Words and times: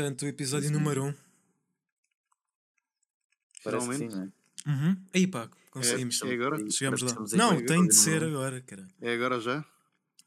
Portanto, 0.00 0.22
o 0.22 0.28
episódio 0.28 0.70
número 0.70 1.04
1. 1.04 1.08
Um. 1.08 1.14
Parece 3.62 3.88
que 3.90 3.96
sim, 3.96 4.08
não 4.08 4.22
é? 4.22 4.32
Uhum. 4.66 4.96
Aí 5.14 5.26
pá, 5.26 5.50
conseguimos. 5.70 6.22
É, 6.22 6.30
é 6.30 6.34
agora? 6.34 6.70
Chegamos 6.70 7.02
lá. 7.02 7.14
Não, 7.36 7.66
tem 7.66 7.86
de 7.86 7.94
ser 7.94 8.24
agora, 8.24 8.62
cara. 8.62 8.88
É 9.02 9.12
agora 9.12 9.38
já? 9.40 9.62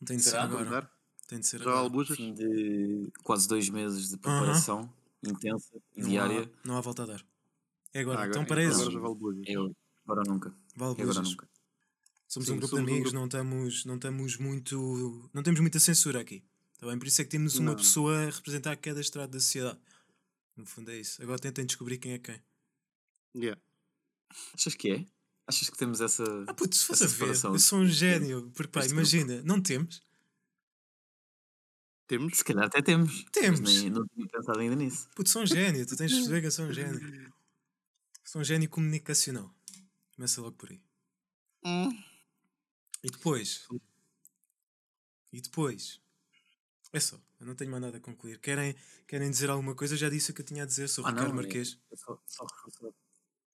Tem 0.05 0.17
de 0.17 0.23
ser 0.23 0.29
Será? 0.29 0.43
agora. 0.43 0.69
Dar? 0.69 0.91
Tem 1.27 1.39
de 1.39 1.47
ser 1.47 1.59
Já 1.63 1.79
agora. 1.79 2.05
Fim 2.15 2.35
de 2.35 3.11
quase 3.23 3.47
dois 3.47 3.67
meses 3.69 4.09
de 4.09 4.17
preparação 4.17 4.93
intensa 5.25 5.71
e 5.95 6.01
Não 6.01 6.09
diária. 6.09 6.43
há, 6.43 6.67
não 6.67 6.77
há 6.77 6.81
volta 6.81 7.01
a 7.01 7.05
dar. 7.07 7.25
É 7.95 8.01
agora. 8.01 8.21
Ah, 8.21 8.27
então 8.27 8.43
agora, 8.43 8.61
para 8.61 8.75
agora 8.75 8.91
já 8.91 8.99
vale 8.99 9.15
bujas. 9.15 9.43
Eu, 9.47 9.75
agora 10.05 10.21
nunca. 10.27 10.53
Vale 10.75 10.99
É 10.99 11.01
agora 11.01 11.21
nunca. 11.23 11.49
Somos 12.27 12.47
Sim, 12.47 12.53
um 12.53 12.57
grupo 12.57 12.75
somos 12.75 12.85
de 12.85 12.91
um 12.91 12.93
amigos, 12.93 13.11
grupo. 13.11 13.19
não 13.19 13.25
estamos, 13.25 13.85
não 13.85 13.95
estamos 13.95 14.37
muito. 14.37 15.29
Não 15.33 15.41
temos 15.41 15.59
muita 15.59 15.79
censura 15.79 16.21
aqui. 16.21 16.43
Tá 16.83 16.89
bem? 16.89 16.99
Por 16.99 17.07
isso 17.07 17.21
é 17.21 17.23
que 17.23 17.31
temos 17.31 17.55
uma 17.55 17.71
Não. 17.71 17.77
pessoa 17.77 18.23
a 18.23 18.29
representar 18.29 18.75
cada 18.75 18.99
estrado 18.99 19.31
da 19.31 19.39
sociedade. 19.39 19.79
No 20.57 20.65
fundo 20.65 20.91
é 20.91 20.97
isso. 20.99 21.23
Agora 21.23 21.39
tentem 21.39 21.65
descobrir 21.65 21.97
quem 21.97 22.11
é 22.11 22.19
quem. 22.19 22.43
Yeah. 23.33 23.59
Achas 24.53 24.75
que 24.75 24.91
é? 24.91 25.05
Achas 25.47 25.69
que 25.69 25.77
temos 25.77 26.01
essa. 26.01 26.23
Ah, 26.45 26.53
puto, 26.53 26.75
se 26.75 26.83
fosse 26.83 27.05
essa 27.05 27.23
a 27.23 27.27
ver, 27.27 27.45
eu 27.45 27.59
sou 27.59 27.79
um 27.79 27.87
gênio. 27.87 28.51
Porque, 28.53 28.69
pá, 28.69 28.81
Este 28.81 28.91
imagina, 28.91 29.41
não 29.43 29.61
temos? 29.61 30.01
Temos? 32.05 32.37
Se 32.37 32.43
calhar 32.43 32.65
até 32.65 32.81
temos. 32.81 33.23
Temos. 33.31 33.61
Nem, 33.61 33.89
não 33.89 34.05
tinha 34.05 34.27
pensado 34.27 34.59
ainda 34.59 34.75
nisso. 34.75 35.09
Puto, 35.15 35.29
sou 35.29 35.43
um 35.43 35.47
gênio. 35.47 35.85
Tu 35.85 35.95
tens 35.95 36.11
de 36.11 36.17
perceber 36.17 36.41
que 36.41 36.47
eu 36.47 36.51
sou 36.51 36.65
um 36.65 36.73
gênio. 36.73 37.33
Sou 38.25 38.41
um 38.41 38.43
gênio 38.43 38.69
comunicacional. 38.69 39.49
Começa 40.17 40.41
logo 40.41 40.57
por 40.57 40.69
aí. 40.69 40.81
Hum. 41.63 41.97
E 43.01 43.09
depois? 43.09 43.65
E 45.31 45.39
depois? 45.39 46.02
É 46.93 46.99
só, 46.99 47.17
eu 47.39 47.47
não 47.47 47.55
tenho 47.55 47.71
mais 47.71 47.81
nada 47.81 47.97
a 47.97 47.99
concluir. 47.99 48.39
Querem, 48.39 48.75
querem 49.07 49.29
dizer 49.29 49.49
alguma 49.49 49.73
coisa? 49.75 49.95
Eu 49.95 49.97
já 49.97 50.09
disse 50.09 50.29
o 50.31 50.33
que 50.33 50.41
eu 50.41 50.45
tinha 50.45 50.63
a 50.63 50.65
dizer 50.65 50.87
sobre 50.87 51.09
Ah, 51.09 51.13
Ricardo 51.13 51.33
não, 51.33 51.39
é- 51.39 51.43
Marquês. 51.43 51.77
é 51.91 51.95
só, 51.95 52.19
só 52.27 52.45
reforçar, 52.45 52.89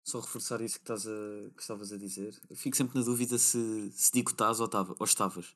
só 0.03 0.19
reforçar 0.19 0.61
isso 0.61 0.75
que, 0.75 0.81
estás 0.83 1.07
a, 1.07 1.49
que 1.55 1.61
estavas 1.61 1.91
a 1.93 1.97
dizer. 1.97 2.37
Eu 2.49 2.55
fico 2.57 2.75
sempre 2.75 2.99
na 2.99 3.05
dúvida 3.05 3.37
se, 3.37 3.91
se 3.93 4.11
digo 4.11 4.31
estás 4.31 4.59
ou, 4.59 4.65
estava, 4.65 4.93
ou 4.99 5.05
estavas. 5.05 5.55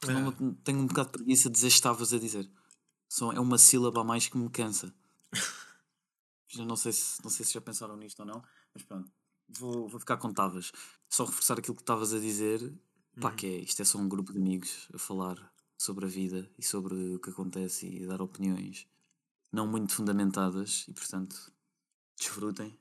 Porque 0.00 0.14
não 0.14 0.32
me- 0.32 0.54
tenho 0.64 0.78
um 0.78 0.86
bocado 0.86 1.08
de 1.08 1.12
preguiça 1.18 1.50
de 1.50 1.54
dizer 1.54 1.66
estavas 1.68 2.12
a 2.14 2.18
dizer. 2.18 2.50
Só 3.10 3.30
é 3.32 3.40
uma 3.40 3.58
sílaba 3.58 4.00
a 4.00 4.04
mais 4.04 4.26
que 4.26 4.38
me 4.38 4.48
cansa. 4.48 4.94
já 6.48 6.64
não 6.64 6.76
sei, 6.76 6.92
se, 6.92 7.22
não 7.22 7.30
sei 7.30 7.44
se 7.44 7.52
já 7.52 7.60
pensaram 7.60 7.96
nisto 7.96 8.20
ou 8.20 8.26
não, 8.26 8.42
mas 8.74 8.82
pronto. 8.84 9.10
Vou, 9.50 9.88
vou 9.88 10.00
ficar 10.00 10.16
com 10.16 10.28
estavas. 10.30 10.72
Só 11.10 11.24
reforçar 11.26 11.58
aquilo 11.58 11.74
que 11.76 11.82
estavas 11.82 12.12
a 12.14 12.18
dizer. 12.18 12.74
Pá, 13.20 13.32
que 13.32 13.46
é, 13.46 13.56
isto 13.60 13.82
é 13.82 13.84
só 13.84 13.98
um 13.98 14.08
grupo 14.08 14.32
de 14.32 14.38
amigos 14.38 14.88
a 14.94 14.98
falar 14.98 15.52
sobre 15.78 16.04
a 16.04 16.08
vida 16.08 16.50
e 16.58 16.62
sobre 16.62 16.94
o 17.14 17.18
que 17.20 17.30
acontece 17.30 17.86
e 17.86 18.06
dar 18.06 18.20
opiniões 18.20 18.86
não 19.52 19.66
muito 19.66 19.94
fundamentadas 19.94 20.84
e 20.88 20.92
portanto 20.92 21.52
desfrutem, 22.18 22.78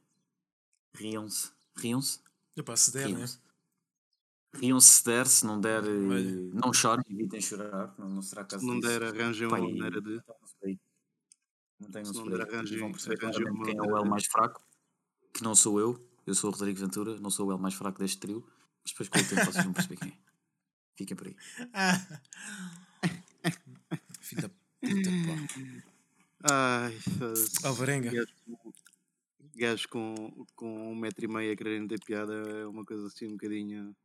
riam-se, 0.95 1.51
riam-se, 1.77 2.19
Epá, 2.55 2.75
se 2.75 2.91
der, 2.91 3.07
né? 3.09 3.15
riam-se. 3.15 3.39
Riam-se 4.55 4.87
se 4.91 5.05
der, 5.05 5.27
se 5.27 5.45
não 5.45 5.61
der, 5.61 5.83
eh, 5.83 5.87
Olha. 5.89 6.31
não 6.53 6.73
chorem, 6.73 7.05
evitem 7.09 7.39
chorar, 7.39 7.93
não, 7.99 8.09
não 8.09 8.21
será 8.23 8.43
caso 8.43 8.61
Se 8.61 8.67
não 8.67 8.79
der, 8.79 9.03
arranjem 9.03 9.47
uma 9.47 9.59
maneira 9.59 10.01
de. 10.01 10.19
Não 11.79 11.91
tenham 11.91 12.05
se 12.05 12.13
não 12.15 12.23
spray. 12.25 12.37
der, 12.37 12.41
arranjem- 12.55 12.77
E 12.77 12.79
vão 12.81 12.91
perceber 12.91 13.23
arranjem 13.23 13.61
quem 13.63 13.77
é 13.77 13.81
o 13.81 13.95
L 13.97 14.09
mais 14.09 14.25
fraco, 14.25 14.65
que 15.31 15.43
não 15.43 15.53
sou 15.53 15.79
eu, 15.79 16.09
eu 16.25 16.33
sou 16.33 16.49
o 16.49 16.53
Rodrigo 16.53 16.79
Ventura, 16.79 17.19
não 17.19 17.29
sou 17.29 17.47
o 17.47 17.51
L 17.51 17.61
mais 17.61 17.75
fraco 17.75 17.99
deste 17.99 18.17
trio, 18.19 18.43
mas 18.83 18.91
depois 18.91 19.07
com 19.09 19.19
o 19.19 19.23
tempo 19.29 19.51
vocês 19.51 19.63
vão 19.63 19.73
perceber 19.73 19.97
quem 19.97 20.09
é. 20.09 20.17
Fiquem 20.95 21.15
por 21.15 21.27
aí. 21.27 21.35
Filho 24.27 24.41
da 24.41 24.49
puta, 24.49 25.09
pá. 26.43 26.53
Ai. 26.53 26.97
Alvarenga. 27.63 28.11
Gajos 29.55 29.85
com- 29.87 30.45
com, 30.55 30.91
um 30.91 30.95
metro 30.95 31.25
e 31.25 31.27
meio 31.27 31.51
a 31.51 31.55
quererem 31.55 31.87
ter 31.87 31.99
piada 32.03 32.33
é 32.33 32.65
uma 32.67 32.85
coisa 32.85 33.07
assim 33.07 33.27
um 33.27 33.31
bocadinho 33.31 33.95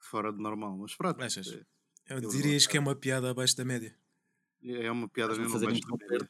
fora 0.00 0.32
de 0.32 0.42
normal. 0.42 0.76
Mas 0.76 0.94
pronto, 0.96 1.22
Achas? 1.22 1.46
é- 1.52 1.64
Eu 2.08 2.18
Eu 2.18 2.30
dirias 2.30 2.66
que 2.66 2.76
é 2.76 2.80
uma 2.80 2.96
piada 2.96 3.30
abaixo 3.30 3.56
da 3.56 3.64
média. 3.64 3.94
é 4.64 4.90
uma 4.90 5.08
piada 5.08 5.34
mesmo 5.36 5.50
fazer 5.52 5.66
abaixo 5.66 5.82
da 5.86 5.96
média. 5.96 6.28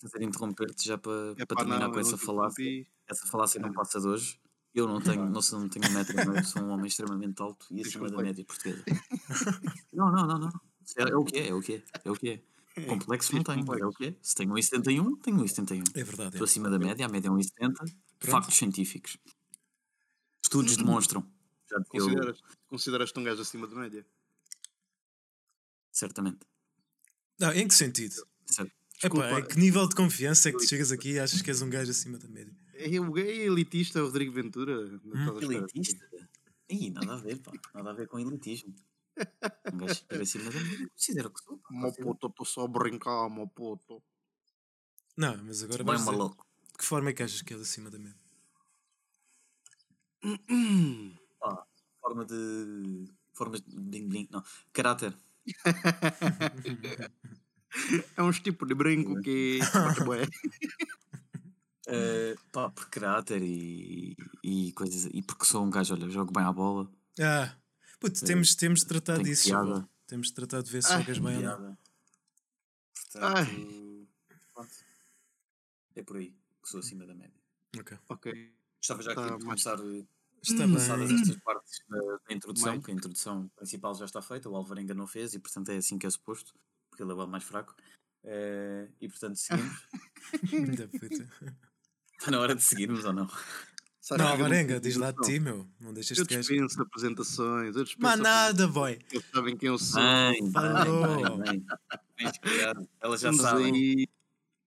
Fazer 0.00 0.22
interromper-te 0.22 0.86
já 0.86 0.96
para, 0.96 1.32
É 1.36 1.44
para 1.44 1.46
pá, 1.46 1.56
terminar 1.56 1.80
não, 1.88 1.92
com 1.92 1.98
essa 1.98 2.16
falácia. 2.16 2.62
interrompi. 2.62 2.88
Essa 3.08 3.26
falácia 3.26 3.60
não 3.60 3.72
passa 3.72 4.00
de 4.00 4.06
hoje. 4.06 4.38
Eu 4.72 4.86
não 4.86 5.00
tenho, 5.00 5.24
não, 5.24 5.40
não 5.52 5.68
tenho 5.68 5.88
um 5.88 5.92
metro 5.92 6.20
e 6.20 6.24
meio, 6.28 6.44
sou 6.44 6.62
um 6.62 6.68
homem 6.70 6.86
extremamente 6.86 7.42
alto 7.42 7.66
e 7.72 7.80
acima 7.80 8.08
da 8.08 8.22
média 8.22 8.44
portuguesa. 8.44 8.84
Não, 9.92 10.12
não, 10.12 10.26
não, 10.26 10.38
não. 10.38 10.52
É, 10.96 11.02
é 11.10 11.16
o 11.16 11.24
que 11.24 11.38
é, 11.38 11.48
é 11.48 11.54
o 11.54 11.60
que 11.60 11.74
é, 11.74 11.82
é 12.04 12.10
o 12.10 12.14
que 12.14 12.30
é. 12.30 12.42
Complexo 12.86 13.34
não 13.34 13.42
tenho, 13.42 13.74
é 13.74 13.86
o 13.86 13.92
que 13.92 14.06
é. 14.06 14.14
Se 14.22 14.34
tenho 14.34 14.50
1,71, 14.54 15.20
tenho 15.20 15.36
1,71. 15.38 15.82
É 15.94 16.04
verdade. 16.04 16.30
Estou 16.30 16.44
É. 16.46 16.48
acima 16.48 16.70
da 16.70 16.78
média, 16.78 17.04
a 17.06 17.08
média 17.08 17.28
é 17.28 17.30
1,70. 17.30 17.74
Factos 18.20 18.56
científicos. 18.56 19.18
Estudos 20.42 20.76
demonstram. 20.76 21.26
Já 21.70 21.76
que 21.82 22.00
eu, 22.00 22.04
Consideras, 22.04 22.40
consideras-te 22.68 23.18
um 23.18 23.24
gajo 23.24 23.42
acima 23.42 23.66
da 23.66 23.74
média? 23.76 24.06
certamente. 25.90 26.38
Não, 27.40 27.52
em 27.52 27.66
que 27.66 27.74
sentido? 27.74 28.14
Certo. 28.46 28.72
Epá, 29.02 29.40
em 29.40 29.46
que 29.46 29.58
nível 29.58 29.88
de 29.88 29.94
confiança 29.94 30.48
é 30.48 30.52
que 30.52 30.58
tu 30.58 30.68
chegas 30.68 30.90
aqui 30.92 31.12
e 31.12 31.18
achas 31.20 31.42
que 31.42 31.50
és 31.50 31.60
um 31.62 31.70
gajo 31.70 31.90
acima 31.90 32.18
da 32.18 32.28
média? 32.28 32.54
É, 32.74 33.00
o 33.00 33.18
é 33.18 33.22
elitista, 33.46 34.00
o 34.00 34.06
Rodrigo 34.06 34.32
Ventura. 34.32 34.72
Esperar. 34.84 35.42
Elitista? 35.42 36.08
Ih, 36.68 36.90
nada 36.90 37.14
a 37.14 37.16
ver, 37.16 37.38
pá. 37.38 37.52
Nada 37.74 37.90
a 37.90 37.92
ver 37.92 38.06
com 38.08 38.18
elitismo. 38.18 38.74
Um 39.72 39.78
gajo 39.78 40.04
que 40.06 40.16
acima 40.16 40.50
da 40.50 40.60
média, 40.60 40.88
considero 40.90 41.30
que 41.30 41.42
sou. 41.42 41.60
Meu 41.70 41.92
puto, 41.92 42.26
estou 42.28 42.46
só 42.46 42.64
a 42.64 42.68
brincar, 42.68 43.28
meu 43.28 43.48
puto. 43.48 44.02
Não, 45.16 45.36
mas 45.44 45.62
agora 45.62 45.84
dizer, 45.84 46.04
maluco. 46.04 46.46
de 46.70 46.78
que 46.78 46.84
forma 46.84 47.10
é 47.10 47.12
que 47.12 47.22
achas 47.22 47.42
que 47.42 47.54
és 47.54 47.60
acima 47.60 47.90
da 47.90 47.98
média? 47.98 48.16
Pá, 51.40 51.66
forma 52.00 52.24
de. 52.24 53.08
Formas 53.34 53.60
de 53.60 53.80
bling 53.80 54.08
bling. 54.08 54.28
Não. 54.30 54.42
Caráter. 54.72 55.16
É 58.16 58.22
um 58.22 58.30
tipo 58.30 58.66
de 58.66 58.74
brinco 58.74 59.20
que. 59.20 59.58
Eh, 61.90 62.34
pá, 62.52 62.68
por 62.68 62.90
caráter 62.90 63.42
e, 63.42 64.14
e 64.44 64.72
coisas. 64.72 65.08
E 65.10 65.22
porque 65.22 65.46
sou 65.46 65.64
um 65.64 65.70
gajo, 65.70 65.94
olha, 65.94 66.10
jogo 66.10 66.30
bem 66.30 66.44
à 66.44 66.52
bola. 66.52 66.86
Ah, 67.18 67.56
puto, 68.00 68.24
temos, 68.24 68.54
temos 68.54 68.80
de 68.80 68.86
tratar 68.86 69.14
Tenho 69.14 69.24
disso, 69.26 69.44
piada. 69.44 69.88
Temos 70.06 70.28
de 70.28 70.34
tratar 70.34 70.62
de 70.62 70.70
ver 70.70 70.82
se 70.82 70.92
Ah, 70.92 71.00
jogas 71.00 71.18
bem 71.18 71.36
ou 71.36 71.42
não. 71.42 71.56
piada. 71.56 71.78
Portanto, 73.12 74.08
pronto. 74.54 74.70
É 75.96 76.02
por 76.02 76.16
aí 76.16 76.30
que 76.62 76.68
sou 76.68 76.80
acima 76.80 77.06
da 77.06 77.14
média. 77.14 77.40
Ok. 77.78 77.98
ok. 78.08 78.54
Estava 78.80 79.02
já 79.02 79.14
Tá 79.14 79.22
aqui 79.22 79.28
a 79.28 79.32
mais- 79.32 79.44
começar 79.64 79.78
eh, 79.80 80.04
Está 80.42 80.68
passadas 80.68 81.08
bem. 81.10 81.20
estas 81.20 81.36
partes 81.42 81.82
da, 81.88 81.98
da 82.28 82.34
introdução, 82.34 82.72
Mike. 82.72 82.84
que 82.84 82.90
a 82.90 82.94
introdução 82.94 83.48
principal 83.56 83.94
já 83.94 84.04
está 84.04 84.22
feita, 84.22 84.48
o 84.48 84.54
Álvaro 84.56 84.78
ainda 84.80 84.94
não 84.94 85.06
fez 85.06 85.34
e 85.34 85.38
portanto 85.38 85.70
é 85.70 85.76
assim 85.78 85.98
que 85.98 86.06
é 86.06 86.10
suposto, 86.10 86.54
porque 86.88 87.02
ele 87.02 87.10
é 87.10 87.14
o 87.14 87.26
mais 87.26 87.42
fraco. 87.44 87.74
Eh, 88.24 88.88
e 89.00 89.08
portanto 89.08 89.36
seguimos. 89.36 89.86
Está 92.18 92.30
na 92.32 92.40
hora 92.40 92.54
de 92.54 92.62
seguirmos 92.62 93.04
ou 93.04 93.12
não? 93.12 93.28
Sabes 94.08 94.24
Não, 94.24 94.30
eu 94.30 94.32
Alvarenga, 94.36 94.68
tenho 94.68 94.80
diz 94.80 94.96
lá 94.96 95.10
de 95.10 95.20
ti, 95.20 95.38
meu. 95.38 95.66
Não 95.78 95.92
deixas 95.92 96.16
Eu 96.16 96.24
de 96.24 96.34
gajo. 96.34 96.48
dispenso 96.48 96.80
apresentações. 96.80 97.76
Eu 97.76 97.84
dispenso 97.84 97.98
Mas 98.10 98.18
nada, 98.20 98.66
boy. 98.66 98.98
Eles 99.12 99.26
sabem 99.34 99.54
quem 99.54 99.68
eu 99.68 99.78
sou. 99.78 100.00
Bem, 100.00 100.50
Falou. 100.50 101.36
bem, 101.38 101.62
bem. 102.16 102.32
Elas 103.02 103.20
já 103.20 103.30
Estamos 103.30 103.40
sabem. 103.42 103.74
aí. 103.74 104.08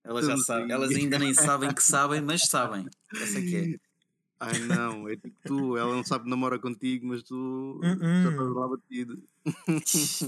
Elas 0.04 0.26
já 0.28 0.36
estamos 0.36 0.46
sabem. 0.46 0.66
aí. 0.66 0.72
Elas 0.72 0.92
ainda 0.92 1.18
nem 1.18 1.34
sabem 1.34 1.74
que 1.74 1.82
sabem, 1.82 2.22
mas 2.22 2.44
sabem. 2.44 2.88
Essa 3.20 3.40
é 3.40 3.42
que 3.42 3.56
é. 3.56 3.92
Ai 4.40 4.60
não, 4.60 5.10
é 5.10 5.16
tipo 5.16 5.36
tu. 5.44 5.76
Ela 5.76 5.96
não 5.96 6.04
sabe 6.04 6.26
que 6.26 6.30
namora 6.30 6.60
contigo, 6.60 7.08
mas 7.08 7.24
tu 7.24 7.80
Uh-uh. 7.84 8.00
já 8.00 8.30
estás 8.32 8.50
lá 8.54 8.68
batido. 8.68 9.24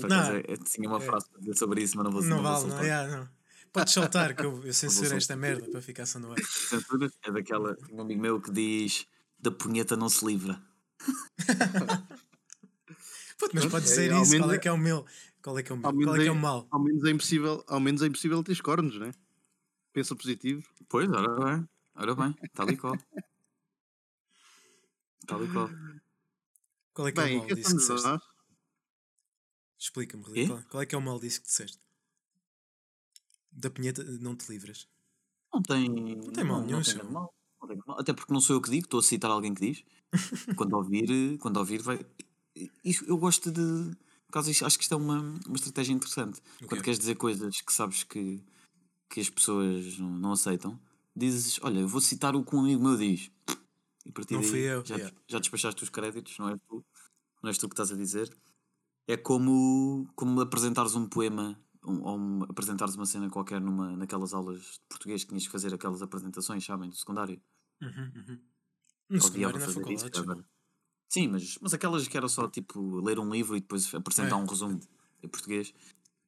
Por 0.01 0.09
Não. 0.09 0.17
acaso, 0.19 0.41
eu 0.47 0.57
tinha 0.57 0.89
uma 0.89 0.99
frase 0.99 1.29
para 1.29 1.39
dizer 1.39 1.55
sobre 1.55 1.83
isso, 1.83 1.95
mas 1.97 2.03
não 2.05 2.11
vou, 2.11 2.23
Não 2.23 2.41
vale, 2.41 2.65
não, 2.67 2.81
yeah, 2.83 3.15
não. 3.17 3.29
Podes 3.73 3.93
soltar 3.93 4.35
que 4.35 4.45
eu, 4.45 4.63
eu 4.63 4.73
censuro 4.73 5.15
esta 5.15 5.35
merda 5.35 5.67
para 5.69 5.81
ficar 5.81 6.05
só 6.05 6.19
no 6.19 6.31
ar. 6.31 6.37
É 7.23 7.31
daquela. 7.31 7.75
Tem 7.75 7.95
um 7.95 8.01
amigo 8.01 8.21
meu 8.21 8.39
que 8.39 8.51
diz: 8.51 9.07
da 9.39 9.49
punheta 9.51 9.97
não 9.97 10.09
se 10.09 10.23
livra. 10.25 10.61
Puto, 13.37 13.55
mas 13.55 13.65
pode 13.65 13.85
é, 13.85 13.89
dizer 13.89 14.13
ao 14.13 14.21
isso. 14.21 14.37
Qual 14.37 14.51
é 14.51 14.55
é- 14.55 14.59
que 14.59 14.67
é 14.67 14.71
o 14.71 14.77
meu? 14.77 15.05
Qual 15.41 15.57
é 15.57 15.63
que 15.63 15.71
é 15.71 15.75
o 15.75 15.77
meu? 15.77 15.91
Qual 15.91 16.15
é 16.15 16.19
que 16.19 16.23
é 16.23 16.27
é- 16.27 16.31
o 16.31 16.35
mal? 16.35 16.67
Ao 16.71 16.79
menos 16.79 17.03
é 17.03 17.09
impossível, 17.09 17.63
ao 17.67 17.79
menos 17.79 18.01
é 18.03 18.05
impossível 18.05 18.43
ter 18.43 18.61
cornos, 18.61 18.99
né? 18.99 19.11
Pensa 19.91 20.15
positivo. 20.15 20.63
Pois, 20.87 21.09
ora 21.09 21.43
bem. 21.43 21.67
Ora 21.95 22.15
bem, 22.15 22.35
tal 22.53 22.69
e 22.69 22.77
qual. 22.77 22.95
Tal 25.27 25.43
e 25.43 25.47
qual. 25.51 25.69
Qual 26.93 27.07
é 27.07 27.11
que 27.11 27.19
é 27.19 27.23
o 27.23 27.25
Bem, 27.25 27.37
mal 27.37 27.47
que 27.47 27.55
disso 27.55 27.71
que 27.71 27.77
disseste? 27.77 28.25
Explica-me. 29.79 30.47
Qual, 30.47 30.63
qual 30.69 30.83
é 30.83 30.85
que 30.85 30.95
é 30.95 30.97
o 30.97 31.01
mal 31.01 31.19
disso 31.19 31.41
que 31.41 31.47
disseste? 31.47 31.79
Da 33.55 33.69
punheta 33.69 34.03
não 34.03 34.35
te 34.35 34.49
livras. 34.51 34.87
Não 35.53 35.61
tem. 35.61 35.89
Não 35.89 36.31
tem 36.31 36.43
mal 36.43 36.61
nenhum, 36.61 36.77
Não 36.77 36.83
tem 36.83 37.03
mal. 37.03 37.33
Não 37.61 37.67
tem 37.67 37.77
mal. 37.85 37.99
Até 37.99 38.13
porque 38.13 38.33
não 38.33 38.41
sou 38.41 38.55
eu 38.55 38.61
que 38.61 38.69
digo, 38.69 38.85
estou 38.85 38.99
a 38.99 39.03
citar 39.03 39.29
alguém 39.29 39.53
que 39.53 39.71
diz. 39.71 39.83
quando 40.57 40.73
ouvir, 40.73 41.37
quando 41.37 41.57
ouvir 41.57 41.81
vai. 41.81 42.05
Isso, 42.83 43.05
eu 43.05 43.17
gosto 43.17 43.51
de. 43.51 43.95
Por 44.27 44.33
causa 44.33 44.49
acho 44.49 44.77
que 44.77 44.83
isto 44.83 44.93
é 44.93 44.97
uma, 44.97 45.19
uma 45.45 45.55
estratégia 45.55 45.93
interessante. 45.93 46.41
O 46.61 46.67
Quando 46.67 46.81
queres 46.81 46.97
dizer 46.97 47.15
coisas 47.15 47.61
que 47.61 47.71
sabes 47.71 48.03
que, 48.03 48.43
que 49.07 49.19
as 49.19 49.29
pessoas 49.29 49.99
não, 49.99 50.09
não 50.09 50.31
aceitam, 50.31 50.79
dizes, 51.15 51.59
olha, 51.61 51.81
eu 51.81 51.87
vou 51.87 52.01
citar 52.01 52.35
o 52.35 52.43
que 52.43 52.55
um 52.55 52.61
amigo 52.61 52.81
meu 52.81 52.97
diz. 52.97 53.29
E 54.03 54.09
a 54.09 54.11
partir 54.11 54.33
Não 54.33 54.41
daí 54.41 54.49
fui 54.49 54.59
eu, 54.61 54.83
já, 54.83 54.95
yeah. 54.95 55.15
já 55.27 55.39
despachaste 55.39 55.83
os 55.83 55.89
créditos, 55.89 56.37
não 56.39 56.49
és 56.49 56.59
tu, 56.67 56.83
não 57.43 57.47
és 57.49 57.57
tu 57.57 57.69
que 57.69 57.73
estás 57.73 57.91
a 57.91 57.95
dizer. 57.95 58.35
É 59.07 59.15
como, 59.15 60.09
como 60.15 60.41
apresentares 60.41 60.95
um 60.95 61.07
poema 61.07 61.59
um, 61.85 62.01
ou 62.03 62.17
um- 62.17 62.43
apresentares 62.43 62.95
uma 62.95 63.05
cena 63.05 63.29
qualquer 63.29 63.59
numa, 63.61 63.95
naquelas 63.97 64.33
aulas 64.33 64.61
de 64.61 64.79
português 64.89 65.23
que 65.23 65.29
tinhas 65.29 65.45
que 65.45 65.51
fazer 65.51 65.73
aquelas 65.73 66.01
apresentações, 66.01 66.63
sabem, 66.65 66.89
do 66.89 66.95
secundário. 66.95 67.41
Uhum, 67.81 68.11
uhum. 68.15 68.41
No 69.09 69.21
secundário 69.21 69.59
na 69.59 69.65
fazer 69.65 69.91
isso, 69.91 70.05
faculdade. 70.05 70.19
agora. 70.19 70.45
Sim, 71.09 71.27
mas, 71.29 71.57
mas 71.61 71.73
aquelas 71.73 72.07
que 72.07 72.17
era 72.17 72.27
só 72.27 72.47
tipo 72.49 72.99
ler 73.01 73.19
um 73.19 73.31
livro 73.31 73.55
e 73.57 73.61
depois 73.61 73.93
apresentar 73.93 74.35
É. 74.37 74.39
um 74.39 74.45
resumo 74.45 74.79
em 75.23 75.27
português. 75.27 75.73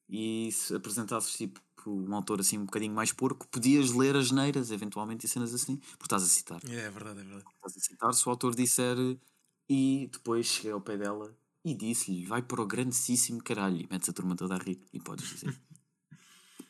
E 0.10 0.52
se 0.52 0.76
apresentasses 0.76 1.36
tipo 1.36 1.62
um 1.88 2.16
autor 2.16 2.40
assim 2.40 2.58
um 2.58 2.66
bocadinho 2.66 2.94
mais 2.94 3.12
porco, 3.14 3.48
podias 3.48 3.92
ler 3.92 4.16
as 4.16 4.32
neiras 4.32 4.72
eventualmente 4.72 5.26
e 5.26 5.30
cenas 5.30 5.54
assim, 5.54 5.78
porque 5.78 6.06
estás 6.06 6.24
a 6.24 6.28
citar. 6.28 6.62
É, 6.70 6.76
é 6.86 6.90
verdade, 6.92 7.22
é 7.22 7.24
verdade. 7.24 7.46
Estás 7.56 7.78
a 7.78 7.80
citar, 7.80 8.14
se 8.14 8.28
o 8.28 8.32
autor 8.32 8.56
disser 8.56 8.98
e 9.70 10.08
depois 10.12 10.46
cheguei 10.48 10.72
ao 10.72 10.82
pé 10.82 10.98
dela 10.98 11.36
e 11.66 11.74
disse-lhe, 11.74 12.26
vai 12.26 12.42
para 12.42 12.62
o 12.62 12.66
grandíssimo 12.68 13.44
caralho, 13.44 13.78
e 13.82 13.88
metes 13.92 14.08
a 14.08 14.14
turma 14.14 14.36
toda 14.36 14.56
a 14.56 14.58
rir 14.58 14.80
e 14.94 15.00
podes 15.02 15.28
dizer. 15.30 15.48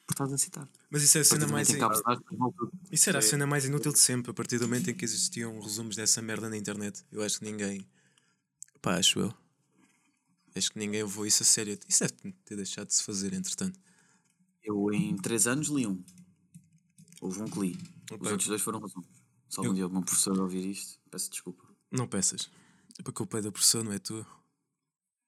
porque 0.08 0.14
estás 0.14 0.32
a 0.34 0.38
citar. 0.38 0.70
Mas 0.90 1.04
isso 1.04 1.18
é 1.18 1.22
a 1.22 1.26
cena 1.26 1.48
mais. 1.48 1.68
voltas- 1.72 2.02
Isso 2.92 3.10
era 3.10 3.20
a 3.20 3.20
É. 3.20 3.22
cena 3.22 3.46
mais 3.46 3.66
inútil 3.66 3.92
de 3.92 4.00
sempre, 4.00 4.32
a 4.32 4.34
partir 4.34 4.58
do 4.60 4.66
momento 4.68 4.90
em 4.90 4.94
que 4.96 5.04
existiam 5.04 5.60
resumos 5.60 5.96
dessa 5.96 6.22
merda 6.22 6.50
na 6.50 6.56
internet. 6.58 7.04
Eu 7.12 7.22
acho 7.24 7.40
que 7.40 7.46
ninguém. 7.46 7.86
Pá, 8.82 8.98
acho 8.98 9.20
eu. 9.20 9.34
Acho 10.56 10.72
que 10.72 10.80
ninguém 10.80 11.02
levou 11.04 11.26
isso 11.26 11.44
a 11.44 11.46
sério. 11.46 11.78
Isso 11.90 12.00
deve 12.08 12.32
ter 12.46 12.56
deixado 12.56 12.88
de 12.88 12.94
se 12.94 13.04
fazer, 13.04 13.34
entretanto. 13.34 13.78
Eu 14.64 14.92
em 14.94 15.16
3 15.18 15.48
anos 15.48 15.68
li 15.68 15.86
um. 15.86 16.02
Houve 17.20 17.42
um 17.42 17.46
que 17.46 17.60
li. 17.60 17.72
Os 18.12 18.12
Ok. 18.18 18.32
outros 18.32 18.48
dois 18.48 18.62
foram 18.62 18.80
resumos. 18.80 19.10
Se 19.50 19.58
algum 19.60 19.70
Eu- 19.72 19.74
dia 19.74 19.84
algum 19.84 20.02
professor 20.02 20.40
ouvir 20.40 20.66
isto, 20.70 21.00
peço 21.12 21.30
desculpa. 21.32 21.64
Não 21.92 22.08
peças. 22.08 22.50
É 22.98 23.04
para 23.04 23.12
culpa 23.12 23.40
é 23.40 23.42
da 23.42 23.52
pessoa, 23.52 23.84
não 23.84 23.92
é 23.92 24.00
tua. 24.00 24.26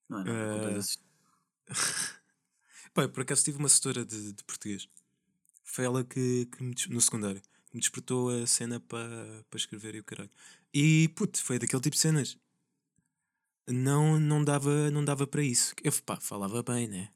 Não 0.10 0.74
desses- 0.74 1.00
Pá, 2.94 3.04
eu 3.04 3.10
por 3.10 3.22
acaso 3.22 3.44
tive 3.44 3.58
uma 3.58 3.70
setora 3.70 4.06
de, 4.06 4.34
de 4.34 4.44
português. 4.44 4.88
Foi 5.64 5.86
ela 5.86 6.04
que, 6.04 6.46
que 6.48 6.64
me, 6.64 6.74
no 6.90 7.02
secundário, 7.02 7.42
que 7.42 7.76
me 7.76 7.80
despertou 7.82 8.30
a 8.30 8.48
cena 8.48 8.80
para 8.80 9.44
para 9.50 9.58
escrever 9.58 9.96
e 9.96 10.00
o 10.00 10.04
caralho. 10.04 10.32
E 10.74 11.10
puto, 11.10 11.44
foi 11.44 11.60
daquele 11.60 11.82
tipo 11.82 11.96
de 11.96 12.02
cenas. 12.02 12.38
Não, 13.68 14.20
não 14.20 14.44
dava 14.44 14.90
não 14.92 15.04
dava 15.04 15.28
para 15.28 15.44
isso. 15.44 15.74
Eu 15.84 15.92
pá, 16.06 16.18
falava 16.20 16.64
bem, 16.64 16.88
né? 16.88 17.10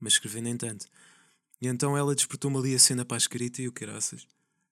Mas 0.00 0.14
escrever 0.14 0.42
nem 0.42 0.56
tanto. 0.56 0.86
E 1.60 1.68
então 1.68 1.96
ela 1.96 2.14
despertou-me 2.14 2.58
ali 2.58 2.74
a 2.74 2.78
cena 2.78 3.04
para 3.04 3.16
a 3.16 3.18
escrita 3.18 3.62
e 3.62 3.68
o 3.68 3.72
caraças. 3.72 4.26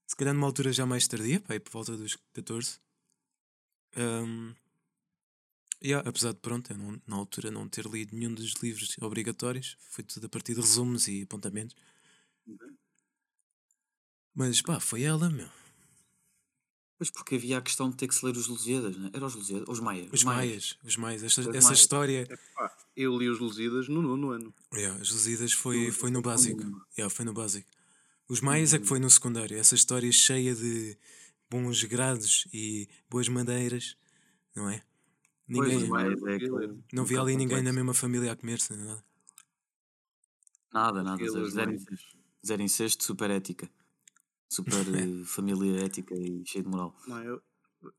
Se 0.06 0.17
calhar 0.17 0.35
numa 0.35 0.47
altura 0.47 0.73
já 0.73 0.87
mais 0.87 1.06
tardia, 1.08 1.40
pá, 1.40 1.58
por 1.61 1.73
volta 1.73 1.97
dos 1.97 2.17
14. 2.35 2.81
Ahm, 3.97 4.55
Yeah, 5.82 6.09
apesar 6.09 6.32
de, 6.32 6.38
pronto, 6.41 6.73
eu 6.73 6.79
não- 6.79 7.00
na 7.06 7.17
altura 7.17 7.50
não 7.50 7.69
ter 7.69 7.85
lido 7.87 8.15
nenhum 8.17 8.32
dos 8.35 8.55
livros 8.62 8.97
obrigatórios, 9.00 9.76
foi 9.91 10.03
tudo 10.05 10.26
a 10.26 10.29
partir 10.29 10.55
de 10.55 10.61
resumos 10.61 11.09
e 11.09 11.23
apontamentos. 11.23 11.76
Mas 14.35 14.61
pá, 14.62 14.81
foi 14.81 15.03
ela, 15.03 15.31
meu. 15.31 15.49
Pois 16.97 17.11
porque 17.11 17.35
havia 17.35 17.59
a 17.59 17.62
questão 17.62 17.91
de 17.91 17.97
ter 17.97 18.09
que 18.09 18.15
se 18.15 18.25
ler 18.25 18.37
os 18.37 18.47
Lusíadas, 18.47 18.97
não 18.97 19.06
é? 19.09 19.11
Era 19.12 19.26
os 19.26 19.35
Lusíadas? 19.35 19.69
Os 19.69 19.81
Maias? 19.81 20.09
Os 20.12 20.25
Maias, 20.25 20.79
os 20.85 20.97
Maias, 20.97 21.23
esta, 21.23 21.41
Os 21.43 21.49
essa 21.49 21.67
Maias. 21.69 21.79
história. 21.81 22.41
Pá, 22.55 22.76
eu 22.97 23.17
li 23.19 23.29
os 23.29 23.38
Lusíadas 23.41 23.88
no 23.88 24.00
nono 24.00 24.31
ano. 24.31 24.55
Yeah, 24.73 25.00
as 25.00 25.11
Lusíadas 25.11 25.53
foi, 25.53 25.88
No- 25.88 25.93
foi 25.93 26.11
no 26.11 26.23
básico. 26.23 26.62
Yeah, 26.97 27.15
foi 27.15 27.25
no 27.25 27.32
básico. 27.35 27.69
Os 28.29 28.41
Maias 28.41 28.73
é 28.73 28.79
que 28.79 28.87
foi 28.87 28.99
no 28.99 29.11
secundário. 29.11 29.56
Essa 29.59 29.75
história 29.75 30.11
cheia 30.11 30.55
de 30.55 30.97
bons 31.50 31.82
grados 31.85 32.47
e 32.53 32.88
boas 33.11 33.29
madeiras, 33.29 33.97
não 34.55 34.71
é? 34.71 34.82
Pois, 35.52 35.69
Ninguém, 35.73 35.88
Maias 35.88 36.23
é 36.23 36.25
ler. 36.38 36.75
não 36.93 37.05
vi 37.05 37.17
ali 37.19 37.32
ninguém 37.37 37.58
na 37.58 37.70
complexo. 37.70 37.75
mesma 37.75 37.94
família 37.94 38.32
a 38.32 38.37
comer-se, 38.37 38.75
nada. 38.76 39.05
Nada, 40.73 41.02
nada. 41.02 41.25
Zero, 41.31 41.50
zero, 41.50 41.73
incesto, 41.73 42.19
zero 42.46 42.62
incesto, 42.62 43.05
super 43.05 43.31
ética. 43.31 43.70
Super 44.49 44.73
eh, 45.23 45.25
família 45.26 45.85
ética 45.85 46.14
e 46.14 46.43
cheia 46.46 46.62
de 46.64 46.69
moral. 46.70 46.96
Não, 47.06 47.23
eu, 47.23 47.43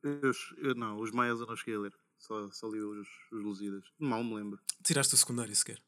eu, 0.03 0.31
eu- 0.57 0.75
não, 0.75 0.99
os 0.99 1.11
Maias 1.11 1.39
eu 1.39 1.45
não 1.45 1.55
cheguei 1.55 1.75
a 1.75 1.79
ler. 1.79 1.93
Só, 2.17 2.49
só 2.51 2.67
li 2.67 2.79
os, 2.81 3.07
os 3.31 3.43
Lusíadas. 3.43 3.83
Mal 3.99 4.23
me 4.23 4.35
lembro. 4.35 4.59
Tiraste 4.83 5.13
o 5.13 5.17
secundário 5.17 5.55
sequer. 5.55 5.79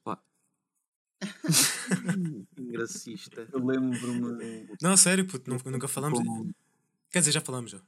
Engracista. 2.57 3.47
Eu 3.51 3.65
lembro-me. 3.65 4.67
Não, 4.81 4.95
sério, 4.95 5.25
puto, 5.25 5.49
nunca, 5.49 5.87
falámos. 5.87 6.19
como- 6.19 6.53
Quer 7.09 7.19
dizer, 7.19 7.31
já 7.31 7.41
falámos 7.41 7.71
já. 7.71 7.81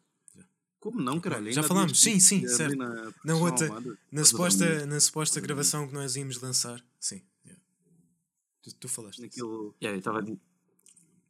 Como 0.79 1.01
não, 1.01 1.19
caralho? 1.19 1.51
Já 1.51 1.61
falámos, 1.61 1.99
sim, 1.99 2.19
sim, 2.19 2.47
certo. 2.47 2.77
Na, 2.77 3.13
Na 3.23 3.35
outra, 3.35 3.67
na 4.11 4.23
suposta, 4.23 4.85
na 4.85 4.99
suposta 4.99 5.41
gravação 5.41 5.87
que 5.87 5.93
nós 5.93 6.15
íamos 6.15 6.39
lançar. 6.41 6.83
Sim. 6.99 7.21
yeah. 7.45 7.61
Tu, 8.63 8.73
tu 8.75 8.87
falaste. 8.87 9.19
Naquilo. 9.21 9.75
Yeah, 9.81 9.95
eu 9.95 9.99
estava 9.99 10.19
a, 10.19 10.21
di- 10.21 10.31
eu 10.31 10.39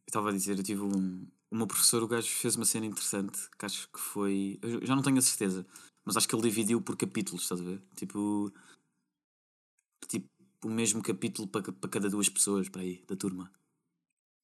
estava 0.08 0.30
a 0.30 0.32
dizer, 0.34 0.58
eu 0.58 0.64
tive 0.64 0.82
um, 0.82 1.28
o 1.50 1.56
meu 1.56 1.66
professor, 1.66 2.04
o 2.04 2.08
gajo 2.08 2.28
fez 2.28 2.56
uma 2.56 2.66
cena 2.66 2.86
interessante 2.86 3.50
que 3.58 3.66
acho 3.66 3.90
que 3.92 4.00
foi. 4.00 4.60
Eu 4.62 4.86
já 4.86 4.96
não 4.96 5.02
tenho 5.02 5.18
a 5.18 5.22
certeza, 5.22 5.66
mas 6.06 6.16
acho 6.16 6.28
que 6.28 6.36
ele 6.36 6.44
dividiu 6.44 6.80
por 6.82 6.96
capítulos, 6.96 7.42
estás 7.44 7.60
a 7.62 7.64
ver? 7.64 7.82
Tipo. 7.96 8.54
Tipo, 10.08 10.28
o 10.66 10.70
mesmo 10.70 11.02
capítulo 11.02 11.48
para, 11.48 11.72
para 11.72 11.90
cada 11.90 12.10
duas 12.10 12.30
pessoas 12.30 12.70
para 12.70 12.82
aí, 12.82 13.04
da 13.08 13.16
turma. 13.16 13.52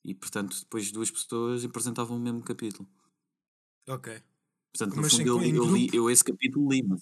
E 0.03 0.13
portanto, 0.13 0.59
depois 0.59 0.91
duas 0.91 1.09
pessoas 1.12 1.63
apresentavam 1.65 2.17
o 2.17 2.19
mesmo 2.19 2.43
capítulo. 2.43 2.88
Ok. 3.88 4.21
Portanto, 4.75 4.96
no 4.98 5.01
Mas 5.03 5.13
fundo, 5.13 5.27
eu, 5.27 5.41
eu, 5.41 5.74
li, 5.74 5.89
eu 5.94 6.10
esse 6.10 6.24
capítulo 6.24 6.70
li, 6.70 6.84
mas. 6.84 7.01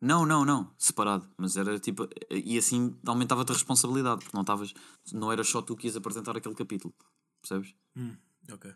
Não, 0.00 0.24
não, 0.24 0.44
não, 0.44 0.72
separado. 0.78 1.28
Mas 1.36 1.56
era 1.56 1.78
tipo. 1.80 2.08
E 2.30 2.56
assim 2.56 2.96
aumentava-te 3.04 3.50
a 3.50 3.54
responsabilidade, 3.54 4.22
porque 4.22 4.36
não 4.36 4.42
estavas. 4.42 4.72
Não 5.12 5.32
era 5.32 5.42
só 5.42 5.60
tu 5.60 5.76
que 5.76 5.88
ias 5.88 5.96
apresentar 5.96 6.36
aquele 6.36 6.54
capítulo. 6.54 6.94
Percebes? 7.42 7.74
Hum, 7.96 8.16
ok. 8.52 8.72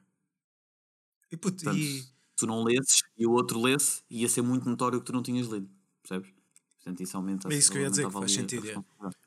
E 1.30 1.36
puto, 1.36 1.62
Portanto, 1.62 1.78
e. 1.78 2.04
tu 2.36 2.46
não 2.46 2.64
lesses 2.64 3.02
e 3.16 3.26
o 3.26 3.30
outro 3.30 3.60
lesse, 3.60 4.02
ia 4.10 4.28
ser 4.28 4.42
muito 4.42 4.68
notório 4.68 4.98
que 4.98 5.06
tu 5.06 5.12
não 5.12 5.22
tinhas 5.22 5.46
lido. 5.46 5.70
Percebes? 6.02 6.32
Portanto, 6.76 7.00
isso 7.00 7.16
aumenta 7.16 7.52
É 7.52 7.56
isso 7.56 7.70
que 7.70 7.78
eu 7.78 7.82
ia 7.82 7.90
dizer, 7.90 8.06
que 8.06 8.12
faz 8.12 8.32
sentido, 8.32 8.68
é. 8.68 8.74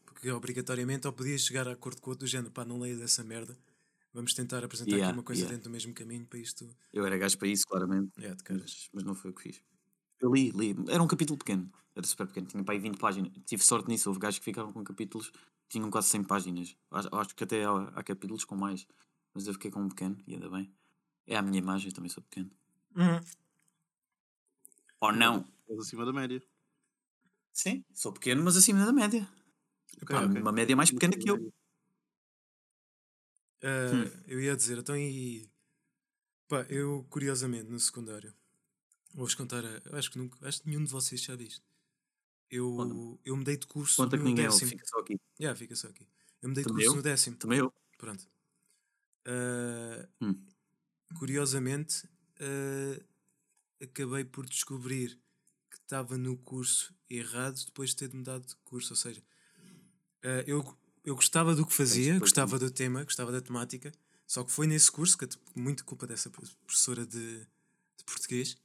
Porque 0.04 0.30
obrigatoriamente 0.30 1.08
ou 1.08 1.14
podias 1.14 1.42
chegar 1.42 1.68
a 1.70 1.72
acordo 1.72 2.02
com 2.02 2.10
o 2.10 2.12
outro 2.12 2.28
do 2.28 2.30
género, 2.30 2.52
pá, 2.52 2.66
não 2.66 2.78
leio 2.80 2.98
dessa 2.98 3.24
merda. 3.24 3.58
Vamos 4.16 4.34
tentar 4.34 4.64
apresentar 4.64 4.92
Yeah, 4.92 5.10
aqui 5.10 5.18
uma 5.18 5.24
coisa 5.24 5.42
yeah. 5.42 5.54
dentro 5.54 5.70
do 5.70 5.74
mesmo 5.74 5.94
caminho 5.94 6.26
para 6.26 6.40
isto. 6.40 6.66
Eu 6.94 7.06
era 7.06 7.18
gajo 7.18 7.38
para 7.38 7.50
isso, 7.50 7.68
claramente. 7.68 8.14
De 8.16 8.44
caras. 8.46 8.62
Mas, 8.62 8.90
mas 8.94 9.04
não 9.04 9.14
foi 9.14 9.32
o 9.32 9.34
que 9.34 9.42
fiz. 9.42 9.62
Eu 10.22 10.34
li, 10.34 10.52
li. 10.52 10.74
Era 10.88 11.04
um 11.04 11.08
capítulo 11.08 11.38
pequeno. 11.38 11.70
Era 11.94 12.08
super 12.08 12.26
pequeno. 12.26 12.48
Tinha 12.48 12.64
para 12.64 12.76
aí 12.76 12.80
20 12.80 12.98
páginas. 12.98 13.34
Tive 13.46 13.62
sorte 13.62 13.90
nisso. 13.90 14.08
Houve 14.08 14.22
gajos 14.22 14.40
que 14.40 14.46
ficaram 14.46 14.72
com 14.72 14.82
capítulos 14.86 15.32
que 15.32 15.68
tinham 15.68 15.92
quase 15.92 16.08
100 16.08 16.24
páginas. 16.24 16.78
Acho, 16.92 17.10
acho 17.14 17.36
que 17.36 17.44
até 17.44 17.66
há, 17.66 17.92
há 17.94 18.04
capítulos 18.04 18.46
com 18.46 18.56
mais. 18.56 18.88
Mas 19.34 19.48
eu 19.48 19.54
fiquei 19.54 19.70
com 19.70 19.82
um 19.82 19.90
pequeno 19.90 20.18
e 20.26 20.36
ainda 20.36 20.50
bem. 20.50 20.74
É 21.28 21.36
a 21.36 21.42
minha 21.42 21.60
imagem, 21.60 21.92
também 21.92 22.10
sou 22.10 22.24
pequeno. 22.24 22.50
Uhum. 22.96 23.20
Ou 25.02 25.12
não? 25.12 25.46
Estás 25.60 25.88
acima 25.88 26.06
da 26.06 26.14
média. 26.14 26.42
Sim, 27.52 27.84
sou 27.94 28.14
pequeno, 28.14 28.42
mas 28.44 28.56
acima 28.56 28.86
da 28.86 28.94
média. 28.94 29.28
Ok, 30.02 30.16
Há 30.16 30.22
ok. 30.22 30.42
Uma 30.42 30.54
média 30.54 30.74
mais 30.74 30.90
pequena 30.90 31.18
que 31.18 31.30
eu. 31.30 31.52
Ah, 33.64 33.92
Hum. 33.94 34.24
Eu 34.28 34.40
ia 34.42 34.56
dizer, 34.56 34.78
então 34.80 34.96
e. 34.98 35.50
Pá, 36.48 36.66
eu 36.70 37.06
curiosamente 37.10 37.70
no 37.70 37.80
secundário. 37.80 38.34
Vou-vos 39.14 39.36
contar, 39.36 39.64
acho 39.94 40.12
que 40.12 40.18
nunca, 40.18 40.48
acho 40.48 40.62
que 40.62 40.70
nenhum 40.70 40.84
de 40.84 40.92
vocês 40.92 41.22
já 41.22 41.36
disse. 41.36 41.62
Eu, 42.52 42.76
Conta-me. 42.76 43.20
eu 43.26 43.38
mudei 43.38 43.58
de 43.58 43.68
curso 43.68 43.98
Conta 43.98 44.18
que 44.18 44.24
no 44.24 44.30
ninguém 44.30 44.48
ouve, 44.48 44.66
décimo. 44.66 44.72
fica 44.72 44.86
só 44.88 45.00
aqui. 45.00 45.20
Já, 45.40 45.56
fica 45.56 45.76
só 45.76 45.88
aqui. 45.90 46.08
Eu 46.42 46.50
mudei 46.50 46.64
de 46.66 46.72
curso 46.72 46.90
eu? 46.92 46.96
no 46.96 47.02
décimo. 47.04 47.38
Também 47.38 47.60
eu. 47.60 47.74
Pronto. 47.98 48.28
Ah, 49.26 50.08
Hum. 50.22 50.46
Curiosamente, 51.20 52.08
ah, 52.42 53.00
acabei 53.82 54.26
por 54.26 54.46
descobrir 54.48 55.20
que 55.72 55.78
estava 55.78 56.18
no 56.18 56.38
curso 56.38 56.94
errado 57.10 57.64
depois 57.66 57.92
de 57.92 57.98
ter 57.98 58.14
mudado 58.14 58.46
de 58.48 58.56
curso. 58.58 58.94
Ou 58.94 58.98
seja, 58.98 59.24
ah, 60.24 60.44
eu, 60.48 60.64
eu 61.06 61.16
gostava 61.16 61.56
do 61.56 61.66
que 61.66 61.74
fazia, 61.74 62.18
gostava 62.20 62.58
do 62.60 62.70
tema, 62.72 63.04
gostava 63.04 63.32
da 63.32 63.42
temática, 63.42 63.92
só 64.28 64.44
que 64.44 64.52
foi 64.52 64.68
nesse 64.68 64.92
curso, 64.92 65.18
que 65.18 65.28
muito 65.56 65.86
culpa 65.86 66.06
dessa 66.08 66.30
professora 66.30 67.06
de, 67.06 67.40
de 67.40 68.04
português, 68.06 68.58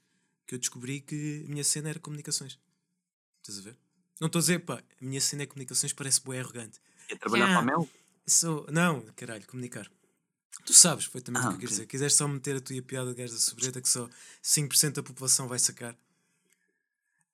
que 0.46 0.54
eu 0.54 0.58
descobri 0.58 1.00
que 1.00 1.44
a 1.46 1.50
minha 1.50 1.62
cena 1.64 1.90
era 1.90 1.98
comunicações. 1.98 2.58
Estás 3.42 3.58
a 3.58 3.62
ver? 3.62 3.76
Não 4.20 4.26
estou 4.26 4.38
a 4.38 4.42
dizer, 4.42 4.58
pá, 4.60 4.82
a 5.00 5.04
minha 5.04 5.20
cena 5.20 5.42
é 5.42 5.46
comunicações, 5.46 5.92
parece 5.92 6.20
bué 6.22 6.40
arrogante. 6.40 6.80
Ia 7.10 7.16
trabalhar 7.18 7.46
Yeah. 7.46 7.62
para 7.64 7.74
a 7.74 7.78
Mel? 7.78 7.88
Sou... 8.26 8.66
Não, 8.70 9.00
caralho, 9.16 9.46
comunicar. 9.46 9.90
Tu 10.66 10.74
sabes 10.74 11.06
perfeitamente 11.06 11.46
o 11.46 11.48
Ah, 11.48 11.50
que 11.52 11.54
eu 11.54 11.58
quero 11.60 11.66
ok. 11.68 11.76
dizer. 11.76 11.86
Quiseres 11.86 12.14
só 12.14 12.28
meter 12.28 12.56
a 12.56 12.60
tua 12.60 12.82
piada 12.82 13.10
de 13.14 13.16
gajo 13.16 13.32
da 13.32 13.38
sobreta 13.40 13.80
que 13.80 13.88
só 13.88 14.08
5% 14.42 14.92
da 14.92 15.02
população 15.02 15.48
vai 15.48 15.58
sacar. 15.58 15.96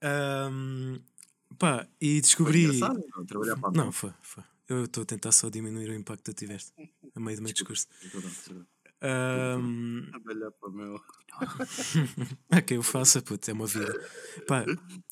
Ahm, 0.03 0.99
pá, 1.59 1.87
e 2.01 2.13
Foi 2.15 2.21
descobri. 2.21 2.65
engraçado, 2.65 3.05
não? 3.17 3.27
Trabalhar 3.27 3.57
para 3.57 3.69
a 3.69 3.73
Mel. 3.73 3.85
Não, 3.87 3.93
foi, 3.93 4.13
foi. 4.23 4.45
Eu 4.69 4.85
estou 4.85 5.03
a 5.03 5.07
tentar 5.07 5.33
só 5.33 5.49
diminuir 5.49 5.89
o 5.91 5.95
impacto 5.95 6.25
que 6.25 6.33
tu 6.33 6.35
tiveste 6.35 6.73
a 7.15 7.21
meio 7.21 7.37
do 7.37 7.43
meu 7.45 7.53
discurso. 7.53 7.87
Trabalhar 8.99 10.51
para 10.53 10.69
o 10.69 10.73
meu. 10.73 11.01
é 12.51 12.61
que 12.63 12.75
eu 12.75 12.83
faça, 12.83 13.21
puto, 13.23 13.49
é 13.51 13.55
uma 13.55 13.67
vida. 13.67 13.93
Pá, 14.47 14.65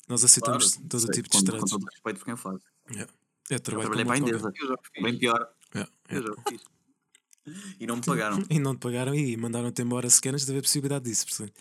nós 0.07 0.23
aceitamos 0.23 0.73
Claro, 0.75 0.89
todo 0.89 1.03
o 1.03 1.11
tipo 1.11 1.23
de 1.23 1.29
com, 1.29 1.37
com 1.37 1.37
estratos. 1.37 1.71
todo 1.71 1.83
o 1.83 1.85
respeito 1.85 2.19
por 2.19 2.25
quem 2.25 2.35
faz. 2.35 2.61
Yeah. 2.91 3.13
Eu 3.49 3.55
Eu 3.55 3.59
trabalho 3.59 3.89
trabalhei 3.91 4.05
como 4.05 4.17
para 4.17 4.25
a 4.25 4.49
Endesa, 4.49 4.51
Eu 4.97 5.03
bem 5.03 5.17
pior. 5.19 5.37
qualquer. 5.37 5.55
Yeah, 5.75 5.91
Eu 6.09 6.21
yeah. 6.21 6.35
já 6.35 6.49
fiz. 6.49 6.61
E 7.79 7.85
não 7.87 7.95
me 7.97 8.01
pagaram. 8.01 8.43
E 8.49 8.59
não 8.59 8.75
te 8.75 8.79
pagaram 8.79 9.15
e 9.15 9.37
mandaram-te 9.37 9.81
embora 9.81 10.09
sequer 10.09 10.33
antes 10.33 10.45
de 10.45 10.51
haver 10.51 10.61
possibilidade 10.63 11.05
disso, 11.05 11.25
portanto. 11.27 11.53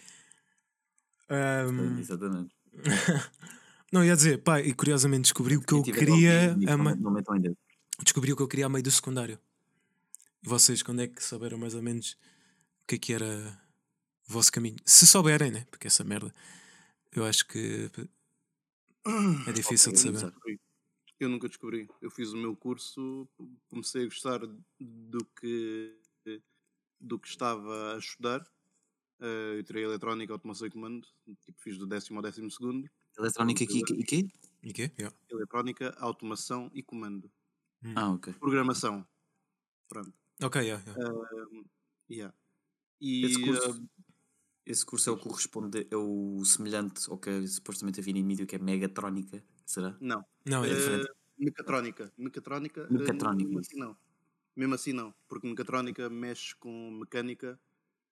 Ahm, 1.29 1.99
Exatamente. 2.01 2.55
não, 3.93 4.03
ia 4.05 4.17
dizer, 4.17 4.43
pá, 4.43 4.61
e 4.61 4.73
curiosamente 4.75 5.23
descobri 5.25 5.57
o 5.57 5.61
que 5.61 5.75
eu 5.75 5.83
Quem 5.83 5.93
queria 5.95 6.57
não- 6.57 7.13
metam 7.13 7.37
em. 7.37 7.57
Descobri 8.03 8.33
o 8.33 8.37
que 8.37 8.43
eu 8.43 8.49
queria 8.49 8.67
a 8.67 8.69
meio 8.69 8.83
do 8.83 8.91
secundário. 8.91 9.39
E 10.43 10.49
vocês, 10.49 10.83
quando 10.83 11.03
é 11.03 11.09
que 11.09 11.23
souberam 11.23 11.59
mais 11.59 11.75
ou 11.75 11.83
menos 11.83 12.13
o 12.83 12.87
que 12.89 12.97
é 12.97 12.99
que 12.99 13.13
era 13.15 13.61
o 14.29 14.33
vosso 14.33 14.53
caminho? 14.53 14.77
Se 14.85 15.07
souberem, 15.07 15.51
né? 15.51 15.67
Porque 15.71 15.87
essa 15.87 16.05
merda, 16.05 16.35
eu 17.13 17.25
acho 17.25 17.47
que 17.47 17.91
é 19.47 19.53
difícil 19.53 19.93
de 19.93 19.99
Eu 19.99 20.05
nunca 20.05 20.19
saber. 20.19 20.21
descobri. 20.21 20.61
Eu 21.21 21.29
nunca 21.29 21.49
descobri. 21.49 21.89
Eu 22.01 22.11
fiz 22.11 22.33
o 22.33 22.37
meu 22.37 22.57
curso, 22.57 23.29
comecei 23.69 24.03
a 24.03 24.07
gostar 24.07 24.41
do 24.81 25.25
que, 25.41 25.97
do 27.01 27.19
que 27.19 27.29
estava 27.29 27.95
a 27.95 27.99
estudar. 27.99 28.47
Eh, 29.21 29.59
eu 29.59 29.65
tirei 29.65 29.85
eletrónica, 29.85 30.33
automação 30.33 30.67
e 30.67 30.71
comando. 30.71 31.07
Tipo, 31.45 31.61
fiz 31.61 31.79
do 31.79 31.87
décimo 31.87 32.19
ao 32.19 32.23
décimo 32.23 32.51
segundo. 32.51 32.89
Eletrónica 33.19 33.65
e 33.65 33.67
quê? 34.05 34.27
E 34.63 34.73
quê? 34.73 34.91
Yeah. 34.99 35.17
Eletrónica, 35.31 35.95
automação 35.99 36.71
e 36.75 36.83
comando. 36.83 37.31
Ah, 37.97 38.13
ok. 38.13 38.35
Programação. 38.41 39.07
Pronto. 39.89 40.13
Ok, 40.43 40.57
yeah, 40.63 40.83
yeah. 40.85 40.97
Yeah. 42.11 42.35
E 43.01 43.25
Esse 43.27 43.41
curso, 43.41 43.71
eh, 43.71 44.03
esse 44.67 44.87
curso 44.87 45.11
é 45.11 45.13
o 45.13 45.19
corresponde, 45.19 45.89
é 45.91 45.97
o 45.97 46.45
semelhante 46.45 47.11
ao 47.11 47.19
que 47.19 47.47
supostamente 47.49 48.01
havia 48.01 48.15
em 48.17 48.23
mídia, 48.25 48.47
que 48.47 48.57
é 48.57 48.59
Megatrónica, 48.59 49.45
será? 49.67 49.99
não. 50.01 50.25
não, 50.47 50.65
é 50.65 50.75
diferente. 50.75 51.09
Mecatrónica. 51.39 52.13
Mecatrónica. 52.17 52.83
eh, 52.83 52.93
Mecatrónica, 52.93 53.49
Mesmo 53.49 53.61
assim 53.61 53.77
não. 53.79 53.97
Mesmo 54.57 54.75
assim 54.75 54.93
não. 54.93 55.15
Porque 55.29 55.49
mecatrónica 55.49 56.09
mexe 56.11 56.55
com 56.57 56.91
mecânica. 56.93 57.61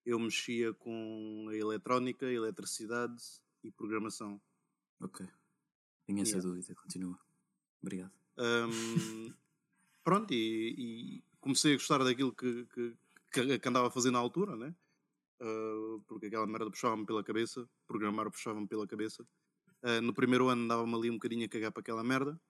Eu 0.05 0.19
mexia 0.19 0.75
com 0.75 1.47
a 1.51 1.55
eletrónica, 1.57 2.27
eletricidade 2.27 3.23
e 3.65 3.71
programação. 3.73 4.41
Ok. 5.01 5.27
Tenho 6.07 6.23
essa 6.23 6.39
Yeah. 6.39 6.49
dúvida, 6.49 6.75
continua. 6.75 7.19
Obrigado. 7.83 8.13
Ahm, 8.37 8.71
pronto, 10.05 10.33
e, 10.33 10.75
e 10.79 11.25
comecei 11.41 11.75
a 11.75 11.77
gostar 11.77 11.99
daquilo 11.99 12.33
que, 12.33 12.67
que, 13.33 13.59
que, 13.59 13.69
andava 13.69 13.89
a 13.89 13.91
fazer 13.91 14.11
na 14.11 14.19
altura, 14.19 14.57
né? 14.57 14.75
Ah, 15.41 15.99
porque 16.07 16.27
aquela 16.27 16.47
merda 16.47 16.71
puxava-me 16.71 17.05
pela 17.05 17.25
cabeça, 17.25 17.69
programar 17.87 18.31
puxava-me 18.31 18.67
pela 18.69 18.87
cabeça. 18.87 19.27
Ah, 19.83 20.01
no 20.01 20.15
primeiro 20.15 20.49
ano 20.49 20.63
andava-me 20.63 20.95
ali 20.95 21.11
um 21.11 21.15
bocadinho 21.15 21.45
a 21.45 21.49
cagar 21.49 21.73
para 21.73 21.81
aquela 21.81 22.05
merda, 22.05 22.41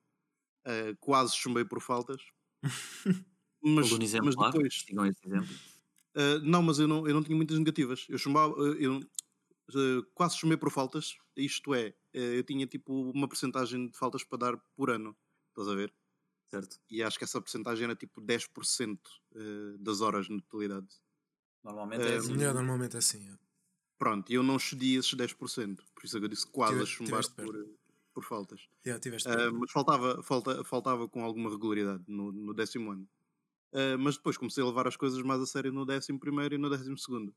Ah, 0.65 0.95
quase 1.01 1.37
chumbei 1.37 1.65
por 1.65 1.81
faltas. 1.81 2.23
mas, 3.63 3.91
Aluno 3.91 4.05
mas 4.25 4.37
depois, 4.37 4.85
sigam 4.87 5.07
esse 5.07 5.27
exemplo. 5.27 5.57
não, 6.43 6.63
mas 6.63 6.79
eu 6.79 6.87
não, 6.87 7.07
eu 7.09 7.15
não 7.15 7.23
tinha 7.23 7.37
muitas 7.37 7.59
negativas. 7.59 8.07
Eu 8.09 8.19
chumbava, 8.19 8.55
eu 8.55 9.01
quase 10.15 10.37
chumbei 10.37 10.57
por 10.59 10.71
faltas, 10.71 11.17
isto 11.37 11.75
é, 11.75 11.95
eu 12.13 12.45
tinha 12.45 12.67
tipo 12.67 13.11
uma 13.11 13.27
porcentagem 13.29 13.89
de 13.89 13.97
faltas 13.97 14.23
para 14.23 14.39
dar 14.39 14.57
por 14.77 14.91
ano, 14.91 15.17
estás 15.49 15.69
a 15.69 15.75
ver? 15.75 15.95
Certo. 16.53 16.79
e 16.91 17.03
acho 17.03 17.17
que 17.19 17.25
essa 17.25 17.41
porcentagem 17.41 17.85
era 17.85 17.97
tipo 17.97 18.21
10% 18.21 18.99
eh, 19.35 19.77
das 19.79 20.01
horas 20.03 20.29
na 20.29 20.39
totalidade. 20.41 20.89
Normalmente 21.65 22.03
Eh, 22.03 22.13
é 22.13 22.17
assim. 22.17 22.35
Yeah, 22.37 22.53
normalmente 22.53 22.95
é 22.95 22.99
assim. 22.99 23.21
yeah. 23.23 23.39
Pronto, 23.99 24.31
e 24.31 24.35
eu 24.35 24.43
não 24.43 24.59
cedi 24.59 24.97
esses 24.97 25.15
10%, 25.15 25.83
por 25.95 26.05
isso 26.05 26.17
é 26.17 26.21
que 26.21 26.27
eu 26.27 26.29
disse 26.29 26.47
quase 26.47 26.75
a 26.75 26.79
Tive- 26.85 26.87
chumbar 26.91 27.23
tiveste 27.23 27.35
perto. 27.35 27.53
por, 27.53 27.69
por 28.15 28.25
faltas. 28.25 28.69
Yeah, 28.85 29.01
Ah, 29.03 29.11
perto. 29.11 29.55
mas 29.59 29.71
faltava, 29.73 30.23
falta, 30.23 30.65
faltava 30.65 31.09
com 31.09 31.25
alguma 31.25 31.49
regularidade 31.49 32.03
no, 32.07 32.31
no 32.33 32.53
décimo 32.53 32.91
ano. 32.93 33.09
Ah, 33.73 33.97
mas 33.99 34.17
depois 34.17 34.37
comecei 34.37 34.63
a 34.63 34.67
levar 34.67 34.87
as 34.87 34.97
coisas 34.97 35.23
mais 35.23 35.41
a 35.41 35.47
sério 35.47 35.73
no 35.73 35.87
décimo 35.87 36.19
primeiro 36.21 36.55
e 36.55 36.59
no 36.59 36.69
décimo 36.69 36.99
segundo. 36.99 37.35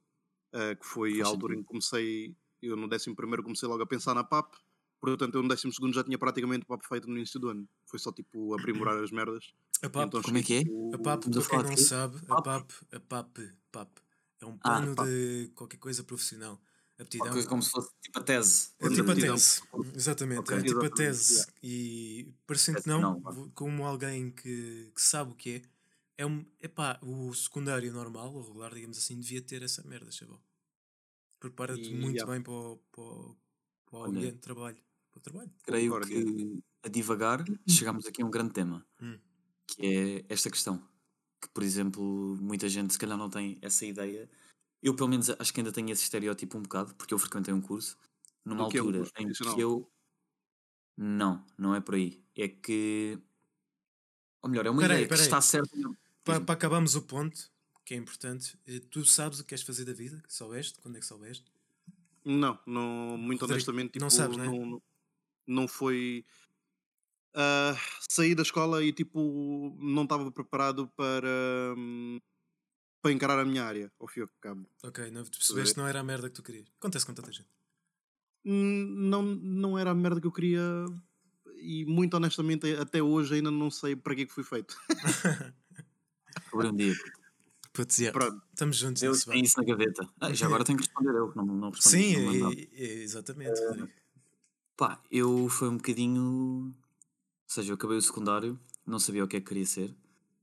Ah, 0.51 0.75
que 0.75 0.85
foi 0.85 1.11
Faz 1.17 1.21
a 1.23 1.27
altura 1.27 1.53
sentido. 1.53 1.59
em 1.59 1.63
que 1.63 1.67
comecei, 1.69 2.35
eu 2.61 2.75
no 2.75 2.87
décimo 2.89 3.15
primeiro 3.15 3.43
comecei 3.43 3.69
logo 3.69 3.83
a 3.83 3.87
pensar 3.87 4.13
na 4.13 4.23
PAP, 4.23 4.55
portanto 5.05 5.35
eu 5.35 5.43
no 5.43 5.49
décimo 5.49 5.73
segundo 5.73 5.93
já 5.93 6.03
tinha 6.03 6.17
praticamente 6.17 6.65
PAP 6.65 6.81
feito 6.87 7.07
no 7.07 7.15
início 7.17 7.39
do 7.39 7.49
ano. 7.49 7.67
Foi 7.85 7.99
só 7.99 8.11
tipo 8.11 8.53
aprimorar 8.53 8.97
as 9.01 9.11
merdas. 9.11 9.53
A 9.81 9.89
PAP, 9.89 10.07
Então 10.07 10.21
como 10.21 10.37
é 10.37 10.43
que 10.43 10.53
é? 10.55 10.59
tipo, 10.63 10.95
a 10.95 10.97
PAP 10.99 11.23
para 11.23 11.63
quem 11.63 11.63
não 11.63 11.77
sabe, 11.77 12.17
a 12.29 12.41
PAP, 12.41 12.71
a 12.91 12.99
PAP, 12.99 13.37
PAP 13.71 13.97
é 14.41 14.45
um 14.45 14.57
Ah, 14.61 14.69
plano 14.69 14.95
PAP. 14.95 15.07
de 15.07 15.51
qualquer 15.55 15.77
coisa 15.77 16.03
profissional. 16.03 16.61
Aptidão. 16.97 17.29
Coisa 17.29 17.47
como 17.47 17.61
se 17.61 17.71
fosse 17.71 17.89
tipo 18.01 18.19
a 18.19 18.23
tese. 18.23 18.69
É 18.79 18.87
tipo 18.89 19.11
a 19.11 19.15
tese, 19.15 19.61
exatamente, 19.93 20.39
Ok. 20.39 20.57
é 20.57 20.61
tipo 20.63 20.85
a 20.85 20.89
tese. 20.89 21.45
E 21.61 22.33
parecendo 22.47 22.81
que 22.81 22.87
não, 22.87 23.21
como 23.53 23.85
alguém 23.85 24.31
que, 24.31 24.91
que 24.95 25.01
sabe 25.01 25.31
o 25.31 25.35
que 25.35 25.55
é, 26.17 26.23
é 26.23 26.25
um, 26.25 26.45
epá, 26.61 26.97
o 27.01 27.33
secundário 27.33 27.91
normal, 27.91 28.33
ou 28.33 28.41
regular, 28.41 28.73
digamos 28.73 28.97
assim, 28.97 29.19
devia 29.19 29.41
ter 29.41 29.61
essa 29.61 29.83
merda, 29.83 30.09
chaval. 30.09 30.41
Prepara-te 31.39 31.93
muito 31.93 32.15
yeah. 32.15 32.31
bem 32.31 32.41
para 32.41 32.53
o, 32.53 32.77
para 32.91 33.01
o, 33.03 33.37
para 33.85 33.99
o 33.99 34.03
ambiente 34.05 34.35
de 34.35 34.39
trabalho. 34.39 34.77
Para 35.15 35.19
o 35.19 35.23
trabalho. 35.23 35.51
Creio 35.63 35.91
Concordo, 35.93 36.07
que 36.07 36.63
a 36.83 36.89
divagar 36.89 37.43
chegamos 37.67 38.05
aqui 38.05 38.21
a 38.21 38.25
um 38.25 38.29
grande 38.29 38.53
tema, 38.53 38.85
Hum. 39.01 39.17
que 39.67 39.85
é 39.85 40.25
esta 40.33 40.49
questão. 40.49 40.85
Que, 41.41 41.47
por 41.49 41.63
exemplo, 41.63 42.37
muita 42.41 42.67
gente 42.67 42.91
se 42.93 42.99
calhar 42.99 43.17
não 43.17 43.29
tem 43.29 43.57
essa 43.61 43.85
ideia. 43.85 44.29
Eu, 44.81 44.95
pelo 44.95 45.09
menos, 45.09 45.29
acho 45.29 45.53
que 45.53 45.59
ainda 45.61 45.71
tenho 45.71 45.89
esse 45.91 46.03
estereótipo 46.03 46.57
um 46.57 46.63
bocado, 46.63 46.93
porque 46.95 47.13
eu 47.13 47.19
frequentei 47.19 47.53
um 47.53 47.61
curso 47.61 47.97
numa 48.43 48.65
Do 48.65 48.69
que 48.69 48.77
é 48.77 48.81
um 48.81 48.85
altura 48.87 49.09
curso 49.09 49.13
em 49.17 49.55
que 49.55 49.61
eu. 49.61 49.89
Não, 50.97 51.45
não 51.57 51.75
é 51.75 51.81
por 51.81 51.95
aí. 51.95 52.23
É 52.35 52.47
que. 52.47 53.19
Ou 54.41 54.49
melhor, 54.49 54.65
é 54.65 54.69
uma 54.69 54.81
Peraí, 54.81 55.03
ideia 55.03 55.07
peraí. 55.07 55.19
que 55.19 55.23
está 55.25 55.41
certa. 55.41 55.69
Para, 56.23 56.41
para 56.41 56.53
acabarmos 56.55 56.95
o 56.95 57.01
ponto, 57.03 57.51
que 57.85 57.93
é 57.93 57.97
importante, 57.97 58.57
eh, 58.67 58.79
tu 58.91 59.05
sabes 59.05 59.39
o 59.39 59.43
que 59.43 59.49
queres 59.49 59.63
fazer 59.63 59.85
da 59.85 59.93
vida? 59.93 60.21
Soubeste? 60.27 60.79
Quando 60.81 60.97
é 60.97 60.99
que 60.99 61.05
soubeste? 61.05 61.45
Não, 62.25 62.59
não 62.65 63.17
muito 63.17 63.41
Rodrigo, 63.41 63.53
honestamente, 63.53 63.91
tipo, 63.93 64.03
não 64.03 64.09
sabes, 64.09 64.37
né? 64.37 64.45
não, 64.47 64.81
não 65.47 65.67
foi. 65.67 66.25
saí 68.09 68.33
da 68.35 68.43
escola 68.43 68.83
e 68.83 68.91
tipo 68.93 69.75
não 69.79 70.03
estava 70.03 70.31
preparado 70.31 70.87
para, 70.95 71.27
hum, 71.77 72.19
para 73.01 73.11
encarar 73.11 73.39
a 73.39 73.45
minha 73.45 73.63
área, 73.63 73.91
ao 73.99 74.07
fim 74.07 74.21
e 74.21 74.23
ao 74.23 74.29
cabo. 74.41 74.69
Ok, 74.83 75.11
não, 75.11 75.23
percebeste 75.25 75.73
que 75.73 75.79
não 75.79 75.87
era 75.87 75.99
a 75.99 76.03
merda 76.03 76.29
que 76.29 76.35
tu 76.35 76.43
querias. 76.43 76.67
Acontece 76.79 77.05
com 77.05 77.13
tanta 77.13 77.31
gente. 77.31 77.49
Não, 78.43 79.23
não 79.23 79.77
era 79.77 79.89
a 79.91 79.95
merda 79.95 80.21
que 80.21 80.27
eu 80.27 80.31
queria 80.31 80.61
e 81.57 81.83
muito 81.85 82.15
honestamente 82.15 82.75
até 82.75 83.01
hoje 83.01 83.35
ainda 83.35 83.49
não 83.49 83.71
sei 83.71 83.95
para 83.95 84.13
que 84.15 84.21
é 84.21 84.25
que 84.25 84.31
fui 84.33 84.43
feito. 84.43 84.77
Sobre 86.51 86.67
um 86.67 86.75
dia. 86.75 86.93
Putz, 87.73 87.97
yeah, 87.99 88.17
Pronto. 88.17 88.41
estamos 88.53 88.77
juntos 88.77 89.03
Eu 89.03 89.19
tenho 89.19 89.43
isso 89.43 89.59
na 89.59 89.65
gaveta. 89.65 90.07
Ah, 90.21 90.33
já 90.33 90.45
agora 90.45 90.63
tenho 90.63 90.77
que 90.77 90.85
responder 90.85 91.13
eu, 91.17 91.29
que 91.29 91.35
não, 91.37 91.45
não 91.45 91.69
respondi. 91.71 91.97
Sim, 91.97 92.39
não 92.39 92.51
é- 92.51 92.53
é- 92.53 92.93
exatamente. 93.03 93.59
Rodrigo. 93.59 93.89
Pá, 94.77 95.01
eu 95.09 95.47
foi 95.47 95.69
um 95.69 95.77
bocadinho. 95.77 96.67
Ou 96.67 96.73
seja, 97.47 97.71
eu 97.71 97.75
acabei 97.75 97.97
o 97.97 98.01
secundário, 98.01 98.59
não 98.85 98.99
sabia 98.99 99.23
o 99.23 99.27
que 99.27 99.37
é 99.37 99.39
que 99.39 99.47
queria 99.47 99.65
ser. 99.65 99.95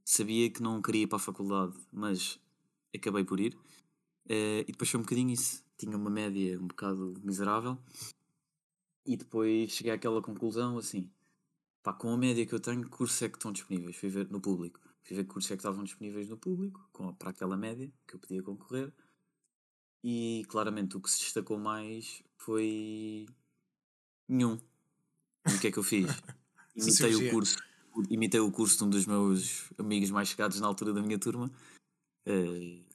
Sabia 0.05 0.51
que 0.51 0.63
não 0.63 0.81
queria 0.81 1.03
ir 1.03 1.07
para 1.07 1.17
a 1.17 1.21
faculdade, 1.21 1.75
mas 1.93 2.41
acabei 2.95 3.25
por 3.25 3.39
ir. 3.41 3.59
Eh, 4.29 4.65
e 4.67 4.73
depois 4.73 4.91
foi 4.91 5.01
um 5.01 5.03
bocadinho 5.03 5.31
isso. 5.31 5.63
Tinha 5.77 5.97
uma 5.97 6.11
média 6.11 6.59
um 6.59 6.67
bocado 6.67 7.15
miserável. 7.23 7.79
E 9.05 9.17
depois 9.17 9.71
cheguei 9.73 9.93
àquela 9.93 10.23
conclusão 10.23 10.79
assim: 10.79 11.11
pá, 11.83 11.93
com 11.93 12.11
a 12.13 12.17
média 12.17 12.47
que 12.47 12.55
eu 12.55 12.61
tenho, 12.61 12.83
que 12.85 12.91
cursos 12.91 13.21
é 13.23 13.29
que 13.29 13.37
estão 13.37 13.53
disponíveis? 13.53 13.97
Fui 13.97 14.09
ver 14.09 14.31
no 14.31 14.41
público. 14.41 14.81
Fui 15.03 15.17
ver 15.17 15.25
que 15.25 15.31
cursos 15.31 15.51
é 15.51 15.57
que 15.57 15.61
estavam 15.61 15.85
disponíveis 15.85 16.29
no 16.29 16.39
público, 16.39 16.89
com, 16.93 17.13
para 17.15 17.31
aquela 17.31 17.57
média 17.57 17.93
que 18.07 18.15
eu 18.17 18.21
podia 18.21 18.43
concorrer. 18.43 18.93
E 20.03 20.45
claramente 20.49 20.97
o 20.97 21.01
que 21.01 21.11
se 21.11 21.21
destacou 21.21 21.59
mais 21.59 22.23
foi 22.39 23.27
nenhum. 24.33 24.59
E 25.49 25.55
o 25.55 25.61
que 25.61 25.69
é 25.69 25.73
que 25.73 25.79
eu 25.79 25.83
fiz? 25.83 26.07
Imitei 26.75 27.15
o 27.15 27.31
curso, 27.31 27.59
imitei 28.09 28.41
o 28.41 28.51
curso 28.51 28.79
de 28.79 28.85
um 28.85 28.91
dos 28.91 29.05
meus 29.05 29.71
amigos 29.79 30.11
mais 30.11 30.29
chegados 30.29 30.59
na 30.59 30.67
altura 30.67 30.95
da 30.95 31.03
minha 31.03 31.19
turma, 31.19 31.51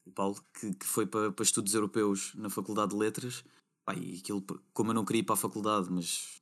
o 0.03 0.11
Paulo, 0.11 0.43
que, 0.59 0.73
que 0.73 0.85
foi 0.85 1.05
para, 1.05 1.31
para 1.31 1.43
estudos 1.43 1.73
europeus 1.75 2.33
na 2.33 2.49
Faculdade 2.49 2.91
de 2.91 2.97
Letras. 2.97 3.43
Pá, 3.85 3.93
e 3.93 4.17
aquilo, 4.17 4.41
como 4.73 4.89
eu 4.89 4.95
não 4.95 5.05
queria 5.05 5.21
ir 5.21 5.23
para 5.23 5.35
a 5.35 5.37
faculdade, 5.37 5.89
mas 5.91 6.41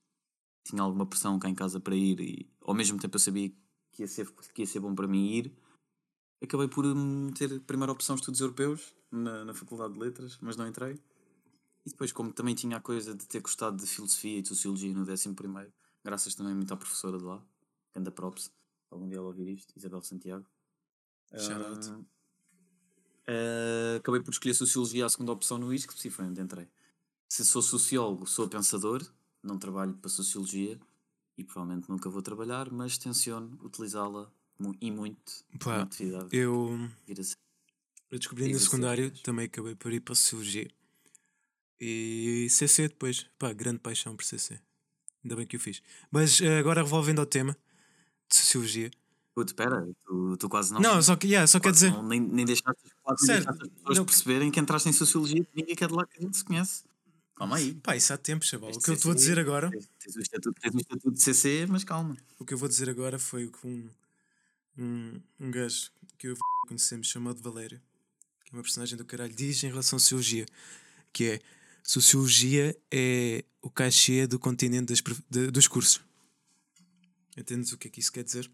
tinha 0.66 0.82
alguma 0.82 1.06
pressão 1.06 1.38
cá 1.38 1.50
em 1.50 1.56
casa 1.56 1.80
para 1.80 1.96
ir, 1.96 2.20
e 2.20 2.50
ao 2.62 2.74
mesmo 2.74 2.98
tempo 2.98 3.16
eu 3.16 3.20
sabia 3.20 3.52
que 3.92 4.02
ia 4.02 4.08
ser, 4.08 4.32
que 4.54 4.62
ia 4.62 4.66
ser 4.66 4.80
bom 4.80 4.96
para 4.96 5.08
mim 5.08 5.28
ir, 5.28 5.54
acabei 6.42 6.68
por 6.68 6.86
ter 7.38 7.54
a 7.54 7.60
primeira 7.60 7.92
opção 7.92 8.16
estudos 8.16 8.42
europeus 8.42 8.96
na, 9.12 9.46
na 9.46 9.54
Faculdade 9.54 9.94
de 9.94 10.00
Letras, 10.00 10.38
mas 10.42 10.56
não 10.56 10.68
entrei. 10.68 11.00
E 11.86 11.90
depois, 11.90 12.12
como 12.12 12.34
também 12.34 12.56
tinha 12.56 12.78
a 12.78 12.82
coisa 12.82 13.14
de 13.14 13.28
ter 13.28 13.42
gostado 13.42 13.78
de 13.78 13.86
filosofia 13.86 14.40
e 14.40 14.42
de 14.42 14.48
sociologia 14.50 14.94
no 14.94 15.02
11, 15.02 15.36
graças 16.04 16.34
também 16.34 16.56
muito 16.56 16.74
à 16.74 16.78
professora 16.78 17.18
de 17.18 17.24
lá, 17.24 17.44
Ganda 17.94 18.12
Props, 18.12 18.52
algum 18.90 19.08
dia 19.08 19.18
ela 19.18 19.28
ouvir 19.28 19.48
isto, 19.50 19.74
Isabel 19.78 20.02
Santiago. 20.02 20.46
Shout 21.38 21.64
out. 21.64 21.90
Ah, 21.90 22.16
Eh, 23.28 23.96
acabei 23.98 24.22
por 24.22 24.32
escolher 24.32 24.54
Sociologia 24.54 25.06
a 25.06 25.10
segunda 25.10 25.32
opção 25.32 25.58
no 25.58 25.74
ISC, 25.74 25.90
especificamente 25.90 26.40
entrei. 26.40 26.68
Se 27.28 27.44
sou 27.44 27.62
sociólogo, 27.62 28.28
sou 28.28 28.48
pensador, 28.48 29.04
não 29.42 29.58
trabalho 29.58 29.94
para 29.96 30.10
Sociologia 30.10 30.80
e 31.38 31.44
provavelmente 31.44 31.90
nunca 31.90 32.10
vou 32.10 32.22
trabalhar, 32.22 32.72
mas 32.72 32.98
tenciono 32.98 33.58
utilizá-la 33.64 34.32
e 34.80 34.92
muito 34.92 35.44
Pá, 35.60 35.78
na 35.78 35.84
atividade. 35.84 36.28
Eu, 36.32 36.70
a 36.76 38.14
eu 38.14 38.20
descobri 38.20 38.54
no 38.54 38.60
secundário, 38.60 39.12
também 39.24 39.46
acabei 39.48 39.76
por 39.76 39.92
ir 39.92 40.02
para 40.02 40.14
Sociologia. 40.14 40.70
E 41.80 42.48
CC 42.50 42.88
depois. 42.88 43.26
Pá, 43.38 43.52
grande 43.54 43.80
paixão 43.80 44.16
por 44.16 44.24
CC. 44.24 44.60
Ainda 45.24 45.36
bem 45.36 45.46
que 45.48 45.58
o 45.58 45.60
fiz. 45.60 45.82
Mas 46.12 46.40
eh, 46.42 46.60
agora 46.60 46.82
revolvendo 46.84 47.20
ao 47.22 47.26
tema 47.28 47.58
de 48.30 48.36
Sociologia. 48.38 48.92
Puto, 49.34 49.52
espera, 49.52 49.86
tu, 50.06 50.38
tu 50.38 50.48
quase 50.48 50.74
não. 50.74 50.80
Não, 50.80 51.02
só, 51.02 51.16
que, 51.16 51.28
yeah, 51.28 51.46
só 51.46 51.60
quer 51.60 51.72
dizer. 51.74 51.92
não- 51.92 52.08
nem, 52.08 52.22
nem 52.22 52.46
deixaste, 52.46 52.82
quase 53.04 53.28
nem 53.28 53.36
Certo, 53.36 53.46
deixaste 53.52 53.64
as 53.64 53.70
pessoas 53.80 53.98
não- 53.98 54.06
perceberem 54.06 54.52
que 54.52 54.60
entraste 54.60 54.88
em 54.88 54.94
Sociologia 54.94 55.42
e 55.42 55.48
ninguém 55.62 55.76
quer 55.76 55.88
de 55.90 55.94
lá 55.94 56.06
que 56.06 56.18
a 56.18 56.22
gente 56.22 56.38
se 56.38 56.46
conhece. 56.46 56.84
Calma 57.36 57.58
aí. 57.58 57.74
Pá, 57.76 57.98
isso 57.98 58.14
há 58.14 58.18
tempo, 58.18 58.46
chaval. 58.46 58.70
O 58.70 58.80
que 58.80 58.90
eu 58.92 58.96
te 58.96 59.04
vou 59.04 59.12
CC 59.14 59.16
dizer 59.16 59.40
agora. 59.40 59.70
Tens, 59.70 59.90
tens 60.00 60.16
o 60.16 60.22
estatuto, 60.22 60.62
tens 60.62 60.74
o 60.74 60.78
estatuto 60.78 61.12
de 61.12 61.22
CC, 61.22 61.66
mas 61.68 61.84
calma. 61.84 62.16
O 62.40 62.46
que 62.46 62.54
eu 62.54 62.58
vou 62.58 62.70
dizer 62.70 62.90
agora 62.90 63.20
foi 63.20 63.46
o 63.46 63.52
que 63.52 63.68
um, 63.68 63.90
um, 64.78 65.22
um 65.40 65.52
gajo 65.52 65.92
que 66.18 66.28
eu 66.28 66.36
conhecemos 66.68 67.08
chamado 67.08 67.42
Valério, 67.42 67.82
que 68.46 68.52
é 68.54 68.56
uma 68.56 68.64
personagem 68.64 68.98
do 68.98 69.04
caralho, 69.04 69.34
diz 69.34 69.62
em 69.64 69.68
relação 69.68 69.98
à 69.98 70.00
sociologia, 70.00 70.46
que 71.12 71.26
é 71.26 71.42
sociologia 71.86 72.76
é 72.92 73.46
o 73.62 73.70
cachê 73.70 74.26
do 74.28 74.40
continente 74.40 74.88
das 74.88 75.02
de- 75.30 75.52
dos 75.52 75.68
cursos. 75.68 76.02
Entendes 77.38 77.72
o 77.72 77.78
que 77.78 77.88
é 77.88 77.92
que 77.92 78.00
isso 78.00 78.12
quer 78.12 78.24
dizer? 78.24 78.50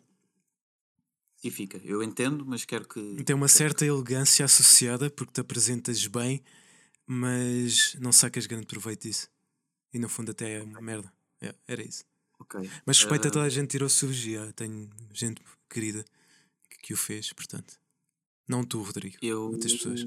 E 1.44 1.50
fica. 1.50 1.78
Eu 1.84 2.04
entendo, 2.04 2.46
mas 2.46 2.66
quero 2.66 2.88
que. 2.88 3.24
Tem 3.24 3.36
uma 3.36 3.48
certa 3.48 3.86
elegância 3.86 4.46
associada 4.46 5.10
porque 5.10 5.34
te 5.34 5.42
apresentas 5.42 6.06
bem, 6.08 6.44
mas 7.06 7.96
não 8.00 8.12
sacas 8.12 8.46
grande 8.46 8.68
proveito 8.68 9.04
disso. 9.08 9.28
E 9.94 9.98
no 10.00 10.08
fundo 10.10 10.32
até 10.32 10.60
é 10.60 10.64
uma 10.64 10.82
merda. 10.82 11.12
É, 11.42 11.56
era 11.68 11.82
isso. 11.84 12.04
Ok. 12.40 12.60
Mas 12.86 13.00
respeito 13.00 13.26
a 13.26 13.30
Ah, 13.30 13.32
toda 13.32 13.46
a 13.46 13.50
gente 13.50 13.64
que 13.68 13.72
tirou 13.72 13.90
cirurgia. 13.90 14.52
Tenho 14.54 14.90
gente 15.14 15.42
querida 15.70 16.04
que, 16.70 16.78
que 16.78 16.94
o 16.94 16.98
fez, 16.98 17.34
portanto. 17.34 17.80
Não 18.48 18.64
tu, 18.64 18.82
Rodrigo. 18.82 19.18
Eu. 19.22 19.50
Muitas 19.50 19.74
pessoas. 19.74 20.04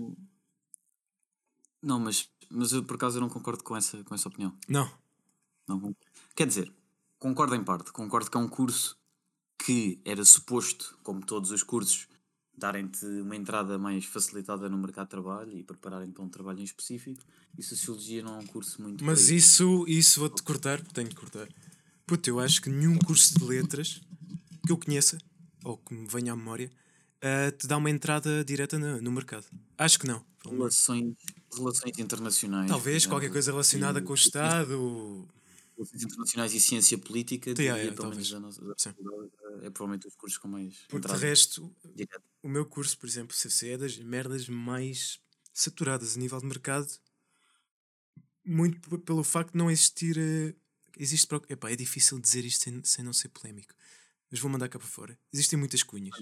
Não, 1.82 1.98
mas, 2.00 2.30
mas 2.54 2.73
eu 2.73 2.82
por 2.84 2.96
acaso 2.96 3.16
eu 3.16 3.20
não 3.20 3.28
concordo 3.28 3.62
com 3.62 3.76
essa, 3.76 4.02
com 4.04 4.14
essa 4.14 4.28
opinião. 4.28 4.56
Não. 4.68 4.90
Não. 5.68 5.94
Quer 6.34 6.46
dizer, 6.46 6.73
concordo 7.18 7.54
em 7.54 7.64
parte. 7.64 7.92
Concordo 7.92 8.30
que 8.30 8.37
é 8.37 8.40
um 8.40 8.49
curso 8.49 8.96
que 9.58 10.00
era 10.04 10.25
suposto, 10.25 10.99
como 11.02 11.25
todos 11.25 11.50
os 11.50 11.62
cursos, 11.62 12.06
darem-te 12.56 13.04
uma 13.06 13.34
entrada 13.34 13.78
mais 13.78 14.04
facilitada 14.04 14.68
no 14.68 14.78
mercado 14.78 15.06
de 15.06 15.11
trabalho 15.11 15.52
e 15.52 15.62
prepararem 15.62 16.11
para 16.11 16.23
um 16.23 16.28
trabalho 16.28 16.61
em 16.61 16.64
específico. 16.64 17.23
E 17.59 17.62
Sociologia 17.62 18.22
não 18.22 18.37
é 18.37 18.38
um 18.38 18.46
curso 18.46 18.81
muito. 18.83 19.05
Mas 19.05 19.28
aí. 19.28 19.37
isso, 19.37 19.85
isso 19.88 20.20
vou-te 20.20 20.42
cortar, 20.42 20.81
tenho 20.88 21.09
de 21.09 21.14
cortar. 21.14 21.48
Puta, 22.07 22.28
eu 22.28 22.38
acho 22.38 22.61
que 22.61 22.68
nenhum 22.68 22.98
curso 22.98 23.38
de 23.38 23.44
letras 23.44 24.00
que 24.64 24.72
eu 24.72 24.76
conheça, 24.76 25.18
ou 25.64 25.78
que 25.78 25.94
me 25.94 26.07
venha 26.07 26.33
à 26.33 26.37
memória, 26.37 26.70
ah, 27.22 27.50
te 27.50 27.66
dá 27.66 27.78
uma 27.78 27.88
entrada 27.88 28.44
direta 28.44 28.78
no, 28.78 29.00
no 29.00 29.11
mercado. 29.11 29.46
Acho 29.78 29.98
que 29.98 30.07
não. 30.07 30.22
Relações, 30.44 31.14
relações 31.56 31.98
internacionais. 31.98 32.68
Talvez 32.70 33.06
qualquer 33.06 33.30
coisa 33.30 33.50
relacionada 33.50 33.98
e- 34.00 34.02
com 34.02 34.12
o 34.12 34.14
Estado. 34.14 35.28
Relações 35.76 36.02
internacionais 36.04 36.54
e 36.54 36.60
ciência 36.60 36.96
política, 36.96 37.50
Yeah, 37.50 37.76
yeah, 37.80 37.96
pelo 37.96 38.08
talvez. 38.10 38.30
nossa 38.30 38.94
é 39.62 39.70
provavelmente 39.70 40.06
os 40.06 40.14
cursos 40.14 40.38
com 40.38 40.46
mais 40.48 40.74
Porque 40.88 41.08
de 41.08 41.14
resto, 41.14 41.74
direta. 41.94 42.22
o 42.42 42.48
meu 42.48 42.64
curso, 42.64 42.96
por 42.98 43.08
exemplo, 43.08 43.34
CC, 43.34 43.70
é 43.70 43.78
das 43.78 43.96
merdas 43.98 44.48
mais 44.48 45.18
saturadas 45.52 46.16
a 46.16 46.20
nível 46.20 46.38
de 46.40 46.46
mercado. 46.46 46.88
Muito 48.44 48.98
pelo 49.00 49.24
facto 49.24 49.52
de 49.52 49.58
não 49.58 49.70
existir. 49.70 50.16
eh, 50.18 50.54
existe. 50.98 51.26
Epá, 51.48 51.70
é 51.70 51.76
difícil 51.76 52.20
dizer 52.20 52.44
isto 52.44 52.62
sem, 52.64 52.84
sem 52.84 53.04
não 53.04 53.12
ser 53.12 53.28
polémico. 53.28 53.74
Mas 54.30 54.38
vou 54.40 54.50
mandar 54.50 54.68
cá 54.68 54.78
para 54.78 54.86
fora. 54.88 55.18
Existem 55.32 55.58
muitas 55.58 55.82
cunhas. 55.82 56.14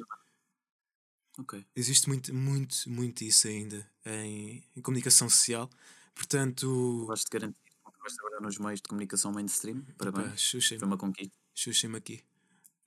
Ok. 1.39 1.65
Existe 1.75 2.09
muito, 2.09 2.33
muito, 2.35 2.89
muito 2.91 3.23
isso 3.25 3.49
ainda 3.49 3.89
em, 4.05 4.63
em 4.77 4.81
comunicação 4.83 5.29
social. 5.31 5.71
Portanto, 6.15 7.07
Vais-te 7.07 7.31
garantir 7.31 7.57
que 7.65 8.01
vais 8.01 8.15
trabalhar 8.15 8.41
nos 8.41 8.59
meios 8.59 8.81
de 8.81 8.89
comunicação 8.89 9.33
mainstream. 9.33 9.81
pá, 9.83 9.93
Parabéns. 10.11 10.41
xuxem-me. 10.41 10.79
Foi 10.81 10.87
uma 10.89 10.99
conquista. 10.99 11.33
Xuxem-me 11.55 11.97
aqui. 11.97 12.23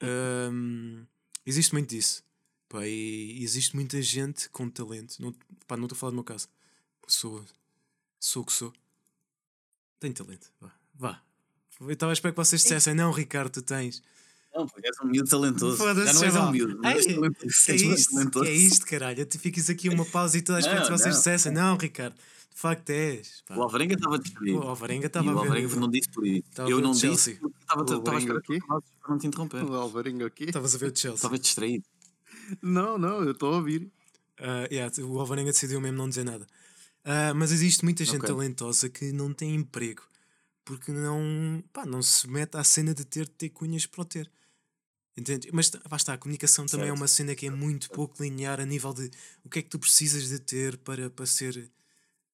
Ahm, 0.01 1.05
existe 1.45 1.73
muito 1.73 1.89
disso. 1.89 2.23
Pá, 2.69 2.85
e 2.85 3.41
existe 3.43 3.75
muita 3.75 4.01
gente 4.01 4.49
com 4.49 4.69
talento. 4.69 5.19
Não, 5.21 5.33
pá, 5.67 5.75
não 5.77 5.85
estou 5.85 5.95
a 5.95 5.99
falar 5.99 6.11
do 6.11 6.15
meu 6.15 6.23
caso. 6.23 6.47
Sou, 7.07 7.43
sou 8.19 8.43
o 8.43 8.45
que 8.45 8.51
sou. 8.53 8.73
Tenho 9.99 10.13
talento. 10.13 10.51
Vá. 10.59 10.73
Vá. 10.93 11.23
Eu 11.79 11.91
estava 11.91 12.11
a 12.11 12.13
esperar 12.13 12.31
que 12.31 12.37
vocês 12.37 12.61
dissessem, 12.61 12.93
não, 12.93 13.11
Ricardo, 13.11 13.51
tu 13.51 13.61
tens. 13.61 14.01
Não, 14.55 14.65
porque 14.67 14.87
és 14.87 14.95
um 15.03 15.07
miúdo 15.07 15.29
talentoso. 15.29 15.77
Foda-se, 15.77 16.05
Já 16.07 16.13
não 16.13 16.23
és 16.23 16.35
um 16.35 16.51
miúdo, 16.51 16.79
mas 16.81 16.95
és 16.97 17.05
Ei, 17.07 17.15
talentoso. 17.15 17.65
Que 17.65 17.71
é 17.71 17.75
isto? 17.75 18.11
talentoso. 18.13 18.45
Que 18.45 18.51
é 18.51 18.53
isto, 18.55 18.85
caralho? 18.85 19.25
Tu 19.25 19.39
ficas 19.39 19.69
aqui 19.69 19.89
uma 19.89 20.05
pausa 20.11 20.37
e 20.37 20.41
toda 20.41 20.57
a 20.57 20.61
espera 20.61 20.81
que 20.83 20.87
vocês 20.91 21.01
não. 21.05 21.11
dissessem, 21.11 21.51
não, 21.51 21.77
Ricardo, 21.77 22.15
de 22.15 22.61
facto 22.61 22.89
és. 22.89 23.43
Pá. 23.47 23.55
O 23.57 23.63
Alvarenga 23.63 23.95
estava 23.95 24.17
distraído. 24.19 24.59
O 24.59 24.61
Alvarenga 24.63 25.07
estava 25.07 25.27
o 25.27 25.29
a 25.31 25.33
ver. 25.33 25.39
Alvarenga 25.47 25.75
não 25.75 25.89
disse 25.89 26.09
por 26.09 26.25
isso. 26.25 26.43
Estava 26.49 26.69
a 26.69 26.71
Eu 26.71 26.77
ver 26.77 26.83
o 26.83 26.87
não 26.87 26.91
disse 26.93 27.35
porque 27.35 27.55
estava 27.61 27.81
O 27.81 27.83
estava 27.83 28.15
à 28.15 28.19
espera 28.19 28.37
Alvarenga 28.37 28.41
que 28.41 28.47
tu 28.47 28.53
aqui? 28.53 28.67
para 29.01 29.09
não 29.11 29.17
te 29.17 29.27
interromper. 29.27 29.63
O 29.63 29.73
Alvarinho 29.75 30.25
aqui? 30.25 30.43
Estavas 30.45 30.75
a 30.75 30.77
ver 30.77 30.91
o 30.91 30.95
Chelsea. 30.97 31.15
Estava 31.15 31.37
distraído. 31.39 31.83
Não, 32.61 32.97
não, 32.97 33.23
eu 33.23 33.31
estou 33.31 33.53
a 33.53 33.57
ouvir. 33.57 33.91
Ah, 34.39 34.67
yeah, 34.71 34.93
o 35.03 35.19
Alvarenga 35.19 35.51
decidiu 35.51 35.81
mesmo 35.81 35.97
não 35.97 36.07
dizer 36.09 36.23
nada. 36.23 36.45
Ah, 37.03 37.33
mas 37.35 37.51
existe 37.51 37.83
muita 37.83 38.03
gente 38.05 38.17
Ok. 38.17 38.29
talentosa 38.29 38.89
que 38.89 39.11
não 39.11 39.33
tem 39.33 39.53
emprego 39.55 40.01
porque 40.63 40.91
não, 40.91 41.63
pá, 41.71 41.85
não 41.85 42.01
se 42.01 42.27
mete 42.27 42.55
à 42.57 42.63
cena 42.63 42.91
de 42.93 43.05
ter 43.05 43.25
de 43.25 43.31
ter 43.31 43.49
cunhas 43.49 43.85
para 43.85 44.01
o 44.01 44.05
ter. 44.05 44.31
Entende? 45.17 45.49
Mas 45.53 45.71
está, 45.93 46.13
a 46.13 46.17
comunicação 46.17 46.65
também 46.65 46.87
é 46.87 46.89
Certo. 46.89 46.99
uma 46.99 47.07
cena 47.07 47.35
que 47.35 47.45
é 47.45 47.49
muito 47.49 47.89
pouco 47.89 48.21
linear 48.21 48.59
a 48.59 48.65
nível 48.65 48.93
de 48.93 49.09
o 49.43 49.49
que 49.49 49.59
é 49.59 49.61
que 49.61 49.69
tu 49.69 49.79
precisas 49.79 50.27
de 50.27 50.39
ter 50.39 50.77
para, 50.79 51.09
para 51.09 51.25
ser, 51.25 51.71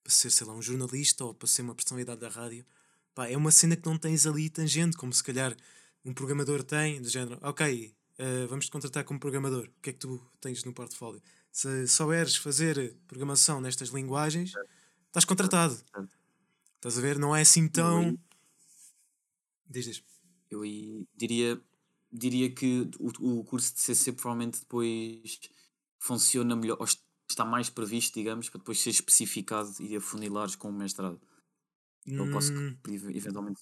para 0.04 0.12
ser, 0.12 0.32
sei 0.32 0.48
lá, 0.48 0.54
um 0.54 0.62
jornalista 0.62 1.24
ou 1.24 1.34
para 1.34 1.48
ser 1.48 1.62
uma 1.62 1.76
personalidade 1.76 2.20
da 2.20 2.30
rádio. 2.30 2.65
Pá, 3.13 3.28
é 3.28 3.38
uma 3.38 3.52
cena 3.52 3.76
que 3.76 3.88
não 3.88 3.98
tens 3.98 4.26
ali 4.26 4.50
tangente, 4.50 4.98
como 4.98 5.13
se 5.13 5.24
calhar 5.24 5.56
um 6.04 6.13
programador 6.13 6.63
tem, 6.63 7.00
do 7.00 7.08
género, 7.08 7.38
ok, 7.41 7.94
eh, 8.17 8.46
vamos 8.48 8.65
te 8.65 8.72
contratar 8.72 9.04
como 9.04 9.20
programador. 9.20 9.65
O 9.67 9.82
que 9.82 9.91
é 9.91 9.94
que 9.94 10.00
tu 10.00 10.20
tens 10.39 10.63
no 10.63 10.74
portfólio? 10.74 11.22
Se 11.52 11.88
souberes 11.88 12.36
fazer 12.36 12.96
programação 13.08 13.62
nestas 13.62 13.89
linguagens, 13.89 14.54
estás 15.08 15.26
contratado. 15.26 15.76
Certo. 15.76 16.10
Estás 16.76 16.98
a 16.98 17.02
ver? 17.02 17.20
Não 17.20 17.36
é 17.36 17.41
assim 17.41 17.67
tão. 17.67 18.17
Diz, 19.70 19.86
diz. 19.86 20.04
Eu 20.50 20.62
aí 20.63 21.06
diria, 21.15 21.62
diria 22.12 22.52
que 22.54 22.89
o, 23.00 23.39
o 23.39 23.43
curso 23.43 23.74
de 23.74 23.82
CC 23.82 24.12
provavelmente 24.13 24.60
depois 24.62 25.39
funciona 26.00 26.56
melhor, 26.56 26.78
ou 26.80 26.86
está 27.30 27.45
mais 27.45 27.69
previsto, 27.69 28.13
digamos, 28.15 28.50
para 28.50 28.60
depois 28.60 28.80
ser 28.80 28.89
especificado 28.89 29.71
e 29.80 29.95
afunilares 29.95 30.56
com 30.56 30.69
o 30.69 30.74
mestrado. 30.74 31.19
Eu 32.06 32.30
posso 32.32 32.52
Hum, 32.52 32.76
ev- 32.88 33.15
eventualmente. 33.15 33.62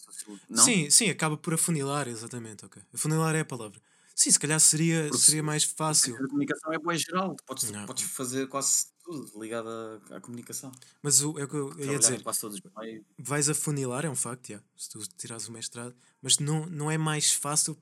Não? 0.49 0.63
Sim, 0.63 0.89
sim, 0.89 1.09
acaba 1.09 1.35
por 1.38 1.53
afunilar, 1.53 2.07
exatamente. 2.07 2.65
ok. 2.65 2.81
Afunilar 2.93 3.35
é 3.35 3.41
a 3.41 3.45
palavra. 3.45 3.81
Sim, 4.15 4.31
se 4.31 4.39
calhar 4.39 4.59
seria, 4.59 5.03
Porque 5.09 5.17
seria 5.17 5.41
se- 5.41 5.45
mais 5.45 5.63
fácil. 5.65 6.15
A 6.15 6.27
comunicação 6.27 6.73
é 6.73 6.79
boa 6.79 6.95
geral, 6.97 7.35
tu 7.35 7.43
podes, 7.43 7.69
Não. 7.69 7.85
podes 7.85 8.03
fazer 8.05 8.47
quase 8.47 8.88
tudo 9.03 9.39
ligado 9.41 9.67
à, 9.69 10.17
à 10.17 10.21
comunicação. 10.21 10.71
Mas 11.01 11.21
o, 11.21 11.38
é 11.38 11.43
o 11.43 11.47
que 11.49 11.55
eu 11.55 11.67
ia 11.69 11.75
Trabalhar 11.75 11.99
dizer. 11.99 12.19
em 12.19 12.23
todos 12.23 12.43
os 12.57 12.62
meios. 12.77 13.05
vais 13.17 13.49
afunilar, 13.49 14.05
é 14.05 14.09
um 14.09 14.15
facto, 14.15 14.47
já, 14.53 14.62
se 14.75 14.89
tu 14.89 14.99
tirares 15.17 15.47
o 15.47 15.51
mestrado, 15.51 15.95
mas 16.21 16.38
não, 16.39 16.65
não 16.65 16.89
é 16.89 16.97
mais 16.97 17.31
fácil, 17.31 17.77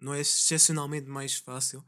não 0.00 0.12
é 0.14 0.20
excepcionalmente 0.20 1.08
mais 1.08 1.36
fácil 1.36 1.84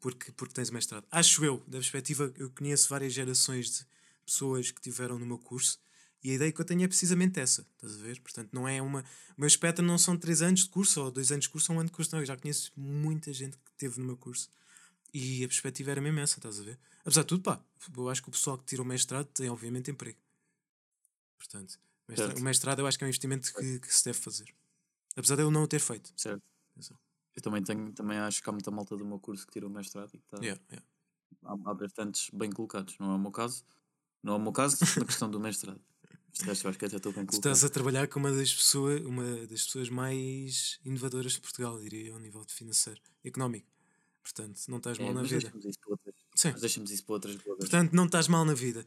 porque, 0.00 0.32
porque 0.32 0.54
tens 0.54 0.70
mestrado. 0.70 1.06
Acho 1.10 1.44
eu, 1.44 1.58
da 1.66 1.78
perspectiva, 1.78 2.32
eu 2.36 2.50
conheço 2.50 2.88
várias 2.88 3.12
gerações 3.12 3.70
de 3.78 3.86
pessoas 4.26 4.70
que 4.70 4.80
tiveram 4.80 5.18
no 5.18 5.26
meu 5.26 5.38
curso 5.38 5.78
e 6.22 6.30
a 6.30 6.34
ideia 6.34 6.50
que 6.52 6.60
eu 6.60 6.64
tenho 6.64 6.82
é 6.82 6.88
precisamente 6.88 7.38
essa, 7.38 7.66
estás 7.74 7.94
a 8.00 8.02
ver? 8.02 8.20
Portanto, 8.20 8.48
não 8.52 8.66
é 8.66 8.80
uma. 8.80 9.00
O 9.36 9.40
meu 9.42 9.46
espectro 9.46 9.84
não 9.84 9.98
são 9.98 10.16
três 10.16 10.40
anos 10.40 10.60
de 10.60 10.68
curso 10.70 11.02
ou 11.02 11.10
dois 11.10 11.30
anos 11.30 11.44
de 11.44 11.50
curso 11.50 11.70
ou 11.70 11.76
um 11.76 11.80
ano 11.80 11.90
de 11.90 11.94
curso, 11.94 12.14
não. 12.14 12.20
Eu 12.22 12.26
já 12.26 12.36
conheço 12.36 12.72
muita 12.74 13.30
gente 13.32 13.58
que 13.58 13.70
teve 13.76 14.00
no 14.00 14.06
meu 14.06 14.16
curso 14.16 14.48
e 15.12 15.44
a 15.44 15.48
perspectiva 15.48 15.90
era 15.90 16.00
mesmo 16.00 16.20
essa, 16.20 16.38
estás 16.38 16.58
a 16.60 16.62
ver? 16.62 16.78
Apesar 17.02 17.20
de 17.22 17.28
tudo, 17.28 17.42
pá, 17.42 17.62
eu 17.96 18.08
acho 18.08 18.22
que 18.22 18.28
o 18.28 18.32
pessoal 18.32 18.56
que 18.56 18.64
tira 18.64 18.80
o 18.80 18.84
mestrado 18.86 19.26
tem, 19.26 19.50
obviamente, 19.50 19.90
emprego. 19.90 20.18
Portanto, 21.38 21.78
mestra- 22.08 22.26
Certo. 22.28 22.38
o 22.40 22.42
mestrado 22.42 22.78
eu 22.80 22.86
acho 22.86 22.96
que 22.98 23.04
é 23.04 23.06
um 23.06 23.08
investimento 23.08 23.52
que, 23.54 23.78
que 23.80 23.94
se 23.94 24.04
deve 24.04 24.18
fazer. 24.18 24.46
Apesar 25.16 25.36
de 25.36 25.42
eu 25.42 25.50
não 25.50 25.62
o 25.62 25.68
ter 25.68 25.78
feito. 25.80 26.12
Certo. 26.16 26.42
Atenção. 26.72 26.98
Eu 27.36 27.42
também, 27.42 27.62
tenho, 27.62 27.92
também 27.92 28.18
acho 28.18 28.42
que 28.42 28.48
há 28.48 28.52
muita 28.52 28.70
malta 28.70 28.96
do 28.96 29.04
meu 29.04 29.18
curso 29.18 29.46
que 29.46 29.52
tirou 29.52 29.68
o 29.70 29.72
mestrado 29.72 30.10
e 30.14 30.18
que 30.18 30.24
está, 30.24 30.38
Yeah, 30.38 30.60
yeah. 30.70 30.86
há, 31.44 31.52
há 31.70 31.74
bastantes 31.74 32.30
bem 32.32 32.50
colocados. 32.50 32.96
Não 32.98 33.12
é 33.12 33.14
o 33.16 33.18
meu 33.18 33.32
caso. 33.32 33.64
Não 34.22 34.34
é 34.34 34.36
o 34.36 34.40
meu 34.40 34.52
caso 34.52 34.78
na 34.98 35.04
questão 35.06 35.30
do 35.30 35.40
mestrado. 35.40 35.80
Este 36.32 36.44
resto 36.46 36.64
eu 36.66 36.70
acho 36.70 36.78
que 36.78 36.84
até 36.86 36.96
estou 36.96 37.12
bem 37.12 37.26
colocado. 37.26 37.54
estás 37.54 37.64
a 37.64 37.68
trabalhar 37.70 38.08
com 38.08 38.18
uma 38.20 38.32
das, 38.32 38.52
pessoas, 38.54 39.00
uma 39.02 39.46
das 39.46 39.64
pessoas 39.64 39.88
mais 39.88 40.78
inovadoras 40.84 41.32
de 41.32 41.40
Portugal, 41.40 41.78
diria 41.80 42.08
eu, 42.08 42.16
a 42.16 42.20
nível 42.20 42.44
de 42.44 42.52
financeiro, 42.54 43.00
económico. 43.24 43.68
Portanto, 44.22 44.60
não 44.68 44.78
estás 44.78 44.98
É, 44.98 45.04
mal 45.04 45.14
na 45.14 45.20
mas 45.22 45.30
vida. 45.30 45.42
deixamos 45.42 45.64
isso 45.66 45.78
para 45.80 45.90
outras, 45.92 46.14
para 46.14 46.38
Sim. 46.38 46.50
Mas 46.52 46.60
deixamos 46.60 46.90
isso 46.90 47.04
para 47.04 47.14
outras. 47.14 47.36
Portanto, 47.36 47.92
não 47.92 48.06
estás 48.06 48.28
mal 48.28 48.44
na 48.44 48.54
vida. 48.54 48.86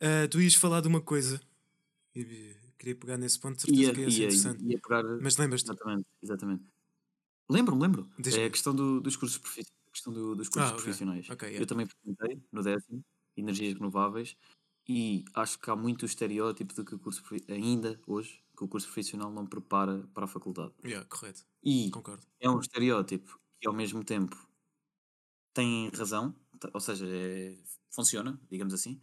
Ah, 0.00 0.28
tu 0.30 0.40
ias 0.40 0.54
falar 0.54 0.80
de 0.80 0.88
uma 0.88 1.00
coisa. 1.00 1.40
E 2.14 2.54
queria 2.78 2.96
pegar 2.96 3.18
nesse 3.18 3.38
ponto, 3.38 3.56
de 3.56 3.62
certeza 3.62 3.82
Ia, 3.88 3.92
que 3.92 4.00
ia 4.00 4.10
ser 4.10 4.20
ia, 4.20 4.24
interessante. 4.24 4.64
ia 4.64 4.78
pegar. 4.80 5.04
Mas 5.20 5.36
lembras-te? 5.36 5.70
Exatamente, 5.70 6.06
exatamente. 6.22 6.64
Lembro-me, 7.48 7.80
lembro. 7.82 8.08
Diz-me. 8.18 8.42
É 8.42 8.46
a 8.46 8.50
questão 8.50 8.74
do- 8.74 9.00
dos 9.00 9.16
cursos, 9.16 9.38
profi- 9.38 9.60
a 9.88 9.90
questão 9.92 10.12
do- 10.12 10.34
dos 10.34 10.48
cursos 10.48 10.72
Ah, 10.72 10.74
ok. 10.74 10.82
profissionais. 10.82 11.30
Ok, 11.30 11.42
yeah. 11.48 11.62
Eu 11.62 11.66
também 11.66 11.86
perguntei 11.86 12.42
no 12.52 12.62
décimo, 12.62 13.04
energias 13.36 13.74
renováveis, 13.74 14.36
e 14.88 15.24
acho 15.34 15.58
que 15.58 15.70
há 15.70 15.76
muito 15.76 16.02
o 16.02 16.06
estereótipo 16.06 16.74
de 16.74 16.84
que 16.84 16.94
o 16.94 16.98
curso, 16.98 17.22
ainda 17.48 18.00
hoje, 18.06 18.42
que 18.56 18.64
o 18.64 18.68
curso 18.68 18.86
profissional 18.88 19.30
não 19.32 19.46
prepara 19.46 20.08
para 20.14 20.24
a 20.24 20.28
faculdade. 20.28 20.74
Yeah, 20.84 21.04
correto. 21.08 21.42
E 21.62 21.90
Concordo. 21.90 22.26
é 22.40 22.50
um 22.50 22.60
estereótipo 22.60 23.40
que 23.60 23.68
ao 23.68 23.74
mesmo 23.74 24.04
tempo 24.04 24.36
tem 25.54 25.88
razão, 25.90 26.34
ou 26.74 26.80
seja, 26.80 27.06
é- 27.08 27.56
funciona, 27.90 28.38
digamos 28.50 28.74
assim. 28.74 29.00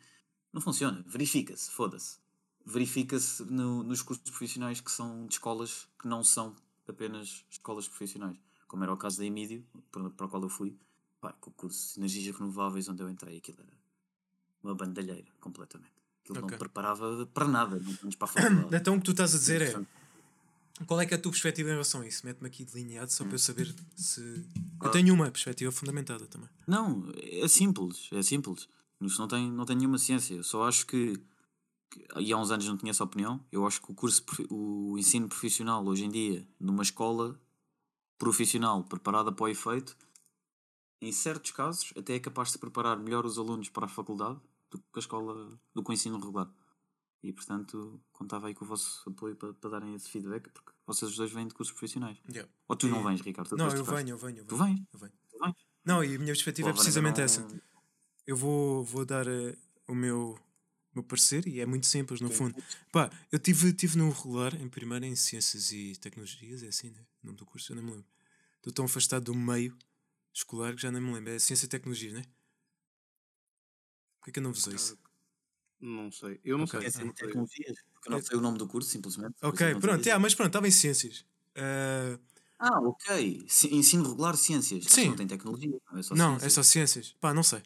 Não 0.53 0.61
funciona, 0.61 1.03
verifica-se, 1.07 1.71
foda-se. 1.71 2.19
Verifica-se 2.65 3.43
no- 3.45 3.83
nos 3.83 4.01
cursos 4.03 4.29
profissionais 4.29 4.81
que 4.81 4.91
são 4.91 5.27
de 5.27 5.35
escolas 5.35 5.87
que 6.01 6.07
não 6.07 6.23
são 6.23 6.55
apenas 6.87 7.45
escolas 7.49 7.87
profissionais, 7.87 8.37
como 8.67 8.83
era 8.83 8.93
o 8.93 8.97
caso 8.97 9.17
da 9.19 9.25
Emídio, 9.25 9.65
para, 9.91 10.07
o 10.07 10.29
qual 10.29 10.41
eu 10.43 10.49
fui. 10.49 10.75
Pá, 11.21 11.31
com 11.39 11.49
o 11.49 11.53
curso 11.53 11.93
de 11.93 11.99
energias 12.01 12.35
renováveis 12.35 12.89
onde 12.89 13.01
eu 13.01 13.09
entrei, 13.09 13.37
aquilo 13.37 13.59
era 13.61 13.71
uma 14.61 14.75
bandalheira, 14.75 15.27
completamente. 15.39 15.93
Aquilo 16.21 16.39
não 16.39 16.43
Ok. 16.45 16.55
me 16.55 16.59
preparava 16.59 17.25
para 17.27 17.47
nada, 17.47 17.79
não 17.79 17.91
menos 18.01 18.15
para 18.15 18.25
a 18.29 18.31
faculdade. 18.31 18.75
Então 18.75 18.95
o 18.95 18.99
que 18.99 19.05
tu 19.05 19.11
estás 19.11 19.33
a 19.33 19.37
dizer 19.37 19.61
é. 19.61 19.85
Qual 20.87 20.99
é 20.99 21.05
que 21.05 21.13
é 21.13 21.17
a 21.17 21.21
tua 21.21 21.31
perspectiva 21.31 21.69
em 21.69 21.73
relação 21.73 22.01
a 22.01 22.07
isso? 22.07 22.25
Mete-me 22.25 22.47
aqui 22.47 22.65
delineado 22.65 23.05
Hum. 23.07 23.09
só 23.15 23.23
para 23.23 23.35
eu 23.35 23.39
saber 23.39 23.73
se. 23.95 24.45
Ah. 24.81 24.85
Eu 24.87 24.91
tenho 24.91 25.13
uma 25.13 25.29
perspectiva 25.31 25.71
fundamentada 25.71 26.25
também. 26.27 26.49
Não, 26.67 27.09
é 27.15 27.47
simples, 27.47 28.09
é 28.11 28.21
simples. 28.23 28.67
Isto 28.99 29.19
não 29.19 29.27
tem, 29.27 29.51
não 29.51 29.65
tem 29.65 29.75
nenhuma 29.77 29.97
ciência. 29.97 30.33
Eu 30.33 30.43
só 30.43 30.67
acho 30.67 30.85
que- 30.87 31.19
e 32.19 32.31
há 32.33 32.37
uns 32.37 32.51
anos 32.51 32.67
não 32.67 32.77
tinha 32.77 32.91
essa 32.91 33.03
opinião, 33.03 33.43
eu 33.51 33.65
acho 33.65 33.81
que 33.81 33.91
o 33.91 33.95
curso, 33.95 34.23
o 34.49 34.97
ensino 34.97 35.27
profissional 35.27 35.85
hoje 35.85 36.05
em 36.05 36.09
dia, 36.09 36.47
numa 36.59 36.83
escola 36.83 37.39
profissional 38.17 38.83
preparada 38.83 39.31
para 39.31 39.43
o 39.43 39.47
efeito, 39.47 39.97
em 41.01 41.11
certos 41.11 41.51
casos, 41.51 41.93
até 41.97 42.15
é 42.15 42.19
capaz 42.19 42.51
de 42.51 42.57
preparar 42.57 42.97
melhor 42.97 43.25
os 43.25 43.37
alunos 43.37 43.69
para 43.69 43.85
a 43.85 43.89
faculdade 43.89 44.39
do 44.71 44.77
que 44.79 44.85
a 44.95 44.99
escola, 44.99 45.59
do 45.73 45.83
que 45.83 45.89
o 45.89 45.93
ensino 45.93 46.17
regular. 46.17 46.49
E 47.21 47.31
portanto, 47.31 48.01
contava 48.11 48.47
aí 48.47 48.53
com 48.53 48.65
o 48.65 48.67
vosso 48.67 49.09
apoio 49.09 49.35
para, 49.35 49.53
para 49.53 49.69
darem 49.69 49.93
esse 49.95 50.09
feedback, 50.09 50.49
porque 50.49 50.71
vocês 50.85 51.11
os 51.11 51.17
dois 51.17 51.31
vêm 51.31 51.47
de 51.47 51.53
cursos 51.53 51.73
profissionais. 51.73 52.17
Yeah. 52.29 52.49
Ou 52.67 52.75
tu 52.75 52.87
não 52.87 53.03
vens, 53.03 53.21
Ricardo? 53.21 53.49
Tu 53.49 53.55
Não, 53.57 53.67
eu 53.69 53.83
venho, 53.83 54.09
eu 54.09 54.17
venho. 54.17 54.37
Eu 54.39 54.45
Tu 54.45 54.55
venho. 54.57 54.75
vens? 54.75 54.87
Eu 54.93 54.99
venho. 54.99 55.13
Tu 55.29 55.39
vens? 55.39 55.55
Não, 55.85 56.03
e 56.03 56.07
a 56.15 56.19
minha 56.19 56.33
perspectiva 56.33 56.69
é 56.69 56.71
Pô, 56.71 56.75
agora 56.75 56.83
precisamente 56.83 57.17
não- 57.17 57.23
essa. 57.23 57.47
Eu 58.27 58.35
vou, 58.37 58.83
vou 58.83 59.05
dar 59.05 59.27
eh, 59.27 59.57
o 59.87 59.93
meu, 59.95 60.37
meu 60.95 61.03
parecer 61.03 61.47
e 61.47 61.59
é 61.59 61.65
muito 61.65 61.85
simples, 61.87 62.21
no 62.21 62.29
fundo. 62.31 62.55
Pá, 62.91 63.09
eu 63.31 63.39
tive, 63.39 63.73
tive 63.73 63.97
no 63.97 64.09
regular, 64.11 64.55
em 64.61 64.69
primeiro, 64.69 65.05
em 65.05 65.15
Ciências 65.15 65.71
e 65.71 65.95
Tecnologias, 65.97 66.63
é 66.63 66.67
assim, 66.67 66.89
né? 66.91 67.05
O 67.23 67.27
nome 67.27 67.37
do 67.37 67.45
curso, 67.45 67.71
eu 67.71 67.75
não 67.77 67.83
me 67.83 67.91
lembro. 67.91 68.07
Estou 68.57 68.73
tão 68.73 68.85
afastado 68.85 69.25
do 69.25 69.35
meio 69.35 69.77
escolar 70.33 70.75
que 70.75 70.81
já 70.83 70.91
nem 70.91 71.01
me 71.01 71.13
lembro. 71.13 71.31
É 71.33 71.39
Ciência 71.39 71.65
e 71.65 71.69
Tecnologias, 71.69 72.13
né? 72.13 72.23
Por 74.19 74.25
que 74.25 74.29
é 74.31 74.33
que 74.33 74.39
eu 74.39 74.43
não 74.43 74.53
vos 74.53 74.65
ouço? 74.67 74.97
Não 75.79 76.11
sei. 76.11 76.39
Eu 76.43 76.57
não 76.57 76.65
Ok. 76.65 76.73
sei. 76.73 76.81
É 76.87 76.91
Não 77.05 77.13
sei. 77.13 77.13
tecnologias, 77.13 77.77
porque 77.93 78.09
eu 78.09 78.11
não 78.13 78.21
sei 78.21 78.37
o 78.37 78.41
nome 78.41 78.57
do 78.57 78.67
curso, 78.67 78.89
simplesmente. 78.89 79.35
Ok, 79.41 79.61
pronto, 79.79 80.03
dizer. 80.03 80.19
mas 80.19 80.33
pronto, 80.35 80.47
estava 80.49 80.67
em 80.67 80.71
Ciências. 80.71 81.25
Ah, 81.55 82.17
Ah, 82.59 82.79
ok. 82.81 83.05
Ensino 83.71 84.03
regular, 84.09 84.35
ciências. 84.37 84.87
Que 84.95 84.95
Sim. 84.95 85.07
não 85.07 85.15
tem 85.15 85.27
tecnologia. 85.27 85.77
não 85.91 85.99
É 85.99 86.03
só 86.03 86.15
não, 86.15 86.37
ciências. 86.37 86.41
é 86.41 86.49
só 86.49 86.63
Ciências. 86.63 87.13
Pá, 87.19 87.33
não 87.33 87.43
sei. 87.43 87.61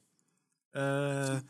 Ah, 0.73 1.43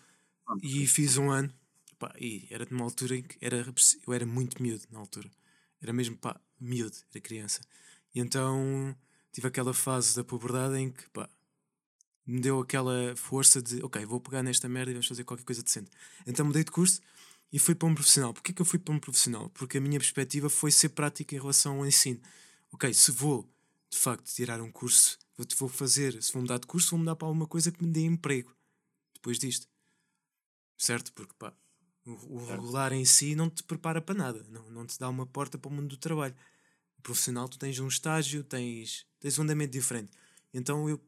Pronto. 0.45 0.63
e 0.63 0.87
fiz 0.87 1.17
um 1.17 1.31
ano. 1.31 1.53
Pá, 1.99 2.13
e 2.19 2.47
era 2.51 2.65
numa 2.69 2.85
altura 2.85 3.17
em 3.17 3.23
que 3.23 3.37
era, 3.41 3.65
eu 4.05 4.13
era 4.13 4.25
muito 4.25 4.61
miúdo 4.61 4.85
na 4.91 4.99
altura. 4.99 5.31
Era 5.81 5.91
mesmo, 5.93 6.17
pá, 6.17 6.39
miúdo, 6.59 6.97
era 7.11 7.21
criança. 7.21 7.61
E 8.13 8.19
então 8.19 8.95
tive 9.31 9.47
aquela 9.47 9.73
fase 9.73 10.15
da 10.15 10.23
puberdade 10.23 10.77
em 10.77 10.91
que, 10.91 11.09
pá, 11.09 11.29
me 12.25 12.41
deu 12.41 12.59
aquela 12.59 13.15
força 13.15 13.61
de, 13.61 13.81
ok, 13.83 14.05
vou 14.05 14.19
pegar 14.19 14.43
nesta 14.43 14.67
merda 14.67 14.91
e 14.91 14.93
vamos 14.93 15.07
fazer 15.07 15.23
qualquer 15.23 15.45
coisa 15.45 15.63
decente. 15.63 15.89
Então 16.25 16.45
mudei 16.45 16.63
de 16.63 16.71
curso 16.71 17.01
e 17.51 17.57
fui 17.57 17.73
para 17.73 17.87
um 17.87 17.95
profissional. 17.95 18.33
Porquê 18.33 18.53
que 18.53 18.61
eu 18.61 18.65
fui 18.65 18.79
para 18.79 18.93
um 18.93 18.99
profissional? 18.99 19.49
Porque 19.51 19.77
a 19.77 19.81
minha 19.81 19.99
perspectiva 19.99 20.49
foi 20.49 20.71
ser 20.71 20.89
prática 20.89 21.35
em 21.35 21.39
relação 21.39 21.77
ao 21.77 21.85
ensino. 21.85 22.19
Ok, 22.71 22.93
se 22.93 23.11
vou, 23.11 23.49
de 23.89 23.97
facto, 23.97 24.25
tirar 24.33 24.61
um 24.61 24.71
curso, 24.71 25.17
vou 25.57 25.69
fazer, 25.69 26.21
se 26.21 26.33
vou 26.33 26.41
mudar 26.41 26.59
de 26.59 26.67
curso, 26.67 26.91
vou 26.91 26.99
mudar 26.99 27.15
para 27.15 27.27
alguma 27.27 27.47
coisa 27.47 27.71
que 27.71 27.83
me 27.83 27.91
dê 27.91 28.01
emprego 28.01 28.53
depois 29.13 29.39
disto. 29.39 29.67
Certo? 30.77 31.11
Porque, 31.13 31.33
pá, 31.39 31.53
o, 32.07 32.45
regular 32.45 32.93
em 32.93 33.05
si 33.05 33.35
não 33.35 33.49
te 33.49 33.63
prepara 33.63 34.01
para 34.01 34.15
nada, 34.15 34.45
não, 34.49 34.69
não 34.69 34.85
te 34.85 34.97
dá 34.97 35.09
uma 35.09 35.25
porta 35.25 35.57
para 35.57 35.69
o 35.69 35.73
mundo 35.73 35.89
do 35.89 35.97
trabalho. 35.97 36.35
O 36.97 37.01
profissional, 37.01 37.47
tu 37.47 37.59
tens 37.59 37.79
um 37.79 37.87
estágio, 37.87 38.43
tens, 38.43 39.05
tens 39.19 39.37
um 39.37 39.43
andamento 39.43 39.71
diferente. 39.71 40.11
Então, 40.53 40.89
eu, 40.89 40.99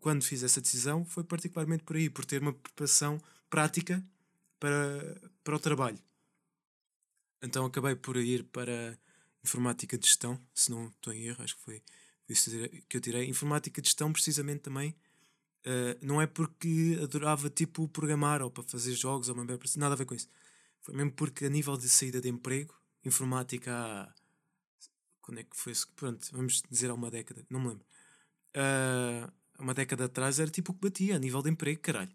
quando 0.00 0.24
fiz 0.24 0.42
essa 0.42 0.60
decisão, 0.60 1.04
foi 1.04 1.24
particularmente 1.24 1.84
por 1.84 1.96
aí, 1.96 2.08
por 2.08 2.24
ter 2.24 2.40
uma 2.40 2.52
preparação 2.52 3.20
prática 3.48 4.04
para, 4.58 5.30
para 5.44 5.56
o 5.56 5.58
trabalho. 5.58 5.98
Então, 7.42 7.64
acabei 7.66 7.94
por 7.94 8.16
ir 8.16 8.44
para 8.44 8.98
informática 9.44 9.96
de 9.96 10.06
gestão, 10.06 10.40
se 10.52 10.70
não 10.70 10.88
estou 10.88 11.12
em 11.12 11.26
erro, 11.26 11.44
acho 11.44 11.56
que 11.56 11.62
foi 11.62 11.82
isso 12.28 12.50
que 12.88 12.96
eu 12.96 13.00
tirei. 13.00 13.28
Informática 13.28 13.80
de 13.80 13.88
gestão, 13.88 14.12
precisamente 14.12 14.60
também. 14.60 14.94
Uh, 15.66 15.98
não 16.00 16.22
é 16.22 16.28
porque 16.28 16.96
adorava 17.02 17.50
tipo 17.50 17.88
programar 17.88 18.40
ou 18.40 18.48
para 18.48 18.62
fazer 18.62 18.94
jogos 18.94 19.28
ou 19.28 19.34
uma 19.34 19.44
merda 19.44 19.64
nada 19.76 19.94
a 19.94 19.96
ver 19.96 20.04
com 20.04 20.14
isso. 20.14 20.28
Foi 20.80 20.94
mesmo 20.94 21.10
porque 21.10 21.46
a 21.46 21.48
nível 21.48 21.76
de 21.76 21.88
saída 21.88 22.20
de 22.20 22.28
emprego, 22.28 22.72
informática 23.04 23.72
há. 23.74 24.14
Quando 25.20 25.40
é 25.40 25.42
que 25.42 25.56
foi? 25.56 25.72
Pronto, 25.96 26.28
vamos 26.32 26.62
dizer 26.70 26.88
há 26.88 26.94
uma 26.94 27.10
década, 27.10 27.44
não 27.50 27.58
me 27.58 27.68
lembro. 27.70 27.84
Uh, 28.56 29.28
há 29.58 29.62
uma 29.62 29.74
década 29.74 30.04
atrás 30.04 30.38
era 30.38 30.48
tipo 30.48 30.70
o 30.70 30.74
que 30.76 30.82
batia 30.82 31.16
a 31.16 31.18
nível 31.18 31.42
de 31.42 31.50
emprego, 31.50 31.80
caralho. 31.80 32.14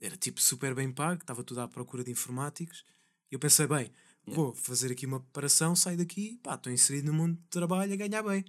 Era 0.00 0.16
tipo 0.16 0.40
super 0.40 0.74
bem 0.74 0.90
pago, 0.90 1.20
estava 1.20 1.44
tudo 1.44 1.60
à 1.60 1.68
procura 1.68 2.02
de 2.02 2.10
informáticos. 2.10 2.86
E 3.30 3.34
eu 3.34 3.38
pensei, 3.38 3.66
bem, 3.66 3.92
vou 4.26 4.54
fazer 4.54 4.90
aqui 4.90 5.04
uma 5.04 5.20
preparação, 5.20 5.76
saio 5.76 5.98
daqui, 5.98 6.40
pá, 6.42 6.54
estou 6.54 6.72
inserido 6.72 7.06
no 7.06 7.12
mundo 7.12 7.36
de 7.36 7.48
trabalho 7.48 7.92
a 7.92 7.96
ganhar 7.96 8.22
bem. 8.22 8.44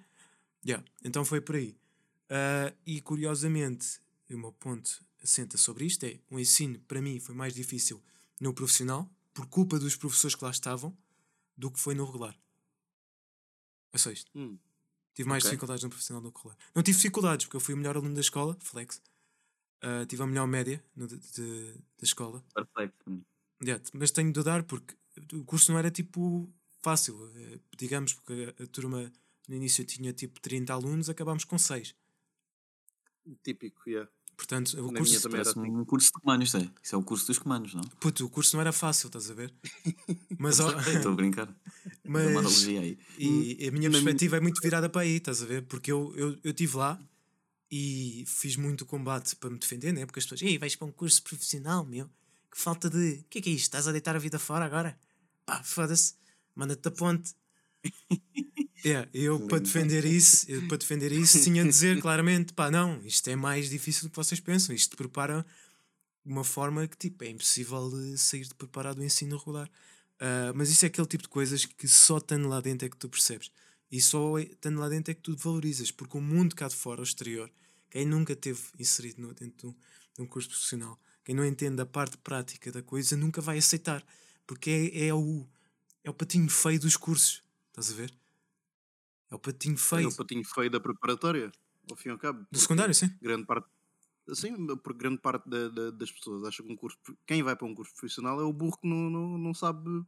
Yeah, 0.66 0.84
então 1.04 1.26
foi 1.26 1.42
por 1.42 1.56
aí. 1.58 1.78
Uh, 2.32 2.74
e 2.86 3.02
curiosamente, 3.02 4.00
o 4.36 4.40
meu 4.40 4.52
ponto 4.54 5.04
assenta 5.24 5.58
sobre 5.58 5.86
isto 5.86 6.04
é 6.06 6.20
o 6.30 6.40
ensino 6.40 6.80
para 6.82 7.02
mim 7.02 7.20
foi 7.20 7.34
mais 7.36 7.54
difícil 7.54 8.04
no 8.40 8.54
profissional 8.54 9.10
por 9.34 9.48
culpa 9.48 9.80
dos 9.80 9.96
professores 9.96 10.36
que 10.36 10.44
lá 10.44 10.52
estavam 10.52 10.96
do 11.58 11.72
que 11.72 11.80
foi 11.80 11.96
no 11.96 12.06
regular. 12.06 12.38
É 13.92 13.98
só 13.98 14.12
isto. 14.12 14.32
Hum. 14.36 14.58
Tive 15.14 15.30
mais 15.30 15.44
Ok. 15.44 15.52
dificuldades 15.52 15.84
no 15.84 15.90
profissional 15.90 16.22
do 16.22 16.32
que 16.32 16.38
no 16.40 16.50
regular. 16.50 16.58
Não 16.76 16.84
tive 16.84 16.98
dificuldades 16.98 17.46
porque 17.46 17.58
eu 17.58 17.62
fui 17.62 17.74
o 17.74 17.78
melhor 17.78 17.96
aluno 17.96 18.14
da 18.16 18.22
escola, 18.22 18.58
flex. 18.60 19.02
Uh, 19.84 20.06
tive 20.08 20.24
a 20.24 20.28
melhor 20.28 20.48
média 20.48 20.84
no 20.96 21.08
de, 21.08 21.18
de- 21.18 21.74
da 21.74 22.04
escola. 22.04 22.44
Perfeito. 22.54 23.26
Yeah, 23.64 23.84
mas 23.94 24.12
tenho 24.12 24.32
de 24.34 24.44
dar 24.44 24.64
porque 24.64 24.96
o 25.34 25.44
curso 25.46 25.72
não 25.72 25.80
era 25.80 25.92
tipo 25.92 26.52
fácil. 26.82 27.30
eh, 27.36 27.60
Digamos, 27.78 28.14
porque 28.14 28.54
a, 28.60 28.64
a 28.64 28.68
turma 28.68 29.12
no 29.48 29.56
início 29.56 29.86
tinha 29.86 30.12
tipo 30.14 30.40
30 30.40 30.74
alunos, 30.74 31.10
acabámos 31.10 31.46
com 31.46 31.58
6. 31.58 31.96
Típico, 33.44 33.90
yeah. 33.90 34.10
Portanto, 34.36 34.74
o 34.80 34.92
Na 34.92 35.00
curso, 35.00 35.12
minha 35.12 35.22
também 35.22 35.40
era 35.42 35.54
Parece 35.54 35.72
um 35.72 35.86
curso 35.86 36.08
de 36.08 36.14
comandos, 36.14 36.48
isso 36.50 36.58
é. 36.58 36.70
Isso 36.84 36.96
é 36.96 36.98
o 36.98 37.04
curso 37.04 37.28
dos 37.28 37.40
comandos, 37.40 37.74
não? 37.74 37.84
puto, 38.00 38.26
o 38.26 38.30
curso 38.30 38.56
não 38.56 38.62
era 38.62 38.72
fácil, 38.72 39.08
estás 39.08 39.30
a 39.30 39.34
ver? 39.34 39.54
Mas, 40.40 40.60
Estou 40.60 41.12
a 41.12 41.16
brincar. 41.16 41.48
Uma 42.04 42.20
mas 42.20 42.28
analogia 42.32 42.82
aí. 42.82 42.98
e 43.18 43.68
a 43.68 43.72
minha 43.72 43.90
Na 43.90 43.94
perspectiva 43.94 44.38
é 44.38 44.40
muito 44.42 44.60
virada 44.62 44.90
para 44.90 45.02
aí, 45.02 45.16
estás 45.18 45.42
a 45.42 45.46
ver? 45.46 45.64
Porque 45.64 45.92
eu 45.92 46.14
eu 46.18 46.38
eu 46.44 46.52
estive 46.52 46.76
lá 46.78 47.00
e 47.72 48.24
fiz 48.28 48.56
muito 48.58 48.86
combate 48.86 49.36
para 49.38 49.50
me 49.50 49.58
defender, 49.58 49.94
né? 49.94 50.06
Porque 50.06 50.20
as 50.20 50.26
pessoas, 50.26 50.42
ei, 50.42 50.58
vais 50.58 50.76
para 50.76 50.88
um 50.88 50.92
curso 50.92 51.24
profissional, 51.24 51.86
meu, 51.86 52.10
que 52.52 52.60
falta 52.60 52.90
de. 52.90 53.22
O 53.22 53.24
que 53.30 53.40
é 53.40 53.42
que 53.42 53.50
é 53.50 53.54
isto? 53.54 53.64
Estás 53.66 53.88
a 53.88 53.92
deitar 53.92 54.16
a 54.16 54.20
vida 54.20 54.38
fora 54.38 54.66
agora? 54.66 54.98
Pá, 55.46 55.64
foda-se, 55.64 56.16
manda-te 56.56 56.88
a 56.88 56.92
ponte. 56.92 57.34
Yeah, 58.86 59.10
eu 59.14 59.40
para 59.48 59.60
defender 59.60 60.06
isso, 60.06 60.46
eu, 60.50 60.68
para 60.68 60.78
defender 60.78 61.12
isso 61.12 61.42
tinha 61.42 61.64
de 61.64 61.70
dizer 61.70 62.02
claramente, 62.02 62.54
pá, 62.54 62.70
não, 62.70 63.02
isto 63.06 63.30
é 63.30 63.36
mais 63.36 63.70
difícil 63.70 64.04
do 64.04 64.10
que 64.10 64.16
vocês 64.16 64.40
pensam, 64.40 64.76
isto 64.76 64.98
prepara 64.98 65.46
de 66.26 66.32
uma 66.32 66.44
forma 66.44 66.88
que 66.88 66.98
tipo, 66.98 67.24
é 67.24 67.30
impossível 67.30 67.90
de 67.90 68.18
sair 68.18 68.44
de 68.44 68.54
preparado 68.56 68.98
do 68.98 69.04
ensino 69.04 69.38
regular. 69.38 69.70
Ah, 70.20 70.54
mas 70.56 70.70
isso 70.70 70.86
é 70.86 70.88
aquele 70.88 71.08
tipo 71.08 71.24
de 71.24 71.30
coisas 71.30 71.66
que 71.66 71.86
só 71.88 72.18
estando 72.18 72.48
lá 72.48 72.62
dentro 72.62 72.86
é 72.88 72.90
que 72.90 72.96
tu 72.96 73.10
percebes. 73.10 73.52
E 73.92 74.02
só 74.02 74.40
é- 74.40 74.44
estando 74.44 74.80
lá 74.80 74.88
dentro 74.88 75.12
é 75.12 75.14
que 75.14 75.22
tu 75.22 75.36
valorizas, 75.36 75.92
porque 75.92 76.18
o 76.18 76.22
mundo 76.22 76.56
cá 76.56 76.68
de 76.70 76.76
fora, 76.76 77.02
o 77.02 77.04
exterior, 77.04 77.52
quem 77.90 78.06
nunca 78.06 78.36
teve 78.36 78.62
inserido 78.80 79.22
no, 79.22 79.34
dentro 79.34 79.58
de 79.58 79.66
um, 79.68 79.76
de 80.16 80.22
um 80.22 80.26
curso 80.26 80.50
profissional, 80.50 80.98
quem 81.26 81.36
não 81.36 81.46
entende 81.46 81.82
a 81.82 81.86
parte 81.86 82.18
prática 82.18 82.72
da 82.72 82.82
coisa, 82.82 83.18
nunca 83.18 83.42
vai 83.42 83.58
aceitar, 83.58 84.04
porque 84.48 84.92
é, 84.94 85.08
é, 85.08 85.14
o, 85.14 85.46
é 86.04 86.10
o 86.10 86.14
patinho 86.14 86.50
feio 86.50 86.80
dos 86.80 86.96
cursos, 86.98 87.44
estás 87.70 87.92
a 87.92 87.96
ver? 87.96 88.14
É 89.34 89.36
o 89.36 89.40
patinho 89.40 89.74
É 89.74 89.78
feio. 89.78 90.10
o 90.10 90.16
patinho 90.16 90.46
feio 90.46 90.70
da 90.70 90.80
preparatória, 90.80 91.52
ao 91.90 91.98
fim 91.98 92.10
e 92.10 92.12
ao 92.12 92.20
cabo. 92.20 92.46
Do 92.52 92.60
secundário, 92.60 92.94
sim. 92.94 93.10
Grande 93.22 93.46
parte, 93.46 93.68
Sim, 94.34 94.66
por 94.78 94.94
grande 94.94 95.18
parte 95.20 95.50
da- 95.50 95.68
da- 95.68 95.92
das 95.92 96.10
pessoas 96.10 96.46
acha 96.46 96.64
que 96.64 96.72
um 96.72 96.78
curso, 96.78 96.98
quem 97.28 97.44
vai 97.44 97.58
para 97.58 97.68
um 97.68 97.76
curso 97.76 97.92
profissional 97.94 98.40
é 98.40 98.44
o 98.46 98.54
burro 98.54 98.78
que 98.80 98.88
não, 98.88 99.10
não, 99.10 99.38
não 99.38 99.54
sabe 99.54 100.02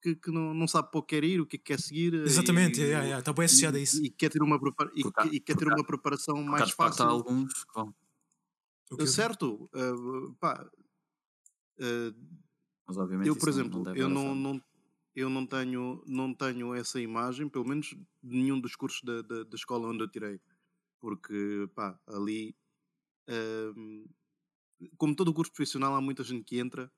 que, 0.00 0.14
que 0.14 0.30
não, 0.30 0.54
não 0.54 0.66
sabe 0.66 0.90
para 0.90 0.98
o 1.00 1.02
que 1.02 1.14
quer 1.16 1.22
ir, 1.24 1.38
o 1.38 1.44
que 1.46 1.56
é 1.56 1.58
que 1.58 1.64
quer 1.66 1.78
seguir. 1.78 2.14
Exatamente, 2.14 2.80
e, 2.80 2.84
yeah, 2.84 3.02
yeah, 3.04 3.18
está 3.18 3.30
bem 3.30 3.44
associado 3.44 3.76
a 3.76 3.80
isso. 3.80 4.02
E, 4.02 4.08
quer 4.08 4.30
ter 4.30 4.42
uma, 4.42 4.58
prepara- 4.58 4.90
e, 4.94 5.02
Porque 5.02 5.20
há- 5.20 5.26
e 5.26 5.38
quer 5.38 5.52
ter 5.54 5.64
porque 5.66 5.70
há- 5.70 5.76
uma 5.76 5.84
preparação 5.84 6.34
Porque 6.36 6.48
mais 6.50 6.70
facto 6.70 6.80
há 7.02 7.04
fácil. 7.04 7.08
alguns 7.10 7.52
que 7.64 7.74
vão. 7.74 7.94
O 8.90 8.96
que 8.96 9.02
eu- 9.02 9.06
Certo, 9.06 9.68
eh, 9.74 10.32
pá, 10.40 10.66
eh, 11.78 12.14
Mas 12.86 12.96
obviamente 12.96 13.28
eu, 13.28 13.36
por 13.36 13.48
exemplo, 13.50 13.82
não 13.84 13.94
eu 13.94 14.08
não, 14.08 14.62
eu 15.14 15.28
não 15.28 15.46
tenho, 15.46 16.02
não 16.06 16.32
tenho 16.34 16.74
essa 16.74 17.00
imagem, 17.00 17.48
pelo 17.48 17.66
menos 17.66 17.88
de 17.88 18.36
nenhum 18.36 18.60
dos 18.60 18.74
cursos 18.74 19.02
da, 19.02 19.22
da, 19.22 19.44
da 19.44 19.56
escola 19.56 19.88
onde 19.88 20.02
eu 20.02 20.08
tirei. 20.08 20.40
Porque, 21.00 21.68
pá, 21.74 21.98
ali, 22.06 22.56
ehm, 23.28 24.04
como 24.96 25.14
todo 25.14 25.28
o 25.28 25.34
curso 25.34 25.52
profissional, 25.52 25.94
há 25.94 26.00
muita 26.00 26.22
gente 26.24 26.44
que 26.44 26.58
entra 26.58 26.90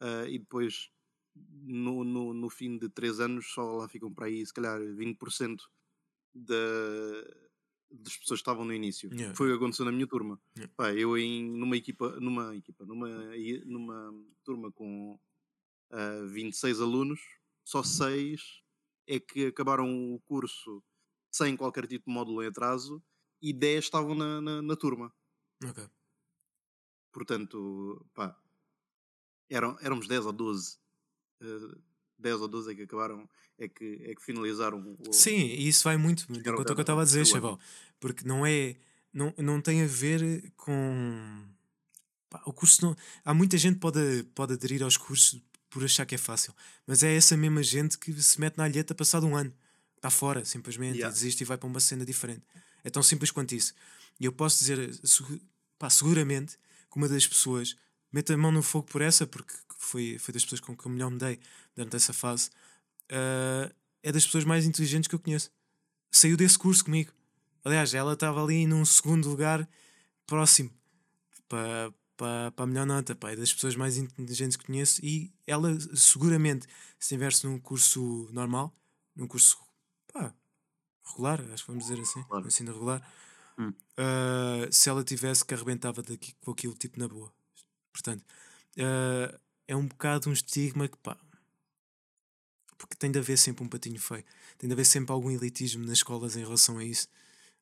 ah, 0.00 0.26
e 0.28 0.38
depois, 0.38 0.90
no, 1.34 2.04
no, 2.04 2.34
no 2.34 2.50
fim 2.50 2.76
de 2.78 2.88
três 2.88 3.20
anos, 3.20 3.52
só 3.52 3.62
lá 3.76 3.88
ficam 3.88 4.12
para 4.12 4.26
aí, 4.26 4.44
se 4.44 4.52
calhar, 4.52 4.80
20% 4.80 5.62
da, 6.34 6.54
das 7.90 8.16
pessoas 8.16 8.40
que 8.40 8.42
estavam 8.42 8.64
no 8.64 8.74
início. 8.74 9.12
Yeah. 9.12 9.34
Foi 9.34 9.48
o 9.48 9.52
que 9.52 9.56
aconteceu 9.56 9.84
na 9.84 9.92
minha 9.92 10.06
turma. 10.06 10.40
Yeah. 10.56 10.72
Pá, 10.76 10.92
eu 10.92 11.16
em, 11.16 11.50
numa 11.52 11.76
equipa, 11.76 12.18
numa 12.20 12.54
equipa, 12.56 12.84
numa, 12.84 13.08
numa 13.64 14.14
turma 14.44 14.72
com 14.72 15.18
ah, 15.90 16.24
26 16.26 16.80
alunos, 16.80 17.20
só 17.64 17.82
6 17.82 18.62
é 19.06 19.18
que 19.18 19.46
acabaram 19.46 20.14
o 20.14 20.20
curso 20.20 20.82
sem 21.30 21.56
qualquer 21.56 21.86
tipo 21.86 22.06
de 22.08 22.14
módulo 22.14 22.42
em 22.42 22.46
atraso 22.46 23.02
e 23.40 23.52
10 23.52 23.84
estavam 23.84 24.14
na, 24.14 24.40
na, 24.40 24.62
na 24.62 24.76
turma. 24.76 25.12
Ok. 25.64 25.88
Portanto, 27.12 28.06
pá, 28.14 28.36
eram, 29.50 29.76
éramos 29.80 30.06
10 30.06 30.26
ou 30.26 30.32
12. 30.32 30.78
eh, 31.40 31.78
10 32.18 32.40
ou 32.40 32.48
12 32.48 32.72
é 32.72 32.74
que 32.74 32.82
acabaram, 32.82 33.28
é 33.58 33.68
que, 33.68 34.00
é 34.04 34.14
que 34.14 34.22
finalizaram 34.22 34.96
o, 34.98 35.12
Sim, 35.12 35.36
e 35.36 35.68
isso 35.68 35.84
vai 35.84 35.96
muito 35.96 36.26
ao 36.30 36.40
que 36.40 36.48
eu 36.48 36.80
estava 36.80 37.02
a 37.02 37.04
dizer, 37.04 37.26
Chaval. 37.26 37.58
Porque 38.00 38.26
não 38.26 38.46
é. 38.46 38.76
Não, 39.12 39.34
não 39.38 39.60
tem 39.60 39.82
a 39.82 39.86
ver 39.86 40.50
com. 40.56 41.44
pá, 42.30 42.42
o 42.46 42.52
curso 42.52 42.84
não. 42.84 42.96
Há 43.24 43.34
muita 43.34 43.58
gente 43.58 43.74
que 43.74 43.80
pode, 43.80 44.24
pode 44.34 44.54
aderir 44.54 44.82
aos 44.82 44.96
cursos 44.96 45.40
por 45.72 45.82
achar 45.82 46.04
que 46.04 46.14
é 46.14 46.18
fácil. 46.18 46.54
Mas 46.86 47.02
é 47.02 47.16
essa 47.16 47.36
mesma 47.36 47.62
gente 47.62 47.98
que 47.98 48.12
se 48.22 48.38
mete 48.38 48.58
na 48.58 48.64
alheta 48.64 48.94
passado 48.94 49.26
um 49.26 49.34
ano. 49.34 49.52
Está 49.96 50.10
fora, 50.10 50.44
simplesmente, 50.44 50.96
Yeah. 50.98 51.10
e 51.10 51.12
desiste 51.12 51.42
e 51.42 51.46
vai 51.46 51.56
para 51.56 51.66
uma 51.66 51.80
cena 51.80 52.04
diferente. 52.04 52.42
É 52.84 52.90
tão 52.90 53.02
simples 53.02 53.30
quanto 53.30 53.54
isso. 53.54 53.72
E 54.20 54.24
eu 54.26 54.32
posso 54.32 54.58
dizer, 54.58 54.78
pá, 55.78 55.88
seguramente, 55.88 56.58
que 56.90 56.96
uma 56.96 57.08
das 57.08 57.26
pessoas 57.26 57.76
mete 58.12 58.32
a 58.32 58.36
mão 58.36 58.52
no 58.52 58.62
fogo 58.62 58.86
por 58.86 59.00
essa, 59.00 59.26
porque 59.26 59.54
foi, 59.78 60.18
foi 60.18 60.34
das 60.34 60.44
pessoas 60.44 60.60
com 60.60 60.76
que 60.76 60.86
eu 60.86 60.90
melhor 60.90 61.10
me 61.10 61.18
dei 61.18 61.40
durante 61.74 61.96
essa 61.96 62.12
fase, 62.12 62.50
ah, 63.10 63.72
é 64.02 64.12
das 64.12 64.26
pessoas 64.26 64.44
mais 64.44 64.66
inteligentes 64.66 65.08
que 65.08 65.14
eu 65.14 65.18
conheço. 65.18 65.50
Saiu 66.10 66.36
desse 66.36 66.58
curso 66.58 66.84
comigo. 66.84 67.12
Aliás, 67.64 67.94
ela 67.94 68.12
estava 68.12 68.42
ali 68.42 68.66
num 68.66 68.84
segundo 68.84 69.28
lugar 69.28 69.66
próximo 70.26 70.70
para 71.48 71.92
para 72.22 72.52
para 72.52 72.64
a 72.64 72.66
melhor 72.68 72.86
nota, 72.86 73.16
pá, 73.16 73.32
é 73.32 73.36
das 73.36 73.52
pessoas 73.52 73.74
mais 73.74 73.96
inteligentes 73.98 74.56
que 74.56 74.64
conheço 74.66 75.04
e 75.04 75.32
ela 75.44 75.68
seguramente 75.96 76.66
se 76.98 77.06
estivesse 77.06 77.44
num 77.46 77.58
curso 77.58 78.28
normal, 78.32 78.72
num 79.16 79.26
curso 79.26 79.58
pá, 80.12 80.32
regular, 81.04 81.40
acho 81.52 81.64
que 81.64 81.70
vamos 81.72 81.84
dizer 81.88 82.00
assim, 82.00 82.22
Claro. 82.24 82.42
no 82.42 82.48
ensino 82.48 82.72
regular, 82.72 83.00
Hum. 83.58 83.72
ah, 83.96 84.68
se 84.70 84.88
ela 84.88 85.02
tivesse 85.04 85.44
que 85.44 85.52
arrebentava 85.52 86.00
daqui 86.02 86.32
com 86.40 86.52
aquilo 86.52 86.74
tipo 86.74 86.98
na 86.98 87.08
boa. 87.08 87.32
Portanto, 87.92 88.24
ah, 88.78 89.40
é 89.66 89.74
um 89.76 89.86
bocado 89.88 90.30
um 90.30 90.32
estigma 90.32 90.86
que 90.88 90.96
pá, 90.98 91.16
porque 92.78 92.94
tem 92.96 93.10
de 93.10 93.18
haver 93.18 93.36
sempre 93.38 93.64
um 93.64 93.68
patinho 93.68 93.98
feio, 94.00 94.24
tem 94.58 94.68
de 94.68 94.74
haver 94.74 94.84
sempre 94.86 95.12
algum 95.12 95.30
elitismo 95.30 95.84
nas 95.84 95.98
escolas 95.98 96.36
em 96.36 96.40
relação 96.44 96.78
a 96.78 96.84
isso. 96.84 97.08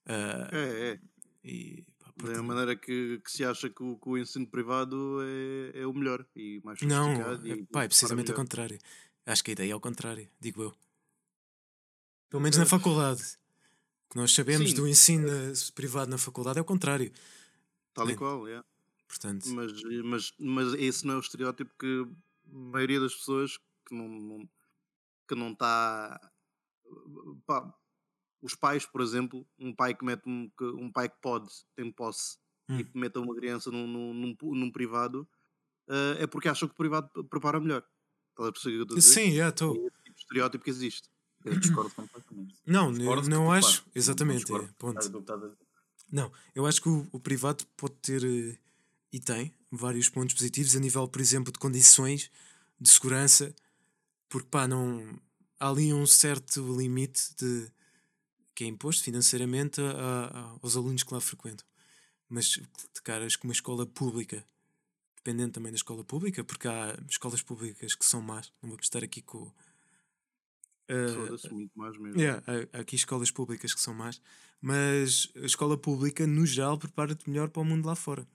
Ah, 0.06 0.48
É, 0.52 0.92
é. 0.92 1.00
e, 1.44 1.84
pá, 2.12 2.26
Da 2.26 2.32
porque- 2.34 2.40
maneira 2.42 2.76
que, 2.76 3.18
que 3.24 3.30
se 3.30 3.44
acha 3.44 3.68
que 3.70 3.82
o, 3.82 3.96
que 3.96 4.08
o 4.08 4.18
ensino 4.18 4.46
privado 4.46 5.18
é, 5.74 5.80
é 5.80 5.86
o 5.86 5.92
melhor 5.92 6.26
e 6.36 6.60
mais 6.64 6.80
Não, 6.82 7.04
sofisticado. 7.16 7.46
é, 7.46 7.50
e 7.50 7.66
pá, 7.66 7.84
é 7.84 7.88
precisamente 7.88 8.28
melhor. 8.28 8.36
contrário. 8.42 8.78
Acho 9.26 9.44
que 9.44 9.50
a 9.50 9.52
ideia 9.52 9.70
é 9.70 9.72
ao 9.72 9.80
contrário, 9.80 10.28
digo 10.40 10.62
eu. 10.62 10.74
Pelo 12.28 12.42
menos 12.42 12.56
na 12.58 12.66
faculdade. 12.66 13.22
O 14.06 14.12
que 14.12 14.16
nós 14.16 14.32
sabemos 14.34 14.70
sim. 14.70 14.76
do 14.76 14.88
ensino 14.88 15.28
eh, 15.28 15.52
privado 15.74 16.10
na 16.10 16.18
faculdade 16.18 16.58
é 16.58 16.62
o 16.62 16.64
contrário. 16.64 17.12
Tal 17.94 18.04
e 18.06 18.08
Bem, 18.08 18.16
qual, 18.16 18.46
é. 18.48 18.62
Portanto, 19.06 19.48
Mas, 19.48 19.72
mas, 20.04 20.32
mas 20.38 20.74
esse 20.74 21.04
não 21.06 21.14
é 21.14 21.16
o 21.16 21.20
estereótipo 21.20 21.72
que 21.78 22.06
a 22.06 22.52
maioria 22.52 23.00
das 23.00 23.14
pessoas 23.14 23.56
que 23.86 23.94
não, 23.94 24.08
não- 24.08 24.48
que 25.28 25.34
não 25.34 25.52
está. 25.52 26.20
Pá, 27.46 27.72
os 28.42 28.54
pais, 28.54 28.86
por 28.86 29.00
exemplo, 29.00 29.46
um 29.58 29.74
pai 29.74 29.94
que 29.94 30.04
mete 30.04 30.22
um, 30.28 30.50
que- 30.50 30.64
um 30.64 30.90
pai 30.92 31.08
que 31.08 31.16
pode, 31.20 31.48
tem 31.76 31.90
posse 31.92 32.38
Hum. 32.68 32.78
e 32.80 32.84
que 32.84 32.98
meta 32.98 33.20
uma 33.20 33.34
criança 33.34 33.70
num, 33.70 33.86
num, 33.86 34.36
num, 34.42 34.70
privado 34.72 35.28
eh, 35.88 36.24
é 36.24 36.26
porque 36.26 36.48
acham 36.48 36.68
que 36.68 36.74
o 36.74 36.76
privado 36.76 37.08
prepara 37.28 37.60
melhor. 37.60 37.84
Estás 38.30 38.48
a 38.48 38.52
perceber 38.52 38.80
o 38.82 38.86
que 38.86 38.94
eu 38.94 38.98
estou 38.98 38.98
a 38.98 39.00
dizer? 39.00 39.12
sim, 39.12 39.40
É 39.40 39.48
estou. 39.48 39.74
esse 39.86 40.02
tipo 40.04 40.14
de 40.16 40.20
estereótipo 40.22 40.64
que 40.64 40.70
existe. 40.70 41.10
Eu 41.44 41.56
discordo 41.56 41.90
completamente. 41.94 42.54
Não, 42.66 42.88
eu 42.88 42.92
Discordo 42.92 43.28
não 43.28 43.44
porque, 43.46 43.52
acho. 43.52 43.82
não 43.84 43.92
Exatamente, 43.94 44.44
discordo 44.44 44.68
é, 44.68 44.74
ponto. 44.78 45.10
Não, 46.12 46.32
eu 46.54 46.66
acho 46.66 46.80
que 46.82 46.88
o, 46.88 47.06
o 47.12 47.20
privado 47.20 47.64
pode 47.76 47.94
ter 47.96 48.24
eh, 48.24 48.58
e 49.12 49.20
tem 49.20 49.54
vários 49.70 50.08
pontos 50.08 50.34
positivos 50.34 50.74
a 50.76 50.80
nível, 50.80 51.06
por 51.08 51.20
exemplo, 51.20 51.52
de 51.52 51.58
condições 51.58 52.30
de 52.80 52.88
segurança, 52.90 53.54
porque 54.28 54.48
pá, 54.48 54.68
não 54.68 55.18
há 55.60 55.68
ali 55.70 55.92
um 55.92 56.06
certo 56.06 56.76
limite 56.78 57.34
de 57.36 57.70
que 58.60 58.64
é 58.64 58.66
imposto 58.66 59.02
financeiramente 59.02 59.80
a- 59.80 60.26
a- 60.26 60.58
aos 60.62 60.76
alunos 60.76 61.02
que 61.02 61.14
lá 61.14 61.18
frequentam. 61.20 61.66
Mas 62.28 62.44
de 62.44 63.00
caras 63.02 63.34
com 63.34 63.48
uma 63.48 63.54
escola 63.54 63.86
pública, 63.86 64.44
dependendo 65.16 65.52
também 65.52 65.72
da 65.72 65.76
escola 65.76 66.04
pública, 66.04 66.44
porque 66.44 66.68
há 66.68 66.94
escolas 67.08 67.40
públicas 67.40 67.94
que 67.94 68.04
são 68.04 68.20
más, 68.20 68.52
não 68.60 68.68
vou 68.68 68.78
estar 68.78 69.02
aqui 69.02 69.22
com. 69.22 69.50
Foda-se 71.14 71.50
muito 71.50 71.72
mais 71.74 71.96
mesmo. 71.96 72.20
Yeah, 72.20 72.42
há, 72.46 72.76
há 72.76 72.80
aqui 72.82 72.96
escolas 72.96 73.30
públicas 73.30 73.72
que 73.72 73.80
são 73.80 73.94
más, 73.94 74.20
mas 74.60 75.30
a 75.36 75.46
escola 75.46 75.78
pública, 75.78 76.26
no 76.26 76.44
geral, 76.44 76.76
prepara-te 76.76 77.30
melhor 77.30 77.48
para 77.48 77.62
o 77.62 77.64
mundo 77.64 77.86
lá 77.86 77.94
fora. 77.96 78.28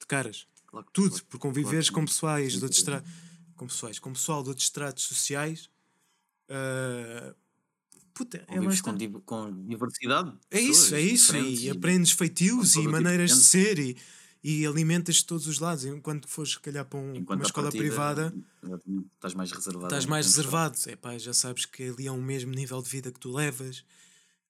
De 0.00 0.06
caras. 0.06 0.46
Claro 0.66 0.86
que- 0.86 0.92
Tudo, 0.94 1.10
claro- 1.10 1.24
por 1.26 1.38
conviveres 1.38 1.88
que 1.90 1.94
com 1.94 2.06
pessoais 2.06 2.54
Sim, 2.54 2.58
de 2.60 2.64
outros 2.64 2.78
sim. 2.78 2.84
estratos. 2.84 3.10
Com 3.54 3.66
pessoais, 3.66 3.98
com 3.98 4.12
pessoal 4.14 4.42
de 4.42 4.48
outros 4.48 4.66
estratos 4.66 5.04
sociais. 5.04 5.68
ah, 6.48 7.34
puta, 8.24 8.44
é, 8.48 8.56
com, 8.82 9.20
com 9.22 9.66
diversidade. 9.66 10.30
de 10.32 10.38
é 10.50 10.60
isso, 10.60 10.94
é 10.94 11.00
isso. 11.00 11.32
diferentes 11.32 11.62
E 11.62 11.70
aprendes 11.70 12.12
feitios 12.12 12.76
e 12.76 12.82
de 12.82 12.88
maneiras 12.88 13.30
de 13.30 13.42
ser 13.44 13.78
e, 13.78 13.96
e 14.42 14.66
alimentas 14.66 15.16
de 15.16 15.24
todos 15.26 15.46
os 15.46 15.58
lados. 15.58 15.84
Enquanto 15.84 16.28
fores, 16.28 16.52
se 16.52 16.60
calhar, 16.60 16.84
para 16.84 16.98
um- 16.98 17.12
uma 17.24 17.42
escola 17.42 17.66
partida, 17.68 17.82
privada, 17.84 18.34
estás 19.14 19.34
mais 19.34 19.50
reservado. 19.52 19.86
estás 19.86 20.06
mais 20.06 20.26
reservado. 20.26 20.78
É 20.86 20.96
pá, 20.96 21.16
já 21.18 21.32
sabes 21.32 21.64
que 21.66 21.82
ali 21.84 22.06
é 22.06 22.12
o 22.12 22.20
mesmo 22.20 22.52
nível 22.52 22.80
de 22.82 22.90
vida 22.90 23.10
que 23.10 23.18
tu 23.20 23.32
levas. 23.32 23.78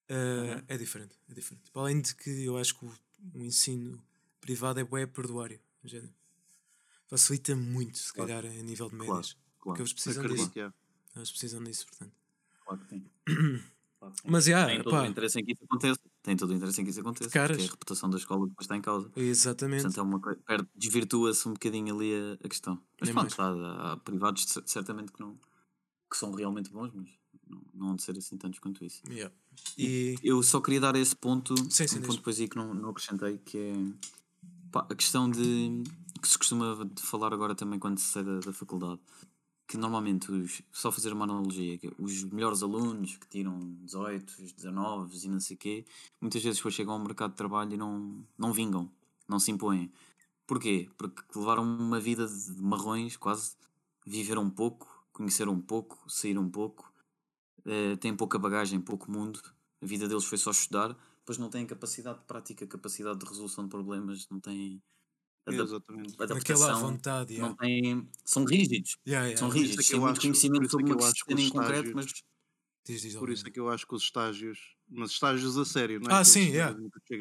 Uh, 0.08 0.62
É 0.66 0.76
diferente, 0.76 1.14
é 1.30 1.34
diferente. 1.34 1.70
Para 1.72 1.82
além 1.82 2.00
de 2.00 2.14
que 2.16 2.30
eu 2.44 2.56
acho 2.58 2.74
que 2.76 2.84
o, 2.84 2.92
o 3.34 3.44
ensino 3.44 4.02
privado 4.40 4.80
é 4.80 4.84
bué 4.84 5.06
perdoário. 5.06 5.60
género. 5.84 6.12
Facilita 7.08 7.54
muito, 7.56 7.98
se 7.98 8.12
Claro. 8.12 8.28
calhar, 8.32 8.46
a 8.46 8.62
nível 8.62 8.88
de 8.90 8.96
Claro, 8.96 9.12
médias. 9.14 9.32
Porque 9.34 9.62
claro. 9.64 9.80
eles 9.82 9.92
precisam 9.92 10.22
Acredito 10.24 10.46
disso. 10.48 10.60
é. 10.60 10.72
Eles 11.18 11.30
precisam 11.30 11.62
disso, 11.64 11.86
portanto. 11.86 12.12
Claro 12.64 12.80
que 12.82 12.88
tem. 12.88 13.04
Mas, 14.24 14.46
já, 14.46 14.66
tem 14.66 14.82
todo 14.82 14.92
pá, 14.92 15.02
o 15.02 15.06
interesse 15.06 15.38
em 15.38 15.44
que 15.44 15.52
isso 15.52 15.62
aconteça. 15.64 16.00
Tem 16.22 16.36
todo 16.36 16.50
o 16.50 16.54
interesse 16.54 16.80
em 16.80 16.84
que 16.84 16.90
isso 16.90 17.00
aconteça. 17.00 17.30
caras. 17.30 17.56
Porque 17.58 17.68
a 17.68 17.72
reputação 17.72 18.08
da 18.08 18.16
escola 18.16 18.46
depois 18.46 18.64
está 18.64 18.76
em 18.76 18.80
causa. 18.80 19.10
exatamente. 19.14 19.82
Portanto, 19.82 19.98
é 19.98 20.02
uma 20.02 20.20
coisa. 20.20 20.40
Desvirtua-se 20.74 21.48
um 21.48 21.52
bocadinho 21.52 21.94
ali 21.94 22.12
a, 22.14 22.46
a 22.46 22.48
questão. 22.48 22.80
Mas 22.98 23.10
pronto, 23.10 23.40
há, 23.40 23.92
há 23.92 23.96
privados 23.98 24.44
cer- 24.44 24.62
certamente 24.66 25.12
que 25.12 25.20
não. 25.20 25.38
que 26.10 26.16
são 26.16 26.32
realmente 26.32 26.70
bons, 26.70 26.90
mas 26.94 27.10
não, 27.46 27.62
não 27.74 27.88
hão 27.90 27.96
de 27.96 28.02
ser 28.02 28.16
assim 28.16 28.38
tantos 28.38 28.58
quanto 28.58 28.82
isso. 28.84 29.02
Yeah. 29.08 29.34
E, 29.76 30.16
Eu 30.22 30.42
só 30.42 30.60
queria 30.60 30.80
dar 30.80 30.96
esse 30.96 31.14
ponto, 31.14 31.54
Sim, 31.70 31.86
sim, 31.86 31.98
um 31.98 32.02
ponto 32.02 32.16
depois 32.16 32.40
aí 32.40 32.48
que 32.48 32.56
não, 32.56 32.72
não 32.72 32.88
acrescentei, 32.90 33.36
que 33.38 33.58
é 33.58 33.72
pá, 34.72 34.86
a 34.88 34.94
questão 34.94 35.30
de 35.30 35.82
que 36.22 36.28
se 36.28 36.38
costuma 36.38 36.84
de 36.86 37.02
falar 37.02 37.32
agora 37.34 37.54
também 37.54 37.78
quando 37.78 37.98
se 37.98 38.04
sai 38.12 38.24
da, 38.24 38.38
da 38.40 38.52
faculdade, 38.52 39.00
que 39.70 39.76
normalmente 39.76 40.32
os, 40.32 40.62
só 40.72 40.90
fazer 40.90 41.12
uma 41.12 41.22
analogia, 41.22 41.78
que 41.78 41.92
os 41.96 42.24
melhores 42.24 42.60
alunos 42.60 43.16
que 43.16 43.28
tiram 43.28 43.56
18, 43.84 44.42
19 44.56 45.16
e 45.24 45.28
não 45.28 45.38
sei 45.38 45.54
o 45.54 45.58
quê, 45.60 45.84
muitas 46.20 46.42
vezes 46.42 46.58
depois 46.58 46.74
chegam 46.74 46.92
ao 46.92 46.98
mercado 46.98 47.30
de 47.30 47.36
trabalho 47.36 47.72
e 47.72 47.76
não, 47.76 48.26
não 48.36 48.52
vingam, 48.52 48.90
não 49.28 49.38
se 49.38 49.52
impõem. 49.52 49.88
Porquê? 50.44 50.90
Porque 50.98 51.22
levaram 51.38 51.62
uma 51.62 52.00
vida 52.00 52.26
de 52.26 52.60
marrões, 52.60 53.16
quase, 53.16 53.54
viveram 54.04 54.42
um 54.42 54.50
pouco, 54.50 54.88
conheceram 55.12 55.52
um 55.52 55.60
pouco, 55.60 56.02
saíram 56.08 56.42
um 56.42 56.50
pouco, 56.50 56.92
eh, 57.64 57.94
têm 57.94 58.16
pouca 58.16 58.40
bagagem, 58.40 58.80
pouco 58.80 59.08
mundo, 59.08 59.40
a 59.80 59.86
vida 59.86 60.08
deles 60.08 60.24
foi 60.24 60.36
só 60.36 60.50
estudar, 60.50 60.96
depois 61.20 61.38
não 61.38 61.48
têm 61.48 61.64
capacidade 61.64 62.18
de 62.18 62.24
prática, 62.24 62.66
capacidade 62.66 63.20
de 63.20 63.24
resolução 63.24 63.62
de 63.62 63.70
problemas, 63.70 64.26
não 64.30 64.40
têm 64.40 64.82
Exatamente. 65.54 66.14
Aquela 66.14 66.32
adaptação, 66.32 66.80
vontade, 66.80 67.34
yeah. 67.34 67.48
não 67.48 67.56
têm, 67.56 68.08
são 68.24 68.44
rígidos. 68.44 68.96
Yeah, 69.06 69.26
yeah. 69.28 69.38
São 69.38 69.48
Por 69.48 69.56
isso 69.56 69.64
é 69.64 69.66
rígidos, 69.68 69.84
que 69.86 69.90
têm 69.90 69.98
eu 69.98 70.02
muito 70.02 70.12
acho- 70.12 70.20
conhecimento 70.22 70.60
por 70.60 70.64
isso 70.66 70.68
é 70.68 70.70
sobre 70.70 70.84
que 70.86 70.92
uma 70.92 71.00
eu 71.00 71.06
acho 71.06 71.12
que 71.24 71.34
disciplina 71.34 71.40
os 71.40 71.46
em 71.46 71.50
concreto, 71.52 71.96
mas 71.96 72.04
estágios- 72.06 72.30
Diz, 72.86 73.02
diz, 73.02 73.14
Por 73.14 73.30
isso 73.30 73.46
é 73.46 73.50
que 73.50 73.60
eu 73.60 73.68
acho 73.68 73.86
que 73.86 73.94
os 73.94 74.02
estágios, 74.02 74.74
mas 74.88 75.10
estágios 75.10 75.56
a 75.58 75.64
sério, 75.66 76.00
não 76.00 76.10
é? 76.10 76.14
Ah, 76.14 76.24
sim, 76.24 76.48
yeah. 76.48 76.74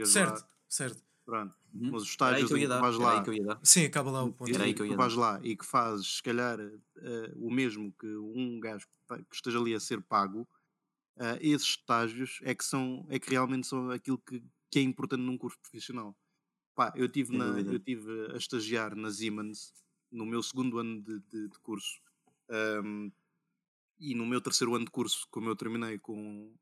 Certo, 0.05 0.39
lá, 0.41 0.49
certo. 0.69 1.03
pronto. 1.25 1.53
Uhum. 1.73 1.91
Mas 1.91 2.03
os 2.03 2.09
estágios 2.09 2.49
que 2.49 2.59
que 2.59 2.67
vais 2.67 2.95
lá. 2.97 3.59
Sim, 3.61 3.83
acaba 3.85 4.09
lá 4.09 4.23
o 4.23 4.31
ponto. 4.33 4.51
Era 4.51 4.63
aí 4.63 4.71
e 4.71 4.73
que 4.73 4.81
eu 4.81 4.95
vais 4.95 5.13
lá 5.13 5.39
e 5.43 5.55
que 5.57 5.65
fazes, 5.65 6.15
se 6.15 6.23
calhar, 6.23 6.59
eh, 6.59 7.31
o 7.35 7.51
mesmo 7.51 7.91
que 7.99 8.07
um 8.07 8.59
gajo 8.59 8.87
que 9.29 9.35
esteja 9.35 9.59
ali 9.59 9.75
a 9.75 9.79
ser 9.79 10.01
pago, 10.01 10.47
eh, 11.17 11.37
esses 11.41 11.67
estágios 11.67 12.39
é 12.41 12.55
que 12.55 12.63
são, 12.63 13.05
é 13.09 13.19
que 13.19 13.29
realmente 13.29 13.67
são 13.67 13.91
aquilo 13.91 14.17
que, 14.17 14.41
que 14.71 14.79
é 14.79 14.81
importante 14.81 15.21
num 15.21 15.37
curso 15.37 15.59
profissional. 15.59 16.15
Pá, 16.79 16.93
eu 16.95 17.09
tive, 17.09 17.33
na, 17.35 17.59
eu 17.59 17.77
tive 17.77 18.09
a 18.33 18.37
estagiar 18.37 18.95
na 18.95 19.11
Siemens 19.11 19.73
no 20.09 20.25
meu 20.25 20.41
segundo 20.41 20.79
ano 20.79 21.01
de, 21.01 21.19
de- 21.27 21.49
de 21.49 21.59
curso 21.59 21.99
ahm, 22.49 23.09
e 23.99 24.15
no 24.15 24.25
meu 24.25 24.39
terceiro 24.41 24.75
ano 24.75 24.85
de 24.85 24.91
curso, 24.91 25.27
como 25.29 25.49
eu 25.49 25.55
terminei 25.57 25.99
com 25.99 26.53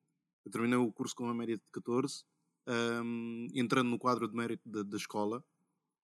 eu 0.44 0.52
terminei 0.52 0.78
o 0.78 0.92
curso 0.92 1.14
com 1.16 1.26
uma 1.26 1.36
média 1.36 1.56
de 1.58 1.64
14, 1.72 2.24
ahm, 2.66 3.48
entrando 3.54 3.90
no 3.92 4.00
quadro 4.00 4.28
de 4.28 4.36
mérito 4.36 4.68
da, 4.68 4.82
da 4.82 4.98
escola 4.98 5.46